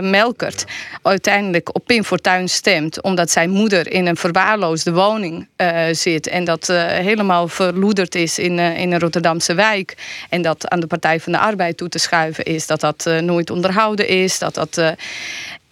Melkert 0.00 0.64
uiteindelijk 1.02 1.74
op 1.74 1.84
Pim 1.86 2.04
Fortuyn 2.04 2.48
stemt. 2.48 3.02
Omdat 3.02 3.30
zijn 3.30 3.50
moeder 3.50 3.92
in 3.92 4.06
een 4.06 4.16
verwaarloosde 4.16 4.92
woning 4.92 5.48
zit. 5.90 6.26
En 6.26 6.44
dat 6.44 6.66
helemaal 6.88 7.48
verloederd 7.48 8.14
is 8.14 8.38
in, 8.38 8.58
in 8.58 8.92
een 8.92 8.98
Rotterdamse 8.98 9.54
wijk. 9.54 9.94
En 10.28 10.42
dat 10.42 10.68
aan 10.68 10.80
de 10.80 10.86
Partij 10.86 11.20
van 11.20 11.32
de 11.32 11.38
Arbeid 11.38 11.76
toe 11.76 11.88
te 11.88 11.98
schuiven 11.98 12.44
is. 12.44 12.66
Dat 12.66 12.80
dat 12.80 13.10
nooit 13.20 13.50
onderhouden 13.50 14.08
is. 14.08 14.38
Dat 14.38 14.54
dat, 14.54 14.80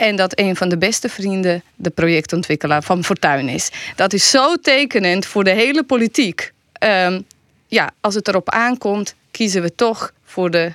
en 0.04 0.16
dat 0.16 0.38
een 0.38 0.56
van 0.56 0.68
de 0.68 0.78
beste 0.78 1.08
vrienden 1.08 1.62
de 1.74 1.90
projectontwikkelaar 1.90 2.82
van 2.82 3.04
Fortuyn 3.04 3.48
is. 3.48 3.70
Dat 3.96 4.12
is 4.12 4.30
zo 4.30 4.56
tekenend 4.56 5.26
voor 5.26 5.44
de 5.44 5.50
hele 5.50 5.82
politiek. 5.82 6.52
Ehm, 6.72 7.20
ja, 7.66 7.90
als 8.00 8.14
het 8.14 8.28
erop 8.28 8.50
aankomt, 8.50 9.14
kiezen 9.30 9.62
we 9.62 9.74
toch 9.74 10.12
voor 10.24 10.50
de 10.50 10.72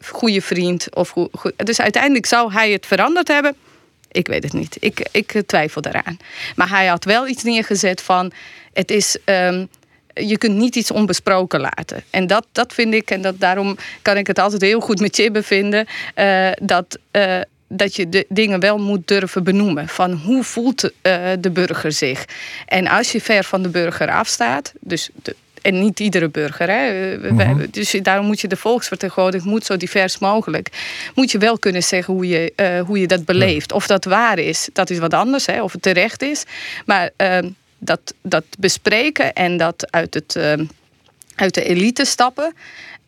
goede 0.00 0.40
vriend. 0.40 0.94
Of 0.94 1.14
dus 1.56 1.80
uiteindelijk 1.80 2.26
zou 2.26 2.52
hij 2.52 2.70
het 2.70 2.86
veranderd 2.86 3.28
hebben. 3.28 3.56
Ik 4.10 4.26
weet 4.26 4.42
het 4.42 4.52
niet. 4.52 4.76
Ik, 4.80 5.08
ik 5.10 5.42
twijfel 5.46 5.80
daaraan. 5.80 6.16
Maar 6.56 6.68
hij 6.68 6.86
had 6.86 7.04
wel 7.04 7.28
iets 7.28 7.42
neergezet 7.42 8.02
van: 8.02 8.32
het 8.72 8.90
is. 8.90 9.16
Um, 9.24 9.68
je 10.14 10.38
kunt 10.38 10.54
niet 10.56 10.76
iets 10.76 10.90
onbesproken 10.90 11.60
laten. 11.60 12.04
En 12.10 12.26
dat, 12.26 12.46
dat 12.52 12.72
vind 12.72 12.94
ik, 12.94 13.10
en 13.10 13.22
dat, 13.22 13.40
daarom 13.40 13.76
kan 14.02 14.16
ik 14.16 14.26
het 14.26 14.38
altijd 14.38 14.62
heel 14.62 14.80
goed 14.80 15.00
met 15.00 15.14
Chibbe 15.14 15.42
vinden, 15.42 15.86
uh, 16.16 16.50
dat 16.62 16.98
uh, 17.12 17.40
dat 17.76 17.96
je 17.96 18.08
de 18.08 18.26
dingen 18.28 18.60
wel 18.60 18.78
moet 18.78 19.08
durven 19.08 19.44
benoemen. 19.44 19.88
Van 19.88 20.12
hoe 20.12 20.44
voelt 20.44 20.82
uh, 20.84 20.90
de 21.40 21.50
burger 21.50 21.92
zich? 21.92 22.24
En 22.66 22.88
als 22.88 23.12
je 23.12 23.20
ver 23.20 23.44
van 23.44 23.62
de 23.62 23.68
burger 23.68 24.10
afstaat, 24.10 24.72
dus 24.80 25.10
de, 25.22 25.36
en 25.64 25.80
niet 25.80 26.00
iedere 26.00 26.28
burger. 26.28 26.68
Hè? 26.70 27.16
Mhm. 27.16 27.66
Dus 27.70 27.90
daarom 28.02 28.26
moet 28.26 28.40
je 28.40 28.48
de 28.48 28.56
volksvertegenwoordiger 28.56 29.48
moet 29.48 29.64
zo 29.64 29.76
divers 29.76 30.18
mogelijk. 30.18 30.68
Moet 31.14 31.30
je 31.30 31.38
wel 31.38 31.58
kunnen 31.58 31.82
zeggen 31.82 32.14
hoe 32.14 32.28
je, 32.28 32.52
uh, 32.56 32.80
hoe 32.80 32.98
je 32.98 33.06
dat 33.06 33.24
beleeft. 33.24 33.72
Of 33.72 33.86
dat 33.86 34.04
waar 34.04 34.38
is, 34.38 34.68
dat 34.72 34.90
is 34.90 34.98
wat 34.98 35.14
anders. 35.14 35.46
Hè? 35.46 35.62
Of 35.62 35.72
het 35.72 35.82
terecht 35.82 36.22
is. 36.22 36.44
Maar 36.86 37.10
uh, 37.16 37.38
dat, 37.78 38.14
dat 38.22 38.44
bespreken 38.58 39.32
en 39.32 39.56
dat 39.56 39.92
uit, 39.92 40.14
het, 40.14 40.34
uh, 40.36 40.52
uit 41.34 41.54
de 41.54 41.64
elite 41.64 42.04
stappen. 42.04 42.54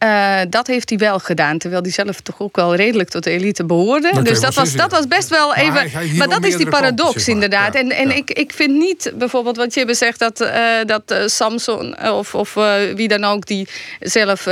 Uh, 0.05 0.41
dat 0.49 0.67
heeft 0.67 0.89
hij 0.89 0.99
wel 0.99 1.19
gedaan, 1.19 1.59
terwijl 1.59 1.83
hij 1.83 1.91
zelf 1.91 2.21
toch 2.21 2.41
ook 2.41 2.57
wel 2.57 2.75
redelijk 2.75 3.09
tot 3.09 3.25
de 3.25 3.31
elite 3.31 3.65
behoorde. 3.65 4.09
Okay, 4.09 4.23
dus 4.23 4.41
dat 4.41 4.55
was, 4.55 4.73
dat 4.73 4.91
was 4.91 5.09
best 5.09 5.29
wel 5.29 5.55
even. 5.55 5.91
Maar, 6.17 6.29
dat 6.29 6.45
is 6.45 6.57
die 6.57 6.69
paradox, 6.69 7.29
inderdaad. 7.29 7.75
Ja, 7.75 7.81
en 7.81 7.91
en 7.91 8.09
ja. 8.09 8.15
ik, 8.15 8.31
ik 8.31 8.53
vind 8.53 8.73
niet 8.73 9.13
bijvoorbeeld 9.15 9.57
wat 9.57 9.75
je 9.75 9.95
zegt 9.95 10.19
dat, 10.19 10.41
uh, 10.41 10.51
dat 10.87 11.13
uh, 11.13 11.19
Samson 11.27 12.09
of, 12.11 12.35
of 12.35 12.55
wie 12.95 13.09
dan 13.09 13.25
ook 13.25 13.47
die 13.47 13.69
zelf 14.01 14.45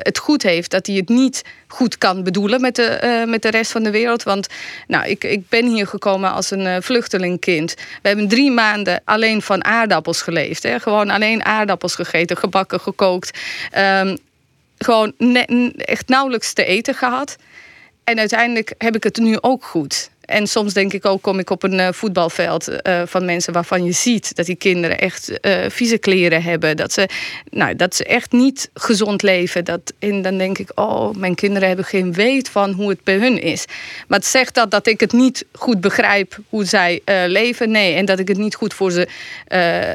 het 0.00 0.18
goed 0.18 0.42
heeft, 0.42 0.70
dat 0.70 0.86
hij 0.86 0.96
het 0.96 1.08
niet 1.08 1.42
goed 1.72 1.98
kan 1.98 2.22
bedoelen 2.22 2.60
met 2.60 2.76
de, 2.76 3.24
met 3.26 3.42
de 3.42 3.50
rest 3.50 3.72
van 3.72 3.82
de 3.82 3.90
wereld. 3.90 4.22
Want 4.22 4.46
nou, 4.86 5.06
ik, 5.06 5.24
ik 5.24 5.48
ben 5.48 5.66
hier 5.66 5.86
gekomen 5.86 6.32
als 6.32 6.50
een 6.50 6.82
vluchtelingkind. 6.82 7.74
We 7.74 8.08
hebben 8.08 8.28
drie 8.28 8.50
maanden 8.50 9.00
alleen 9.04 9.42
van 9.42 9.64
aardappels 9.64 10.22
geleefd. 10.22 10.62
Hè? 10.62 10.80
Gewoon 10.80 11.10
alleen 11.10 11.44
aardappels 11.44 11.94
gegeten, 11.94 12.36
gebakken, 12.36 12.80
gekookt. 12.80 13.38
Um, 13.78 14.18
gewoon 14.78 15.12
echt 15.76 16.08
nauwelijks 16.08 16.52
te 16.52 16.64
eten 16.64 16.94
gehad. 16.94 17.36
En 18.04 18.18
uiteindelijk 18.18 18.74
heb 18.78 18.96
ik 18.96 19.04
het 19.04 19.16
nu 19.16 19.38
ook 19.40 19.64
goed. 19.64 20.10
En 20.22 20.46
soms 20.46 20.72
denk 20.72 20.92
ik 20.92 21.06
ook, 21.06 21.22
kom 21.22 21.38
ik 21.38 21.50
op 21.50 21.62
een 21.62 21.78
uh, 21.78 21.88
voetbalveld 21.90 22.68
uh, 22.68 23.02
van 23.06 23.24
mensen 23.24 23.52
waarvan 23.52 23.84
je 23.84 23.92
ziet 23.92 24.36
dat 24.36 24.46
die 24.46 24.56
kinderen 24.56 24.98
echt 24.98 25.30
uh, 25.42 25.54
vieze 25.68 25.98
kleren 25.98 26.42
hebben. 26.42 26.76
Dat 26.76 26.92
ze, 26.92 27.08
nou, 27.50 27.76
dat 27.76 27.94
ze 27.94 28.04
echt 28.04 28.32
niet 28.32 28.70
gezond 28.74 29.22
leven. 29.22 29.64
Dat, 29.64 29.92
en 29.98 30.22
dan 30.22 30.38
denk 30.38 30.58
ik, 30.58 30.70
oh, 30.74 31.14
mijn 31.14 31.34
kinderen 31.34 31.68
hebben 31.68 31.84
geen 31.84 32.12
weet 32.12 32.48
van 32.48 32.72
hoe 32.72 32.88
het 32.88 33.04
bij 33.04 33.16
hun 33.16 33.42
is. 33.42 33.64
Maar 34.08 34.18
het 34.18 34.28
zegt 34.28 34.54
dat 34.54 34.70
dat 34.70 34.86
ik 34.86 35.00
het 35.00 35.12
niet 35.12 35.44
goed 35.52 35.80
begrijp 35.80 36.38
hoe 36.48 36.64
zij 36.64 37.00
leven. 37.26 37.70
Nee, 37.70 37.94
en 37.94 38.04
dat 38.04 38.18
ik 38.18 38.28
het 38.28 38.38
niet 38.38 38.54
goed 38.54 38.74
voor 38.74 38.90
ze 38.90 39.08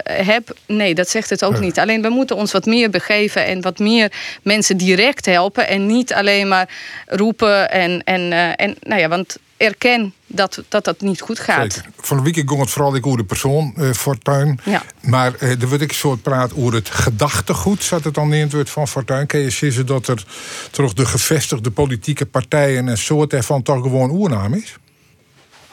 heb. 0.04 0.56
Nee, 0.66 0.96
dat 0.96 1.10
zegt 1.10 1.30
het 1.30 1.44
ook 1.44 1.60
niet. 1.60 1.80
Alleen 1.80 2.02
we 2.02 2.10
moeten 2.10 2.36
ons 2.36 2.52
wat 2.52 2.66
meer 2.66 2.90
begeven 2.90 3.46
en 3.46 3.62
wat 3.62 3.80
meer 3.80 4.12
mensen 4.42 4.78
direct 4.78 5.26
helpen. 5.26 5.68
En 5.68 5.86
niet 5.86 6.14
alleen 6.14 6.48
maar 6.48 6.70
roepen 7.06 7.72
en, 7.72 8.04
en, 8.04 8.32
en 8.58 8.76
nou 8.82 9.02
ja, 9.02 9.08
want 9.08 9.38
erken 9.58 10.14
dat, 10.28 10.64
dat 10.68 10.86
dat 10.86 11.02
niet 11.02 11.22
goed 11.22 11.40
gaat. 11.40 11.74
Zeker. 11.74 11.90
Van 11.98 12.18
de 12.18 12.24
week 12.24 12.36
ging 12.36 12.60
het 12.60 12.70
vooral 12.70 12.96
ik 12.96 13.06
over 13.06 13.18
de 13.18 13.26
persoon 13.26 13.74
uh, 13.78 13.92
Fortuyn. 13.92 14.60
Ja. 14.64 14.84
Maar 15.02 15.34
uh, 15.40 15.62
er 15.62 15.68
wordt 15.68 15.84
ik 15.84 15.94
soort 15.94 16.22
praat 16.22 16.56
over 16.56 16.74
het 16.74 16.90
gedachtegoed. 16.90 17.84
Zat 17.84 18.04
het 18.04 18.14
dan 18.14 18.34
in 18.34 18.42
het 18.42 18.54
woord 18.54 18.70
van 18.70 18.88
Fortuyn? 18.88 19.28
Kun 19.28 19.40
je 19.40 19.50
zeggen 19.50 19.86
dat 19.86 20.08
er 20.08 20.26
toch 20.72 20.94
de 20.94 21.06
gevestigde 21.06 21.72
politieke 21.72 22.26
partijen 22.26 22.88
een 22.88 22.98
soort 22.98 23.34
ervan 23.34 23.64
toch 23.64 23.82
gewoon 23.82 24.12
oernaam 24.12 24.54
is? 24.54 24.76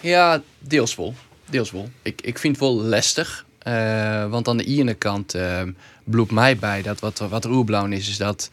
Ja, 0.01 0.43
deels 0.59 0.95
wel. 0.95 1.15
Deels 1.51 1.71
wel. 1.71 1.91
Ik, 2.03 2.21
ik 2.21 2.39
vind 2.39 2.57
het 2.57 2.65
wel 2.65 2.83
lastig. 2.83 3.45
Uh, 3.69 4.27
want 4.27 4.49
aan 4.49 4.57
de 4.57 4.65
ene 4.65 4.95
kant 4.95 5.35
uh, 5.35 5.63
bloedt 6.05 6.31
mij 6.31 6.57
bij 6.57 6.83
dat 6.83 7.01
wat, 7.01 7.19
wat 7.19 7.45
er 7.45 7.51
oerblauw 7.51 7.87
is, 7.87 8.09
is 8.09 8.17
dat 8.17 8.51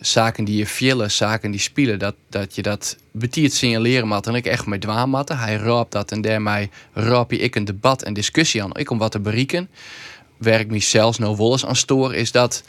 zaken 0.00 0.44
die 0.44 0.56
je 0.56 0.66
villen, 0.66 1.10
zaken 1.10 1.50
die 1.50 1.60
spelen, 1.60 1.98
dat, 1.98 2.14
dat 2.28 2.54
je 2.54 2.62
dat 2.62 2.96
betiert 3.12 3.52
signaleren 3.52 4.08
mat 4.08 4.26
en 4.26 4.34
ik 4.34 4.46
echt 4.46 4.66
met 4.66 4.80
dwaamatten. 4.80 5.38
Hij 5.38 5.56
raapt 5.56 5.92
dat 5.92 6.12
en 6.12 6.20
daarmee 6.20 6.70
raap 6.92 7.30
je 7.30 7.38
ik 7.38 7.54
een 7.54 7.64
debat 7.64 8.02
en 8.02 8.14
discussie 8.14 8.62
aan. 8.62 8.76
Ik 8.76 8.90
om 8.90 8.98
wat 8.98 9.12
te 9.12 9.20
bereiken. 9.20 9.68
Werk 10.36 10.70
me 10.70 10.80
zelfs 10.80 11.18
nou 11.18 11.36
wel 11.36 11.52
eens 11.52 11.66
aan 11.66 11.76
stoor, 11.76 12.14
is 12.14 12.32
dat 12.32 12.62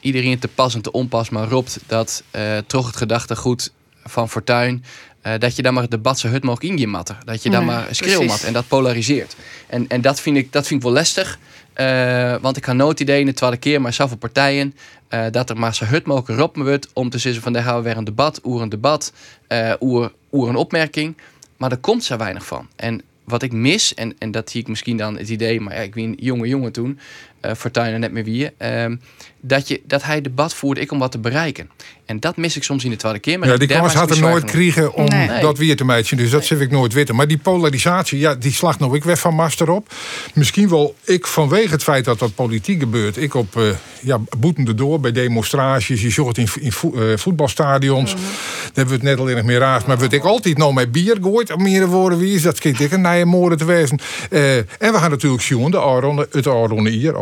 iedereen 0.00 0.38
te 0.38 0.48
pas 0.48 0.74
en 0.74 0.82
te 0.82 0.92
onpas 0.92 1.28
maar 1.28 1.48
roept 1.48 1.78
dat 1.86 2.22
uh, 2.36 2.58
toch 2.66 2.86
het 2.86 2.96
gedachtegoed 2.96 3.72
van 4.04 4.28
Fortuin 4.28 4.84
uh, 5.26 5.32
dat 5.38 5.56
je 5.56 5.62
dan 5.62 5.72
maar 5.72 5.82
het 5.82 5.90
debat 5.90 6.18
zo 6.18 6.28
hut 6.28 6.44
mogelijk 6.44 6.72
in 6.72 6.78
je 6.78 6.86
matten. 6.86 7.16
Dat 7.24 7.42
je 7.42 7.50
dan 7.50 7.66
nee, 7.66 7.74
maar 7.74 7.86
schreeuwmat 7.90 8.42
en 8.42 8.52
dat 8.52 8.68
polariseert. 8.68 9.36
En, 9.66 9.88
en 9.88 10.00
dat, 10.00 10.20
vind 10.20 10.36
ik, 10.36 10.52
dat 10.52 10.66
vind 10.66 10.80
ik 10.80 10.86
wel 10.86 10.96
lastig. 10.96 11.38
Uh, 11.80 12.36
want 12.40 12.56
ik 12.56 12.64
ga 12.64 12.72
nooit 12.72 13.00
idee 13.00 13.20
in 13.20 13.26
de 13.26 13.32
tweede 13.32 13.56
keer, 13.56 13.80
maar 13.80 13.92
zoveel 13.92 14.16
partijen, 14.16 14.74
uh, 15.10 15.24
dat 15.30 15.50
er 15.50 15.58
maar 15.58 15.74
zo 15.74 15.84
hut 15.84 16.06
mogelijk 16.06 16.42
op 16.42 16.56
me 16.56 16.64
wordt 16.64 16.88
om 16.92 17.10
te 17.10 17.18
zeggen 17.18 17.42
van 17.42 17.52
daar 17.52 17.62
gaan 17.62 17.76
we 17.76 17.82
weer 17.82 17.96
een 17.96 18.04
debat, 18.04 18.40
oer 18.44 18.62
een 18.62 18.68
debat, 18.68 19.12
uh, 19.48 19.72
oer, 19.80 20.12
oer 20.32 20.48
een 20.48 20.56
opmerking. 20.56 21.16
Maar 21.56 21.70
er 21.70 21.78
komt 21.78 22.04
zo 22.04 22.16
weinig 22.16 22.46
van. 22.46 22.68
En 22.76 23.02
wat 23.24 23.42
ik 23.42 23.52
mis, 23.52 23.94
en, 23.94 24.14
en 24.18 24.30
dat 24.30 24.50
zie 24.50 24.60
ik 24.60 24.68
misschien 24.68 24.96
dan 24.96 25.16
het 25.16 25.28
idee, 25.28 25.60
maar 25.60 25.74
ja, 25.74 25.80
ik 25.80 25.94
ben 25.94 26.04
een 26.04 26.16
jonge 26.20 26.48
jongen 26.48 26.72
toen, 26.72 26.98
uh, 27.46 27.54
Fortuyn 27.54 28.00
net 28.00 28.12
meer 28.12 28.24
wie, 28.24 28.50
uh, 28.62 28.96
dat, 29.40 29.68
je, 29.68 29.80
dat 29.84 30.02
hij 30.02 30.20
debat 30.20 30.54
voerde 30.54 30.80
ik 30.80 30.92
om 30.92 30.98
wat 30.98 31.12
te 31.12 31.18
bereiken. 31.18 31.70
En 32.06 32.20
dat 32.20 32.36
mis 32.36 32.56
ik 32.56 32.62
soms 32.62 32.84
in 32.84 32.90
de 32.90 32.96
tweede 32.96 33.18
keer. 33.18 33.38
Maar 33.38 33.48
ja, 33.48 33.56
die 33.56 33.68
kans 33.68 33.94
had 33.94 34.10
er 34.10 34.20
nooit 34.20 34.44
kregen 34.44 34.94
om 34.94 35.04
nee. 35.04 35.40
dat 35.40 35.58
weer 35.58 35.76
te 35.76 35.84
meiden. 35.84 36.16
Dus 36.16 36.30
dat 36.30 36.50
nee. 36.50 36.60
ik 36.60 36.70
nooit 36.70 36.92
weten. 36.92 37.14
Maar 37.14 37.26
die 37.26 37.38
polarisatie, 37.38 38.18
ja, 38.18 38.34
die 38.34 38.52
slag 38.52 38.78
nog 38.78 38.94
ik 38.94 39.04
weg 39.04 39.18
van 39.18 39.34
Master 39.34 39.70
op. 39.70 39.92
Misschien 40.34 40.68
wel 40.68 40.94
ik 41.04 41.26
vanwege 41.26 41.70
het 41.70 41.82
feit 41.82 42.04
dat 42.04 42.18
dat 42.18 42.34
politiek 42.34 42.80
gebeurt. 42.80 43.16
Ik 43.16 43.34
op 43.34 43.56
uh, 43.56 43.62
ja, 44.00 44.20
boetende 44.38 44.74
door 44.74 45.00
bij 45.00 45.12
demonstraties. 45.12 46.02
Je 46.02 46.10
zorgt 46.10 46.38
in, 46.38 46.48
in 46.60 46.72
vo, 46.72 46.92
uh, 46.94 47.16
voetbalstadions. 47.16 48.14
Mm 48.14 48.20
-hmm. 48.20 48.26
Daar 48.26 48.70
hebben 48.74 49.00
we 49.00 49.08
het 49.08 49.18
net 49.18 49.18
al 49.18 49.28
in 49.28 49.46
meer 49.46 49.58
raar. 49.58 49.82
Maar 49.86 49.98
word 49.98 50.12
ik 50.12 50.24
altijd 50.24 50.58
nou 50.58 50.72
met 50.72 50.92
bier 50.92 51.18
gooit. 51.22 51.52
Om 51.52 51.62
meer 51.62 51.86
woorden 51.86 52.18
wie 52.18 52.34
is 52.34 52.42
dat? 52.42 52.58
Kijk, 52.58 52.78
ik 52.78 52.92
een 52.92 53.28
moorden 53.28 53.58
te 53.58 53.64
wezen. 53.64 53.98
Uh, 54.30 54.56
en 54.56 54.66
we 54.78 54.98
gaan 54.98 55.10
natuurlijk 55.10 55.42
zien 55.42 55.70
de 55.70 55.78
Aron, 55.78 56.26
het 56.30 56.46
Aron 56.46 56.86
hier, 56.86 57.16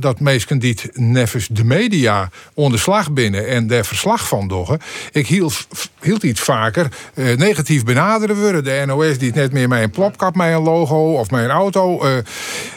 Dat 0.00 0.20
mensen 0.20 0.58
die 0.58 0.78
het 0.82 0.90
neffens 0.98 1.48
de 1.48 1.64
media 1.64 2.30
onder 2.54 2.78
slag 2.78 3.12
binnen 3.12 3.46
en 3.48 3.66
daar 3.66 3.84
verslag 3.84 4.28
van 4.28 4.48
doggen. 4.48 4.78
Ik 5.12 5.26
hield, 5.26 5.66
hield 6.00 6.22
iets 6.22 6.40
vaker 6.40 6.88
eh, 7.14 7.36
negatief 7.36 7.84
benaderen 7.84 8.36
worden. 8.40 8.64
De 8.64 8.82
NOS 8.86 9.18
die 9.18 9.32
net 9.34 9.52
meer 9.52 9.72
een 9.72 9.90
plopkap, 9.90 10.36
een 10.36 10.62
logo 10.62 11.12
of 11.12 11.30
een 11.30 11.50
auto. 11.50 12.02
Eh, 12.02 12.16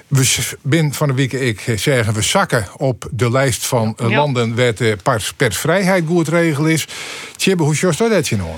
we 0.08 0.56
bin 0.62 0.93
van 0.93 1.08
de 1.08 1.13
week 1.13 1.34
ik 1.34 1.73
zeggen 1.75 2.13
we 2.13 2.21
zakken 2.21 2.67
op 2.77 3.08
de 3.12 3.32
lijst 3.32 3.65
van 3.65 3.93
eh, 3.97 4.09
Ja. 4.09 4.18
landen 4.18 4.55
waar 4.55 4.76
de 4.76 4.97
pers, 5.03 5.34
persvrijheid 5.34 6.03
goed 6.07 6.28
regel 6.28 6.65
is. 6.65 6.88
Tjibbe, 7.36 7.63
hoe 7.63 7.76
jost 7.76 7.99
dat 7.99 8.28
je 8.28 8.38
nou? 8.38 8.49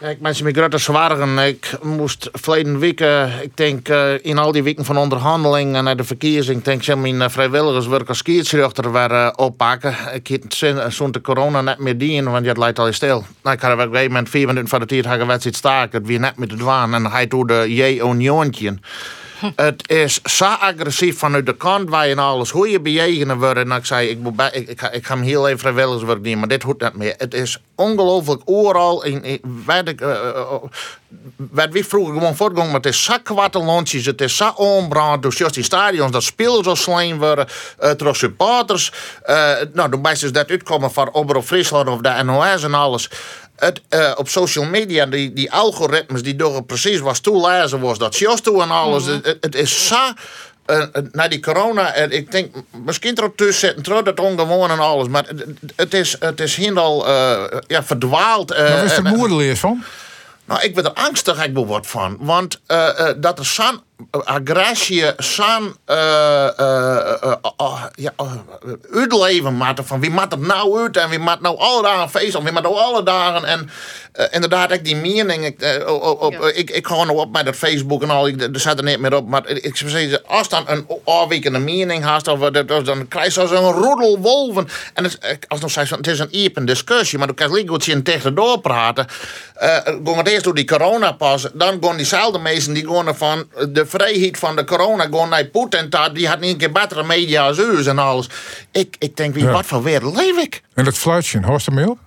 Ik 0.00 0.20
mensen 0.20 0.44
met 0.44 0.56
grote 0.56 0.78
zwaren. 0.78 1.38
Ik 1.38 1.78
moest 1.82 2.28
verleden 2.32 2.78
week, 2.78 3.00
eh, 3.00 3.42
ik 3.42 3.56
denk 3.56 3.88
eh, 3.88 4.24
in 4.24 4.38
al 4.38 4.52
die 4.52 4.62
weken 4.62 4.84
van 4.84 4.96
onderhandeling 4.96 5.76
en 5.76 5.84
naar 5.84 5.96
de 5.96 6.04
verkiezing, 6.04 6.62
denk 6.62 6.86
ik, 6.86 6.96
mijn 6.96 7.14
uh, 7.14 7.28
vrijwilligerswerk 7.28 8.08
als 8.08 8.18
skiertsrechter 8.18 8.92
weer 8.92 9.10
eh, 9.10 9.30
oppakken. 9.36 9.94
Ik 10.12 10.28
had 10.28 10.54
zin- 10.54 10.92
zo'n 10.92 11.12
de 11.12 11.20
corona 11.20 11.60
net 11.60 11.78
meer 11.78 11.98
dienen, 11.98 12.32
want 12.32 12.44
dat 12.44 12.58
lijkt 12.58 12.78
al 12.78 12.92
stil. 12.92 13.24
Nou, 13.42 13.56
ik 13.56 13.62
had 13.62 13.72
op 13.72 13.78
een 13.78 13.84
gegeven 13.88 14.06
moment 14.06 14.28
vier 14.28 14.46
minuten 14.46 14.68
van 14.68 14.80
de 14.80 14.86
tijd 14.86 15.04
een 15.04 15.54
staken. 15.54 16.04
Weer 16.06 16.20
net 16.20 16.36
met 16.36 16.50
de 16.50 16.56
dwaan 16.56 16.94
en 16.94 17.06
hij 17.06 17.26
doet 17.26 17.48
de 17.48 17.64
J-Unioontje. 17.68 18.78
Het 19.56 19.88
is 19.90 20.22
zo 20.22 20.44
agressief 20.44 21.18
vanuit 21.18 21.46
de 21.46 21.56
kant 21.56 21.88
waar 21.88 22.06
je 22.06 22.12
en 22.12 22.18
alles, 22.18 22.50
hoe 22.50 22.70
je 22.70 22.80
bejegenen 22.80 23.38
wordt. 23.38 23.58
En 23.58 23.70
ik 23.70 23.84
zei, 23.84 24.08
ik, 24.08 24.18
ik, 24.52 24.68
ik, 24.68 25.06
ga, 25.06 25.14
hem 25.14 25.22
heel 25.22 25.46
even 25.46 25.58
vrijwilligerswerk 25.58 26.24
doen, 26.24 26.38
maar 26.38 26.48
dit 26.48 26.62
hoeft 26.62 26.80
niet 26.80 26.94
meer. 26.94 27.14
Het 27.16 27.34
is 27.34 27.62
ongelooflijk 27.74 28.42
overal. 28.44 29.04
In, 29.04 29.24
in, 29.24 29.40
ik, 29.84 30.00
wie 31.70 31.86
vroeger 31.86 32.14
gewoon 32.14 32.36
voortgegaan, 32.36 32.66
maar 32.66 32.80
het 32.80 32.86
is 32.86 33.04
zo 33.04 33.14
kwarte 33.22 33.58
lontjes, 33.58 34.06
het 34.06 34.20
is 34.20 34.36
zo 34.36 34.48
onbrand. 34.56 35.22
Dus 35.22 35.38
juist 35.38 35.54
die 35.54 35.64
stadions, 35.64 36.12
dat 36.12 36.22
spelers 36.22 36.66
zo 36.66 36.74
sleen 36.74 37.18
worden, 37.18 37.46
uh, 37.82 38.12
supporters. 38.12 38.92
Uh, 39.26 39.52
nou, 39.72 39.90
de 39.90 40.30
dat 40.32 40.50
uitkomen 40.50 40.92
van 40.92 41.12
Omroep 41.12 41.44
Friesland 41.44 41.88
of 41.88 42.00
de 42.00 42.22
NOS 42.22 42.62
en 42.62 42.74
alles. 42.74 43.10
Het, 43.58 43.80
uh, 43.90 44.12
op 44.16 44.28
social 44.28 44.64
media, 44.64 45.06
die, 45.06 45.32
die 45.32 45.52
algoritmes 45.52 46.22
die 46.22 46.36
door 46.36 46.62
precies 46.62 46.98
was 47.00 47.20
toelezen 47.20 47.80
was, 47.80 47.98
dat 47.98 48.14
toe 48.40 48.62
en 48.62 48.70
alles. 48.70 49.04
Mm 49.04 49.08
-hmm. 49.08 49.20
het, 49.22 49.36
het, 49.40 49.54
is 49.54 49.86
zo. 49.86 50.12
Uh, 50.66 50.84
na 51.12 51.28
die 51.28 51.40
corona, 51.40 51.92
en 51.92 52.10
ik 52.10 52.30
denk 52.30 52.54
misschien 52.84 53.16
er 53.16 53.34
tussen 53.34 53.66
zitten, 53.66 53.82
terug 53.82 54.02
dat 54.02 54.20
ongewoon 54.20 54.70
en 54.70 54.78
alles, 54.78 55.08
maar 55.08 55.24
het, 55.26 55.44
het 55.76 55.94
is, 55.94 56.16
het 56.20 56.40
is 56.40 56.56
heel 56.56 57.08
uh, 57.08 57.44
ja, 57.66 57.84
verdwaald. 57.84 58.52
Uh, 58.52 58.58
Waar 58.58 58.84
is 58.84 58.96
er 58.96 59.02
moedeleers 59.02 59.60
van? 59.60 59.84
Nou, 60.44 60.62
ik 60.62 60.74
ben 60.74 60.84
er 60.84 60.92
angstig 60.92 61.44
ik 61.44 61.54
wat 61.54 61.86
van. 61.86 62.16
Want 62.20 62.60
uh, 62.68 62.88
uh, 62.98 63.10
dat 63.16 63.38
er 63.38 63.44
zo'n 63.44 63.80
agressie, 64.10 65.04
zo'n 65.16 65.74
uh, 65.86 66.48
ja, 67.94 68.12
uitleven 68.92 69.56
maakt 69.56 69.80
van 69.84 70.00
wie 70.00 70.10
maakt 70.10 70.32
het 70.32 70.40
nou 70.40 70.82
uit 70.82 70.96
en 70.96 71.08
wie 71.08 71.18
maakt 71.18 71.40
nou 71.40 71.58
alle 71.58 71.82
dagen 71.82 72.10
feest 72.10 72.34
of 72.34 72.42
wie 72.42 72.52
maakt 72.52 72.66
nou 72.66 72.78
alle 72.78 73.02
dagen. 73.02 73.44
En 73.44 73.70
inderdaad, 74.30 74.72
ik 74.72 74.84
die 74.84 74.96
mening, 74.96 75.44
ik, 75.44 75.84
op, 75.88 76.20
op, 76.20 76.32
ja. 76.32 76.50
ik, 76.54 76.70
ik 76.70 76.86
ga 76.86 76.94
nou 76.94 77.18
op 77.18 77.32
met 77.32 77.44
dat 77.44 77.56
Facebook 77.56 78.02
en 78.02 78.10
al, 78.10 78.28
ik, 78.28 78.42
er 78.42 78.60
staat 78.60 78.78
er 78.78 78.84
niet 78.84 78.98
meer 78.98 79.14
op. 79.14 79.28
Maar 79.28 79.48
ik 79.48 79.76
zou 79.76 79.90
zeggen, 79.90 80.26
als 80.26 80.48
dan 80.48 80.64
een 80.66 80.86
afwijkende 81.04 81.58
mening 81.58 82.04
haast, 82.04 82.28
of, 82.28 82.50
dan 82.50 83.08
krijg 83.08 83.34
je 83.34 83.46
zo'n 83.46 83.72
roedel 83.72 84.18
wolven. 84.18 84.68
En 84.94 85.04
het, 85.04 85.38
als 85.48 85.60
nog 85.60 85.74
het 85.74 86.06
is 86.06 86.18
een 86.18 86.44
open 86.46 86.64
discussie, 86.64 87.18
maar 87.18 87.26
dan 87.26 87.36
kan 87.36 87.58
je 87.58 87.68
goed 87.68 87.84
zien 87.84 88.02
tegen 88.02 88.34
doorpraten. 88.34 89.06
Uh, 89.62 89.76
gaan 90.04 90.16
het 90.16 90.28
eerst 90.28 90.44
door 90.44 90.54
die 90.54 90.64
corona 90.64 91.12
pas, 91.12 91.46
dan 91.52 91.78
gaan 91.80 91.96
diezelfde 91.96 92.38
mensen 92.38 92.72
die 92.72 92.88
gaan 92.88 93.16
van 93.16 93.48
de 93.68 93.86
vrijheid 93.88 94.38
van 94.38 94.56
de 94.56 94.64
corona 94.64 95.08
gaan 95.10 95.28
naar 95.28 95.44
Poetin. 95.44 95.90
Die 96.12 96.28
had 96.28 96.40
niet 96.40 96.52
een 96.52 96.58
keer 96.58 96.72
betere 96.72 97.04
media 97.04 97.46
als 97.46 97.58
u 97.58 97.84
en 97.86 97.98
alles. 97.98 98.28
Ik, 98.72 98.96
ik 98.98 99.16
denk, 99.16 99.34
wie, 99.34 99.44
ja. 99.44 99.50
wat 99.50 99.66
voor 99.66 99.82
wereld 99.82 100.16
leef 100.16 100.36
ik? 100.36 100.62
En 100.74 100.84
dat 100.84 100.98
fluitje, 100.98 101.40
hoort 101.44 101.66
er 101.66 101.72
mee 101.72 101.90
op? 101.90 101.98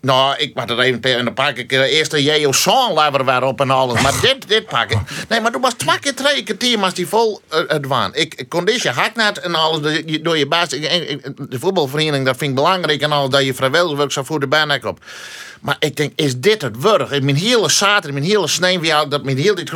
Nou, 0.00 0.36
ik 0.36 0.54
mag 0.54 0.68
er 0.68 0.78
even 0.78 1.02
en 1.02 1.24
dan 1.24 1.34
pak 1.34 1.56
ik 1.56 1.68
de 1.68 1.88
eerste 1.88 2.22
J.O. 2.22 2.52
Song 2.52 2.98
lever 2.98 3.24
weer 3.24 3.42
op 3.42 3.60
en 3.60 3.70
alles. 3.70 4.02
Maar 4.02 4.20
dit, 4.20 4.48
dit 4.48 4.66
pak 4.66 4.90
ik. 4.90 4.98
Nee, 5.28 5.40
maar 5.40 5.52
toen 5.52 5.60
was 5.60 5.74
twee 5.74 5.98
keer 5.98 6.14
drie 6.14 6.42
keer 6.42 6.56
thema's 6.56 6.94
die 6.94 7.06
vol 7.06 7.40
uh, 7.52 7.60
het 7.66 7.86
waren. 7.86 8.14
Ik, 8.14 8.44
conditie 8.48 8.90
hak 8.90 9.14
net 9.14 9.38
en 9.38 9.54
alles 9.54 10.04
door 10.22 10.38
je, 10.38 10.46
baas. 10.46 10.68
De 10.68 11.58
voetbalvereniging, 11.58 12.24
dat 12.24 12.36
vind 12.36 12.50
ik 12.50 12.56
belangrijk 12.56 13.00
en 13.00 13.12
alles. 13.12 13.30
Dat 13.30 13.44
je 13.44 13.54
vrijwilligerswerk 13.54 14.12
zo 14.12 14.22
voor 14.22 14.40
de 14.40 14.46
baan 14.46 14.84
op. 14.86 14.98
Maar 15.60 15.76
ik 15.78 15.96
denk, 15.96 16.12
is 16.16 16.36
dit 16.36 16.62
het 16.62 16.78
werk? 16.78 17.10
In 17.10 17.24
mijn 17.24 17.36
hele 17.36 17.68
zaterdag, 17.68 18.12
mijn 18.12 18.24
hele 18.24 18.48
sneeuw, 18.48 19.08
dat 19.08 19.24
mijn 19.24 19.36
hele 19.36 19.54
dit 19.54 19.72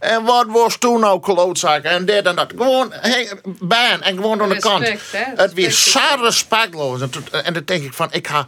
En 0.00 0.24
wat 0.24 0.46
was 0.48 0.78
toen 0.78 1.00
nou 1.00 1.20
klootzaken 1.20 1.90
en 1.90 2.04
dit 2.04 2.26
en 2.26 2.36
dat. 2.36 2.52
Gewoon, 2.56 2.92
hey, 2.92 3.32
baan 3.44 4.02
en 4.02 4.14
gewoon 4.14 4.42
aan 4.42 4.48
de 4.48 4.58
kant. 4.58 4.88
Het 5.12 5.52
weer 5.52 5.70
zo 5.70 6.00
respectloos. 6.20 7.00
En, 7.00 7.10
en 7.44 7.52
dan 7.52 7.62
denk 7.64 7.82
ik 7.82 7.92
van, 7.92 8.08
ik 8.10 8.28
ga. 8.28 8.46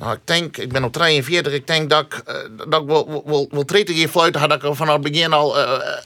Nou, 0.00 0.12
ik 0.12 0.20
denk, 0.24 0.56
ik 0.56 0.72
ben 0.72 0.84
op 0.84 0.92
43, 0.92 1.52
ik 1.52 1.66
denk 1.66 1.90
dat 1.90 2.04
ik, 2.04 2.22
uh, 2.28 2.34
dat 2.68 2.80
ik 2.82 2.86
wel, 2.86 3.48
wel 3.50 3.66
30 3.66 3.96
jaar 3.96 4.08
fluiten 4.08 4.40
had 4.40 4.52
ik 4.52 4.60
vanaf 4.62 4.94
het 4.94 5.02
begin 5.02 5.32
al. 5.32 5.58
Uh, 5.58 5.62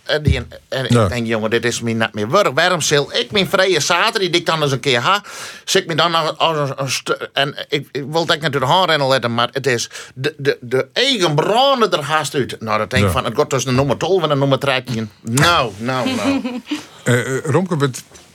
uh, 0.09 0.37
en 0.69 0.87
ja. 0.89 1.03
ik 1.03 1.09
denk, 1.09 1.27
jongen, 1.27 1.51
dit 1.51 1.65
is 1.65 1.81
me 1.81 1.93
niet 1.93 2.15
meer 2.15 2.31
werk. 2.31 2.55
Waarom 2.55 2.81
zal 2.81 3.15
ik 3.15 3.31
mijn 3.31 3.49
vrije 3.49 3.81
zaterdag, 3.81 4.31
die 4.31 4.41
ik 4.41 4.47
dan 4.47 4.63
eens 4.63 4.73
een 4.73 4.81
keer 4.81 5.01
ha, 5.01 5.23
zit 5.65 5.87
me 5.87 5.95
dan 5.95 6.37
als 6.39 6.57
een, 6.59 6.73
een 6.77 6.91
stu- 6.91 7.17
En 7.33 7.67
ik, 7.69 7.89
ik 7.93 8.05
wil 8.09 8.27
het 8.27 8.43
niet 8.43 8.53
door 8.53 8.61
de 8.61 8.67
haar 8.67 9.09
letten, 9.09 9.35
maar 9.35 9.49
het 9.53 9.67
is 9.67 9.91
de, 10.15 10.35
de, 10.37 10.59
de 10.61 10.87
eigen 10.93 11.35
branden 11.35 11.93
er 11.93 12.03
haast 12.03 12.35
uit. 12.35 12.61
Nou, 12.61 12.79
dat 12.79 12.91
denk 12.91 13.03
ik 13.03 13.09
ja. 13.09 13.15
van, 13.15 13.25
het 13.25 13.37
gaat 13.37 13.51
tussen 13.51 13.71
de 13.71 13.77
nummer 13.77 13.99
12 13.99 14.23
en 14.23 14.29
de 14.29 14.37
nummer 14.37 14.61
13. 14.61 15.11
Nou, 15.21 15.73
nou, 15.77 16.11
nou. 16.15 16.61
Romke, 17.45 17.91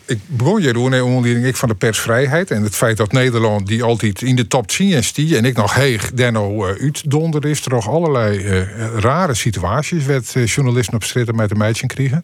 ik 0.10 0.20
begon 0.26 0.62
Jeroen 0.62 0.94
en 0.94 1.04
onderling 1.04 1.46
ik 1.46 1.56
van 1.56 1.70
de 1.70 1.76
persvrijheid. 1.76 2.52
En 2.52 2.64
het 2.64 2.76
feit 2.76 2.98
dat 2.98 3.12
Nederland 3.12 3.68
die 3.68 3.84
altijd 3.84 4.22
in 4.22 4.36
de 4.36 4.48
top 4.48 4.68
10 4.68 5.04
stie 5.04 5.38
en 5.38 5.46
ik 5.46 5.56
nog 5.56 5.74
heeg 5.74 6.12
Denno 6.12 6.68
uh, 6.68 6.82
uitdonder 6.82 7.46
is. 7.46 7.66
Er 7.66 7.72
nog 7.72 7.90
allerlei 7.90 8.38
uh, 8.38 8.68
rare 8.96 9.34
situaties 9.34 10.06
werd 10.06 10.36
uh, 10.36 10.46
journalisten 10.46 10.94
op 10.94 11.04
stritten 11.04 11.36
met 11.36 11.50
de 11.50 11.56
meidje 11.56 11.88
kregen. 11.88 12.22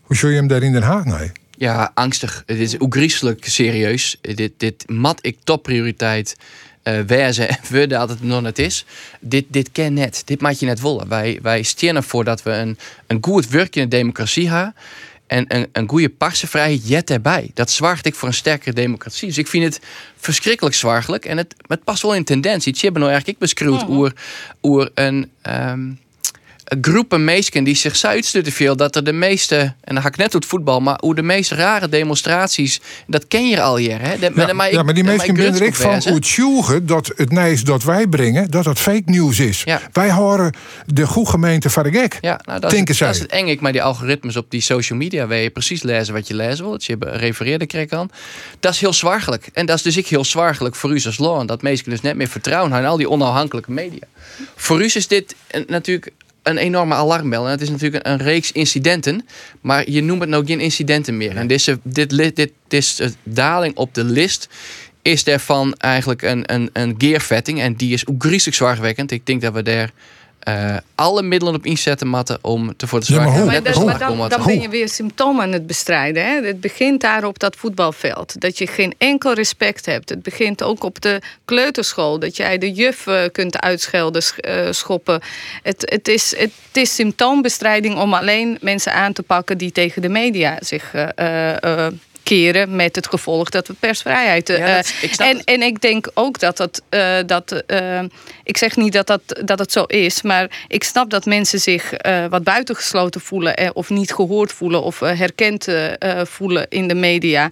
Hoe 0.00 0.16
zul 0.16 0.28
je 0.28 0.36
hem 0.36 0.46
daar 0.46 0.62
in 0.62 0.72
Den 0.72 0.82
Haag 0.82 1.04
nee? 1.04 1.32
Ja, 1.50 1.90
angstig. 1.94 2.42
Het 2.46 2.58
is 2.58 2.76
griezelig 2.78 3.34
serieus. 3.40 4.18
Dit, 4.20 4.52
dit 4.56 4.84
mat 4.88 5.18
ik 5.20 5.36
topprioriteit. 5.44 6.36
Uh, 6.84 7.38
en 7.38 7.58
we 7.70 7.86
dat 7.86 8.08
het 8.08 8.22
nog 8.22 8.42
net 8.42 8.58
is. 8.58 8.84
Dit, 9.20 9.44
dit 9.48 9.72
ken 9.72 9.94
net. 9.94 10.22
Dit 10.24 10.40
maak 10.40 10.52
je 10.52 10.66
net 10.66 10.80
willen. 10.80 11.08
Wij, 11.08 11.38
wij 11.42 11.62
stellen 11.62 11.96
ervoor 11.96 12.24
dat 12.24 12.42
we 12.42 12.50
een, 12.50 12.78
een 13.06 13.18
goed 13.20 13.48
werkende 13.48 13.88
democratie 13.88 14.50
hebben. 14.50 14.74
En 15.28 15.44
een, 15.48 15.68
een 15.72 15.88
goede 15.88 16.08
parsevrijheid 16.08 16.88
jet 16.88 17.10
erbij. 17.10 17.50
Dat 17.54 17.70
zwaagt 17.70 18.06
ik 18.06 18.14
voor 18.14 18.28
een 18.28 18.34
sterkere 18.34 18.72
democratie. 18.72 19.28
Dus 19.28 19.38
ik 19.38 19.46
vind 19.46 19.64
het 19.64 19.80
verschrikkelijk 20.16 20.74
zwaargelijk. 20.74 21.24
En 21.24 21.36
het, 21.36 21.54
het 21.66 21.84
past 21.84 22.02
wel 22.02 22.14
in 22.14 22.24
tendentie. 22.24 22.72
Het 22.72 22.82
hebben 22.82 23.00
nou 23.00 23.12
eigenlijk 23.12 23.42
ik 23.42 23.48
beschreeuwd 23.48 23.82
Mhm. 23.82 23.96
oer, 23.96 24.12
oer 24.62 24.90
een, 24.94 25.30
um, 25.42 25.52
een 25.52 25.98
groepen 26.80 27.24
mensen 27.24 27.64
die 27.64 27.74
zich 27.74 28.02
uitstutten 28.02 28.52
veel. 28.52 28.76
Dat 28.76 28.96
er 28.96 29.04
de 29.04 29.12
meeste, 29.12 29.56
en 29.56 29.94
dan 29.94 30.02
ga 30.02 30.08
ik 30.08 30.16
net 30.16 30.34
op 30.34 30.40
het 30.40 30.50
voetbal, 30.50 30.80
maar 30.80 30.98
hoe 31.00 31.14
de 31.14 31.22
meest 31.22 31.50
rare 31.50 31.88
demonstraties, 31.88 32.80
dat 33.06 33.28
ken 33.28 33.48
je 33.48 33.62
al 33.62 33.76
hier. 33.76 34.00
Hè? 34.00 34.18
De, 34.18 34.32
ja, 34.34 34.52
maar, 34.52 34.72
ja, 34.72 34.82
maar 34.82 34.94
die 34.94 35.04
mensen 35.04 35.34
binnen 35.34 35.62
ik 35.62 35.74
van 35.74 36.02
hoe 36.08 36.20
tjoegen 36.20 36.86
dat 36.86 37.12
het 37.16 37.30
nieuws 37.30 37.64
dat 37.64 37.82
wij 37.82 38.06
brengen, 38.06 38.50
dat 38.50 38.64
dat 38.64 38.78
fake 38.78 39.02
nieuws 39.04 39.38
is. 39.38 39.62
Ja. 39.64 39.80
Wij 39.92 40.12
horen 40.12 40.54
de 40.86 41.06
goede 41.06 41.30
gemeente 41.30 41.70
van 41.70 41.82
de 41.82 41.90
gek. 41.90 42.18
Ja, 42.20 42.40
nou, 42.44 42.60
dat, 42.60 42.72
is 42.72 42.78
het, 42.78 42.98
dat 42.98 43.14
is 43.14 43.20
het 43.20 43.30
eng. 43.30 43.46
Ik 43.46 43.60
maar 43.60 43.72
die 43.72 43.82
algoritmes 43.82 44.36
op 44.36 44.50
die 44.50 44.60
social 44.60 44.98
media, 44.98 45.26
waar 45.26 45.38
je 45.38 45.50
precies 45.50 45.82
lezen 45.82 46.14
wat 46.14 46.28
je 46.28 46.34
lezen 46.34 46.64
wilt. 46.64 46.84
Je 46.84 46.96
refereerde 47.00 47.66
kreeg 47.66 47.90
aan. 47.90 48.10
Dat 48.60 48.72
is 48.72 48.80
heel 48.80 48.92
zwaargelijk. 48.92 49.48
En 49.52 49.66
dat 49.66 49.76
is 49.76 49.82
dus 49.82 49.96
ik 49.96 50.06
heel 50.06 50.24
zwaargelijk 50.24 50.74
voor 50.74 50.90
u 50.90 51.02
als 51.04 51.18
law. 51.18 51.48
Dat 51.48 51.62
mensen 51.62 51.90
dus 51.90 52.00
net 52.00 52.16
meer 52.16 52.28
vertrouwen 52.28 52.74
aan 52.74 52.84
al 52.84 52.96
die 52.96 53.10
onafhankelijke 53.10 53.70
media. 53.70 54.06
Voor 54.56 54.80
u 54.80 54.84
is 54.84 55.06
dit 55.08 55.34
natuurlijk 55.66 56.12
een 56.50 56.58
enorme 56.58 56.94
alarmbel. 56.94 57.44
En 57.44 57.50
het 57.50 57.60
is 57.60 57.70
natuurlijk 57.70 58.06
een, 58.06 58.12
een, 58.12 58.18
reeks 58.18 58.52
incidenten. 58.52 59.26
Maar 59.60 59.90
je 59.90 60.02
noemt 60.02 60.20
het 60.20 60.28
nou 60.28 60.46
geen 60.46 60.60
incidenten 60.60 61.16
meer. 61.16 61.36
En 61.36 61.46
deze, 61.46 61.78
dit, 61.82 62.10
dit, 62.10 62.36
dit, 62.36 62.52
dit 62.68 63.16
daling 63.22 63.76
op 63.76 63.94
de 63.94 64.04
list 64.04 64.48
is 65.02 65.24
daarvan 65.24 65.74
eigenlijk 65.74 66.22
een, 66.22 66.52
een, 66.52 66.70
een 66.72 66.94
gearvetting. 66.98 67.60
En 67.60 67.74
die 67.74 67.92
is 67.92 68.06
ook 68.06 68.22
griezelig 68.22 68.54
zwaarwekkend. 68.54 69.10
Ik 69.10 69.26
denk 69.26 69.40
dat 69.40 69.52
we 69.52 69.62
daar 69.62 69.90
uh, 70.48 70.76
alle 70.94 71.22
middelen 71.22 71.54
op 71.54 71.66
inzetten 71.66 72.06
matten 72.06 72.38
om 72.40 72.76
te 72.76 72.86
voor 72.86 73.00
de 73.00 73.06
zwaar. 73.06 73.26
Ja, 73.26 73.44
maar, 73.44 73.62
maar, 73.62 73.84
maar 73.84 73.98
dan, 73.98 74.28
dan, 74.28 74.44
ben 74.44 74.60
je 74.60 74.68
weer 74.68 74.88
symptomen 74.88 75.42
aan 75.42 75.52
het 75.52 75.66
bestrijden. 75.66 76.24
Hè? 76.24 76.46
Het 76.46 76.60
begint 76.60 77.00
daar 77.00 77.24
op 77.24 77.38
dat 77.38 77.56
voetbalveld. 77.56 78.40
Dat 78.40 78.58
je 78.58 78.66
geen 78.66 78.94
enkel 78.98 79.32
respect 79.32 79.86
hebt. 79.86 80.08
Het 80.08 80.22
begint 80.22 80.62
ook 80.62 80.84
op 80.84 81.00
de 81.00 81.20
kleuterschool. 81.44 82.18
Dat 82.18 82.36
jij 82.36 82.58
de 82.58 82.72
juf 82.72 83.06
uh, 83.06 83.22
kunt 83.32 83.60
uitschelden, 83.60 84.22
uh, 84.48 84.66
schoppen. 84.70 85.20
Het, 85.62 85.90
het, 85.90 86.08
is, 86.08 86.34
het 86.36 86.52
is 86.72 86.94
symptoombestrijding 86.94 87.98
om 87.98 88.14
alleen 88.14 88.58
mensen 88.60 88.92
aan 88.92 89.12
te 89.12 89.22
pakken 89.22 89.58
die 89.58 89.72
tegen 89.72 90.02
de 90.02 90.08
media 90.08 90.58
zich 90.60 90.92
keren 92.28 92.76
met 92.76 92.96
het 92.96 93.08
gevolg 93.08 93.48
dat 93.48 93.66
we 93.66 93.74
persvrijheid. 93.80 94.48
Ja, 94.48 94.54
eh, 94.54 94.74
dat- 94.74 94.92
ik 95.02 95.12
snap 95.12 95.28
en, 95.28 95.36
het. 95.36 95.44
en 95.46 95.62
ik 95.62 95.80
denk 95.80 96.10
ook 96.14 96.38
dat 96.38 96.56
dat. 96.56 96.82
eh, 96.88 97.16
dat 97.26 97.52
eh, 97.66 98.00
ik 98.44 98.56
zeg 98.56 98.76
niet 98.76 98.92
dat, 98.92 99.06
dat, 99.06 99.20
dat 99.44 99.58
het 99.58 99.72
zo 99.72 99.82
is, 99.84 100.22
maar 100.22 100.64
ik 100.68 100.84
snap 100.84 101.10
dat 101.10 101.24
mensen 101.24 101.58
zich 101.60 101.90
wat 102.30 102.42
buitengesloten 102.44 103.20
voelen 103.20 103.56
eh, 103.56 103.70
of 103.72 103.90
niet 103.90 104.12
gehoord 104.14 104.52
voelen 104.52 104.82
of 104.82 105.00
herkend 105.00 105.66
voelen 106.22 106.66
in 106.68 106.88
de 106.88 106.94
media. 106.94 107.50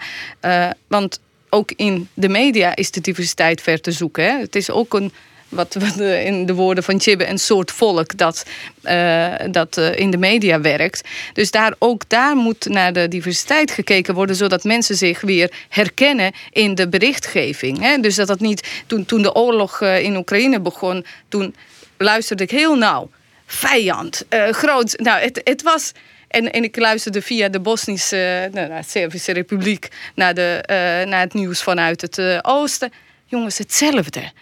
Want 0.88 1.20
ook 1.50 1.72
in 1.76 2.08
de 2.14 2.28
media 2.28 2.76
is 2.76 2.90
de 2.90 3.00
diversiteit 3.00 3.60
ver 3.62 3.80
te 3.80 3.92
zoeken. 3.92 4.24
Hè? 4.24 4.38
Het 4.38 4.56
is 4.56 4.70
ook 4.70 4.94
een. 4.94 5.12
Wat, 5.48 5.74
wat 5.74 6.00
in 6.00 6.46
de 6.46 6.54
woorden 6.54 6.84
van 6.84 7.00
Chibbe, 7.00 7.28
een 7.28 7.38
soort 7.38 7.72
volk 7.72 8.16
dat, 8.16 8.44
eh, 8.82 9.34
dat 9.50 9.76
eh, 9.76 9.98
in 9.98 10.10
de 10.10 10.16
media 10.16 10.60
werkt. 10.60 11.08
Dus 11.32 11.50
daar, 11.50 11.74
ook 11.78 12.08
daar 12.08 12.36
moet 12.36 12.68
naar 12.68 12.92
de 12.92 13.08
diversiteit 13.08 13.70
gekeken 13.70 14.14
worden, 14.14 14.36
zodat 14.36 14.64
mensen 14.64 14.96
zich 14.96 15.20
weer 15.20 15.52
herkennen 15.68 16.32
in 16.50 16.74
de 16.74 16.88
berichtgeving. 16.88 17.80
Hè? 17.80 17.98
Dus 17.98 18.14
dat 18.14 18.26
dat 18.26 18.40
niet. 18.40 18.68
Toen, 18.86 19.04
toen 19.04 19.22
de 19.22 19.34
oorlog 19.34 19.80
eh, 19.80 20.02
in 20.02 20.16
Oekraïne 20.16 20.60
begon, 20.60 21.04
toen 21.28 21.54
luisterde 21.96 22.42
ik 22.42 22.50
heel 22.50 22.76
nauw. 22.76 23.10
Vijand, 23.46 24.24
groot. 24.50 24.98
Nou, 24.98 25.20
het, 25.20 25.40
het 25.44 25.62
was. 25.62 25.92
En, 26.28 26.52
en 26.52 26.64
ik 26.64 26.76
luisterde 26.76 27.22
via 27.22 27.48
de 27.48 27.60
Bosnische, 27.60 28.16
eh, 28.16 28.52
nou, 28.52 28.68
nou, 28.68 28.82
Servische 28.86 29.32
Republiek 29.32 29.88
naar, 30.14 30.34
de, 30.34 30.62
naar 31.08 31.20
het 31.20 31.34
nieuws 31.34 31.62
vanuit 31.62 32.00
het 32.00 32.44
oosten. 32.44 32.92
Jongens, 33.26 33.58
hetzelfde. 33.58 34.32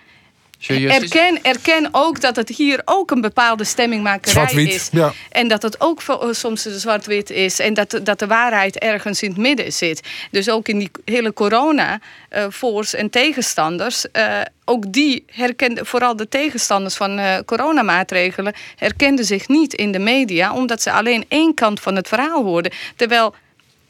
Erken, 1.12 1.38
erken 1.42 1.88
ook 1.92 2.20
dat 2.20 2.36
het 2.36 2.48
hier 2.48 2.82
ook 2.84 3.10
een 3.10 3.20
bepaalde 3.20 3.64
stemmingmakerij 3.64 4.32
is. 4.74 4.88
ja. 4.92 5.12
En 5.30 5.48
dat 5.48 5.62
het 5.62 5.80
ook 5.80 6.02
vo- 6.02 6.32
soms 6.32 6.62
zwart-wit 6.62 7.30
is. 7.30 7.58
En 7.58 7.74
dat, 7.74 8.00
dat 8.02 8.18
de 8.18 8.26
waarheid 8.26 8.78
ergens 8.78 9.22
in 9.22 9.28
het 9.28 9.38
midden 9.38 9.72
zit. 9.72 10.00
Dus 10.30 10.48
ook 10.50 10.68
in 10.68 10.78
die 10.78 10.90
hele 11.04 11.32
corona, 11.32 11.98
eh 12.28 12.44
voor's 12.48 12.94
en 12.94 13.10
tegenstanders. 13.10 14.10
eh, 14.10 14.40
ook 14.64 14.92
die 14.92 15.24
herkenden, 15.26 15.86
vooral 15.86 16.16
de 16.16 16.28
tegenstanders 16.28 16.94
van 16.94 17.18
eh, 17.18 17.34
coronamaatregelen, 17.46 18.54
herkenden 18.76 19.24
zich 19.24 19.48
niet 19.48 19.74
in 19.74 19.92
de 19.92 19.98
media. 19.98 20.54
Omdat 20.54 20.82
ze 20.82 20.92
alleen 20.92 21.24
één 21.28 21.54
kant 21.54 21.80
van 21.80 21.96
het 21.96 22.08
verhaal 22.08 22.42
hoorden. 22.44 22.72
Terwijl 22.96 23.34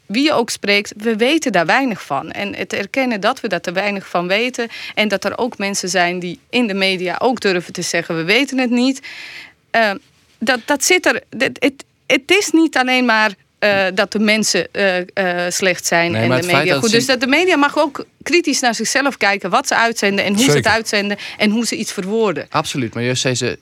wie 0.05 0.23
je 0.23 0.33
ook 0.33 0.49
spreekt, 0.49 0.93
we 0.97 1.15
weten 1.15 1.51
daar 1.51 1.65
weinig 1.65 2.01
van. 2.03 2.31
En 2.31 2.55
het 2.55 2.73
erkennen 2.73 3.21
dat 3.21 3.39
we 3.39 3.47
daar 3.47 3.61
te 3.61 3.71
weinig 3.71 4.07
van 4.09 4.27
weten. 4.27 4.67
En 4.95 5.07
dat 5.07 5.25
er 5.25 5.37
ook 5.37 5.57
mensen 5.57 5.89
zijn 5.89 6.19
die 6.19 6.39
in 6.49 6.67
de 6.67 6.73
media 6.73 7.15
ook 7.19 7.39
durven 7.39 7.73
te 7.73 7.81
zeggen: 7.81 8.15
we 8.15 8.23
weten 8.23 8.57
het 8.57 8.69
niet. 8.69 8.99
Eh, 9.71 9.91
dat, 10.39 10.59
dat 10.65 10.83
zit 10.83 11.05
er. 11.05 11.21
Het, 11.37 11.57
het, 11.59 11.83
het 12.07 12.31
is 12.31 12.49
niet 12.51 12.77
alleen 12.77 13.05
maar. 13.05 13.31
eh, 13.59 13.85
dat 13.93 14.11
de 14.11 14.19
mensen 14.19 14.67
eh, 14.73 15.43
slecht 15.49 15.85
zijn 15.85 16.11
Nee, 16.11 16.21
en 16.29 16.41
de 16.41 16.45
media 16.47 16.73
dat 16.73 16.79
goed. 16.79 16.89
ze- 16.89 16.95
Dus 16.95 17.05
dat 17.05 17.19
de 17.19 17.27
media 17.27 17.55
mag 17.55 17.77
ook 17.77 18.05
kritisch 18.23 18.59
naar 18.59 18.75
zichzelf 18.75 19.17
kijken 19.17 19.49
wat 19.49 19.67
ze 19.67 19.75
uitzenden 19.75 20.25
en 20.25 20.35
hoe 20.35 20.43
ze 20.43 20.51
het 20.51 20.67
uitzenden 20.67 21.17
en 21.37 21.49
hoe 21.49 21.65
ze 21.65 21.75
iets 21.75 21.91
verwoorden. 21.93 22.45
Absoluut, 22.49 22.93
maar 22.93 23.03
juist 23.03 23.23
deze 23.23 23.59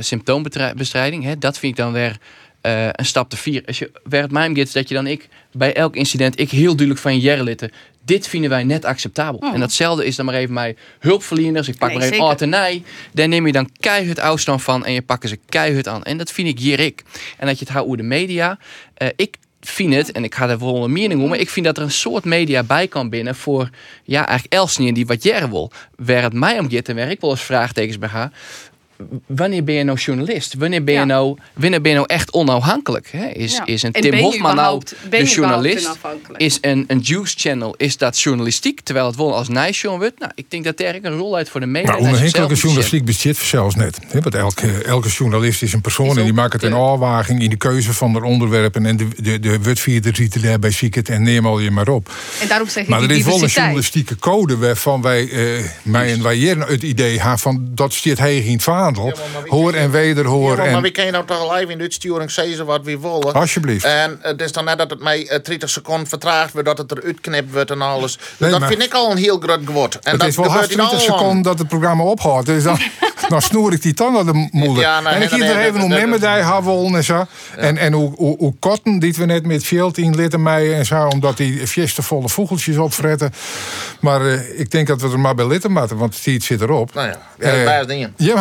symptoombestrijding, 0.00 1.24
hè, 1.24 1.38
dat 1.38 1.58
vind 1.58 1.72
ik 1.78 1.84
dan 1.84 1.92
weer 1.92 2.16
eh, 2.64 2.88
een 2.92 3.04
stap 3.04 3.30
te 3.30 3.36
vier. 3.36 3.62
Als 3.66 3.78
je 3.78 3.90
waar 4.02 4.22
het 4.22 4.30
mij 4.30 4.46
om 4.46 4.56
gaat, 4.56 4.66
is 4.66 4.72
dat 4.72 4.88
je 4.88 4.94
dan 4.94 5.06
ik 5.06 5.28
bij 5.52 5.74
elk 5.74 5.96
incident 5.96 6.40
ik 6.40 6.50
heel 6.50 6.66
duidelijk 6.66 6.98
van 6.98 7.20
je 7.20 7.42
litten. 7.42 7.70
Dit 8.04 8.28
vinden 8.28 8.50
wij 8.50 8.64
net 8.64 8.84
acceptabel. 8.84 9.52
En 9.52 9.60
datzelfde 9.60 10.06
is 10.06 10.16
dan 10.16 10.26
maar 10.26 10.34
even 10.34 10.54
bij 10.54 10.76
hulpverleners. 10.98 11.68
Ik 11.68 11.78
pak 11.78 11.88
Nee, 11.88 11.98
maar 11.98 12.06
even. 12.06 12.24
Artenij. 12.24 12.82
Daar 13.12 13.28
neem 13.28 13.46
je 13.46 13.52
dan 13.52 13.70
keihard 13.80 14.18
afstand 14.18 14.62
van 14.62 14.84
en 14.84 14.92
je 14.92 15.02
pakken 15.02 15.28
ze 15.28 15.38
keihard 15.48 15.88
aan. 15.88 16.02
En 16.02 16.18
dat 16.18 16.32
vind 16.32 16.48
ik 16.48 16.58
hier 16.58 16.80
ik. 16.80 17.02
En 17.38 17.46
dat 17.46 17.58
je 17.58 17.64
het 17.64 17.74
houdt 17.74 17.86
over 17.86 17.98
de 17.98 18.08
media. 18.08 18.58
Eh, 18.94 19.08
ik 19.16 19.36
vind 19.60 19.94
het, 19.94 20.12
en 20.12 20.24
ik 20.24 20.34
ga 20.34 20.48
er 20.48 20.58
wel 20.58 20.84
een 20.84 20.92
mening 20.92 21.22
om, 21.22 21.28
maar 21.28 21.38
ik 21.38 21.50
vind 21.50 21.66
dat 21.66 21.76
er 21.76 21.82
een 21.82 21.90
soort 21.90 22.24
media 22.24 22.62
bij 22.62 22.88
kan 22.88 23.08
binnen 23.08 23.34
voor, 23.34 23.70
ja, 24.04 24.26
eigenlijk 24.26 24.54
Elsnien 24.54 24.94
die 24.94 25.06
wat 25.06 25.22
jij 25.22 25.48
wil. 25.48 25.72
Waar 25.96 26.22
het 26.22 26.32
mij 26.32 26.58
om 26.58 26.70
gaat 26.70 26.88
en 26.88 26.96
waar 26.96 27.10
ik 27.10 27.20
wel 27.20 27.30
eens 27.30 27.42
vraagtekens 27.42 27.98
bij 27.98 28.08
ga. 28.08 28.32
Wanneer 29.26 29.64
ben 29.64 29.74
je 29.74 29.84
nou 29.84 29.98
journalist? 29.98 30.54
Wanneer 30.54 30.84
ben 30.84 30.94
je, 30.94 31.00
Ja. 31.00 31.06
nou, 31.06 31.36
wanneer 31.52 31.80
ben 31.80 31.90
je 31.90 31.96
nou 31.96 32.08
echt 32.10 32.32
onafhankelijk? 32.32 33.08
Hè? 33.10 33.26
Is, 33.26 33.52
Ja. 33.52 33.66
is 33.66 33.82
een 33.82 33.92
En 33.92 34.00
Tim 34.02 34.14
Hofman 34.18 34.56
nou 34.56 34.82
de 35.10 35.24
journalist? 35.24 35.90
Is 36.36 36.58
een, 36.60 36.84
een 36.88 36.98
Juice 36.98 37.34
Channel, 37.38 37.74
is 37.76 37.96
dat 37.96 38.20
journalistiek? 38.20 38.80
Terwijl 38.80 39.06
het 39.06 39.16
wel 39.16 39.34
als 39.36 39.48
nijsjoen 39.48 39.98
wordt. 39.98 40.18
Nou, 40.18 40.32
ik 40.34 40.50
denk 40.50 40.64
dat 40.64 40.78
er 40.78 40.84
eigenlijk 40.84 41.14
een 41.14 41.20
rol 41.20 41.36
uit 41.36 41.48
voor 41.48 41.60
de 41.60 41.66
media. 41.66 41.90
Maar 41.90 42.00
dat 42.00 42.08
onafhankelijke 42.08 42.54
journalistiek 42.54 43.04
bestaat 43.04 43.36
zelfs 43.36 43.74
net. 43.74 43.98
Hè, 44.06 44.20
Want 44.20 44.34
elke, 44.34 44.82
elke 44.82 45.08
journalist 45.08 45.62
is 45.62 45.72
een 45.72 45.80
persoon 45.80 46.06
Is 46.10 46.16
en 46.16 46.24
die 46.24 46.32
maakt 46.32 46.52
het 46.52 46.62
in 46.62 46.72
eh, 46.72 46.90
afwaging 46.92 47.42
in 47.42 47.50
de 47.50 47.56
keuze 47.56 47.92
van 47.92 48.12
de 48.12 48.22
onderwerpen. 48.22 48.86
En 48.86 48.96
de, 48.96 49.08
de, 49.22 49.40
de 49.40 49.58
wetvierde 49.58 50.10
ziet 50.12 50.34
er 50.34 50.42
daarbij 50.42 50.70
ziek 50.70 50.94
het 50.94 51.08
en 51.08 51.22
neem 51.22 51.46
al 51.46 51.58
je 51.58 51.70
maar 51.70 51.88
op. 51.88 52.12
En 52.40 52.48
daarom 52.48 52.68
zeg 52.68 52.82
ik 52.82 52.88
Maar 52.88 53.02
er 53.02 53.08
die 53.08 53.16
is 53.16 53.24
wel 53.24 53.42
een 53.42 53.48
journalistieke 53.48 54.16
code 54.16 54.56
waarvan 54.58 55.02
wij, 55.02 55.30
eh 55.30 55.64
mij 55.82 56.12
en 56.12 56.22
wij 56.22 56.34
hier 56.34 56.58
het 56.68 56.82
idee 56.82 57.20
hebben 57.20 57.38
van 57.38 57.68
dat 57.70 57.92
zit 57.92 58.18
heeg 58.18 58.44
in 58.44 58.52
het 58.52 58.62
hoor 59.48 59.72
en 59.72 59.90
wederhoor. 59.90 60.64
Ja, 60.64 60.70
maar 60.72 60.82
we 60.82 60.90
kunnen 60.90 61.12
nou 61.12 61.24
toch 61.26 61.54
live 61.58 61.72
in 61.72 61.78
de 61.78 61.82
uitsturing 61.84 62.30
zeggen 62.30 62.66
wat 62.66 62.82
we 62.84 62.98
willen. 63.00 63.32
Alsjeblieft. 63.32 63.84
En 63.84 64.18
het 64.20 64.40
is 64.40 64.52
dan 64.52 64.64
net 64.64 64.78
dat 64.78 64.90
het 64.90 65.02
mij 65.02 65.28
eh, 65.28 65.42
30 65.42 65.70
seconden 65.70 66.06
vertraagd 66.06 66.52
wordt, 66.52 66.68
dat 66.68 66.78
het 66.78 66.90
er 66.90 67.02
uitknipt 67.04 67.52
wordt 67.52 67.70
en 67.70 67.80
alles. 67.82 68.18
Nee, 68.36 68.50
dat 68.50 68.60
maar- 68.60 68.68
vind 68.68 68.82
ik 68.82 68.94
al 68.94 69.10
een 69.10 69.16
heel 69.16 69.38
groot 69.38 69.60
geword. 69.64 69.98
En 69.98 70.10
het 70.10 70.20
dat 70.20 70.28
is 70.28 70.36
wel 70.36 70.44
gebeurt 70.44 70.60
haast 70.60 70.70
in 70.70 70.76
20 70.86 70.98
alle 70.98 71.08
landen. 71.08 71.18
seconden 71.18 71.42
dat 71.42 71.58
het 71.58 71.68
programma 71.68 72.02
ophoudt. 72.02 72.46
Dus 72.46 72.62
dan, 72.62 72.78
dan 73.28 73.42
snoer 73.42 73.72
ik 73.72 73.82
die 73.82 73.94
tanden 73.94 74.26
de 74.26 74.48
moeder. 74.50 74.82
Ja, 74.82 75.00
nou, 75.00 75.14
en 75.14 75.22
ik 75.22 75.30
hier 75.30 75.44
er 75.44 75.54
nee, 75.54 75.66
even 75.66 75.88
minder 75.88 76.20
die 76.20 76.28
hebben 76.28 76.94
en 76.94 77.04
zo. 77.04 77.26
En, 77.56 77.76
en 77.76 77.92
hoe, 77.92 78.12
hoe, 78.16 78.36
die 78.98 79.14
we 79.14 79.24
net 79.24 79.46
met 79.46 79.64
14 79.64 80.14
liter 80.14 80.40
mee 80.40 80.74
en 80.74 80.86
zo. 80.86 81.06
Omdat 81.06 81.36
die 81.36 81.60
volle 82.02 82.28
vogeltjes 82.28 82.76
opfretten. 82.76 83.32
Maar 84.00 84.26
eh, 84.26 84.60
ik 84.60 84.70
denk 84.70 84.86
dat 84.86 85.00
we 85.00 85.08
er 85.10 85.20
maar 85.20 85.34
bij 85.34 85.46
litten 85.46 85.72
moeten. 85.72 85.96
Want 85.96 86.14
het 86.24 86.42
zit 86.42 86.60
erop. 86.60 86.94
Nou 86.94 87.08
ja, 87.08 87.18
ja, 87.38 87.52
Eh, 87.52 87.64
bij 87.64 87.86
dingen. 87.86 88.14
Je 88.16 88.36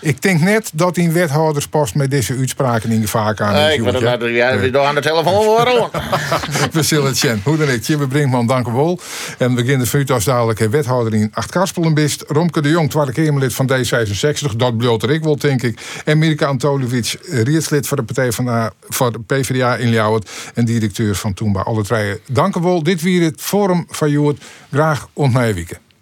Ik 0.00 0.22
denk 0.22 0.40
net 0.40 0.70
dat 0.74 0.94
die 0.94 1.10
wethouders 1.10 1.66
pas 1.66 1.92
met 1.92 2.10
deze 2.10 2.36
uitspraken 2.38 2.90
in 2.90 3.00
gevaar 3.00 3.34
aan. 3.36 3.52
Nee, 3.52 3.74
ik 3.74 3.82
wil 3.82 4.28
ja, 4.28 4.50
aan 4.86 4.94
de 4.94 5.00
telefoon 5.00 5.34
horen. 5.34 5.90
We 6.72 6.82
zullen 6.82 7.06
het 7.06 7.18
zien. 7.18 7.40
Hoe 7.44 7.56
dan 7.56 7.70
ook. 7.70 7.82
Jibbe 7.82 8.06
Brinkman, 8.06 8.46
dank 8.46 8.66
u 8.66 8.72
wel. 8.72 9.00
En 9.38 9.54
we 9.54 9.62
beginnen 9.62 9.86
vanuit 9.86 10.10
als 10.10 10.24
dadelijk 10.24 10.58
wethouder 10.58 11.14
in 11.14 11.30
Acht 11.32 11.50
Karspelenbist. 11.50 12.24
Romke 12.28 12.62
de 12.62 12.68
Jong, 12.68 12.90
tweede 12.90 13.12
Kamerlid 13.12 13.54
van 13.54 13.70
D66. 13.72 14.56
Dat 14.56 14.76
bloot 14.76 15.02
er 15.02 15.10
ik 15.10 15.22
wel, 15.22 15.36
denk 15.36 15.62
ik. 15.62 15.80
En 16.04 16.18
Mirka 16.18 16.46
Antolovic, 16.46 17.18
eh, 17.30 17.42
rietslid 17.42 17.86
voor 17.86 17.96
de 17.96 18.02
Partij 18.02 18.32
van 18.32 18.44
de, 18.44 18.70
voor 18.88 19.12
de 19.12 19.20
PvdA 19.20 19.76
in 19.76 19.88
Ljouwert. 19.88 20.30
En 20.54 20.64
directeur 20.64 21.14
van 21.14 21.34
Toenba. 21.34 21.60
Alle 21.60 21.82
drie. 21.82 22.20
Dank 22.26 22.56
u 22.56 22.60
wel. 22.60 22.82
Dit 22.82 23.02
weer 23.02 23.22
het 23.22 23.40
Forum 23.40 23.86
van 23.88 24.10
Joert. 24.10 24.42
Graag 24.70 25.08
ontnijwieken. 25.12 25.85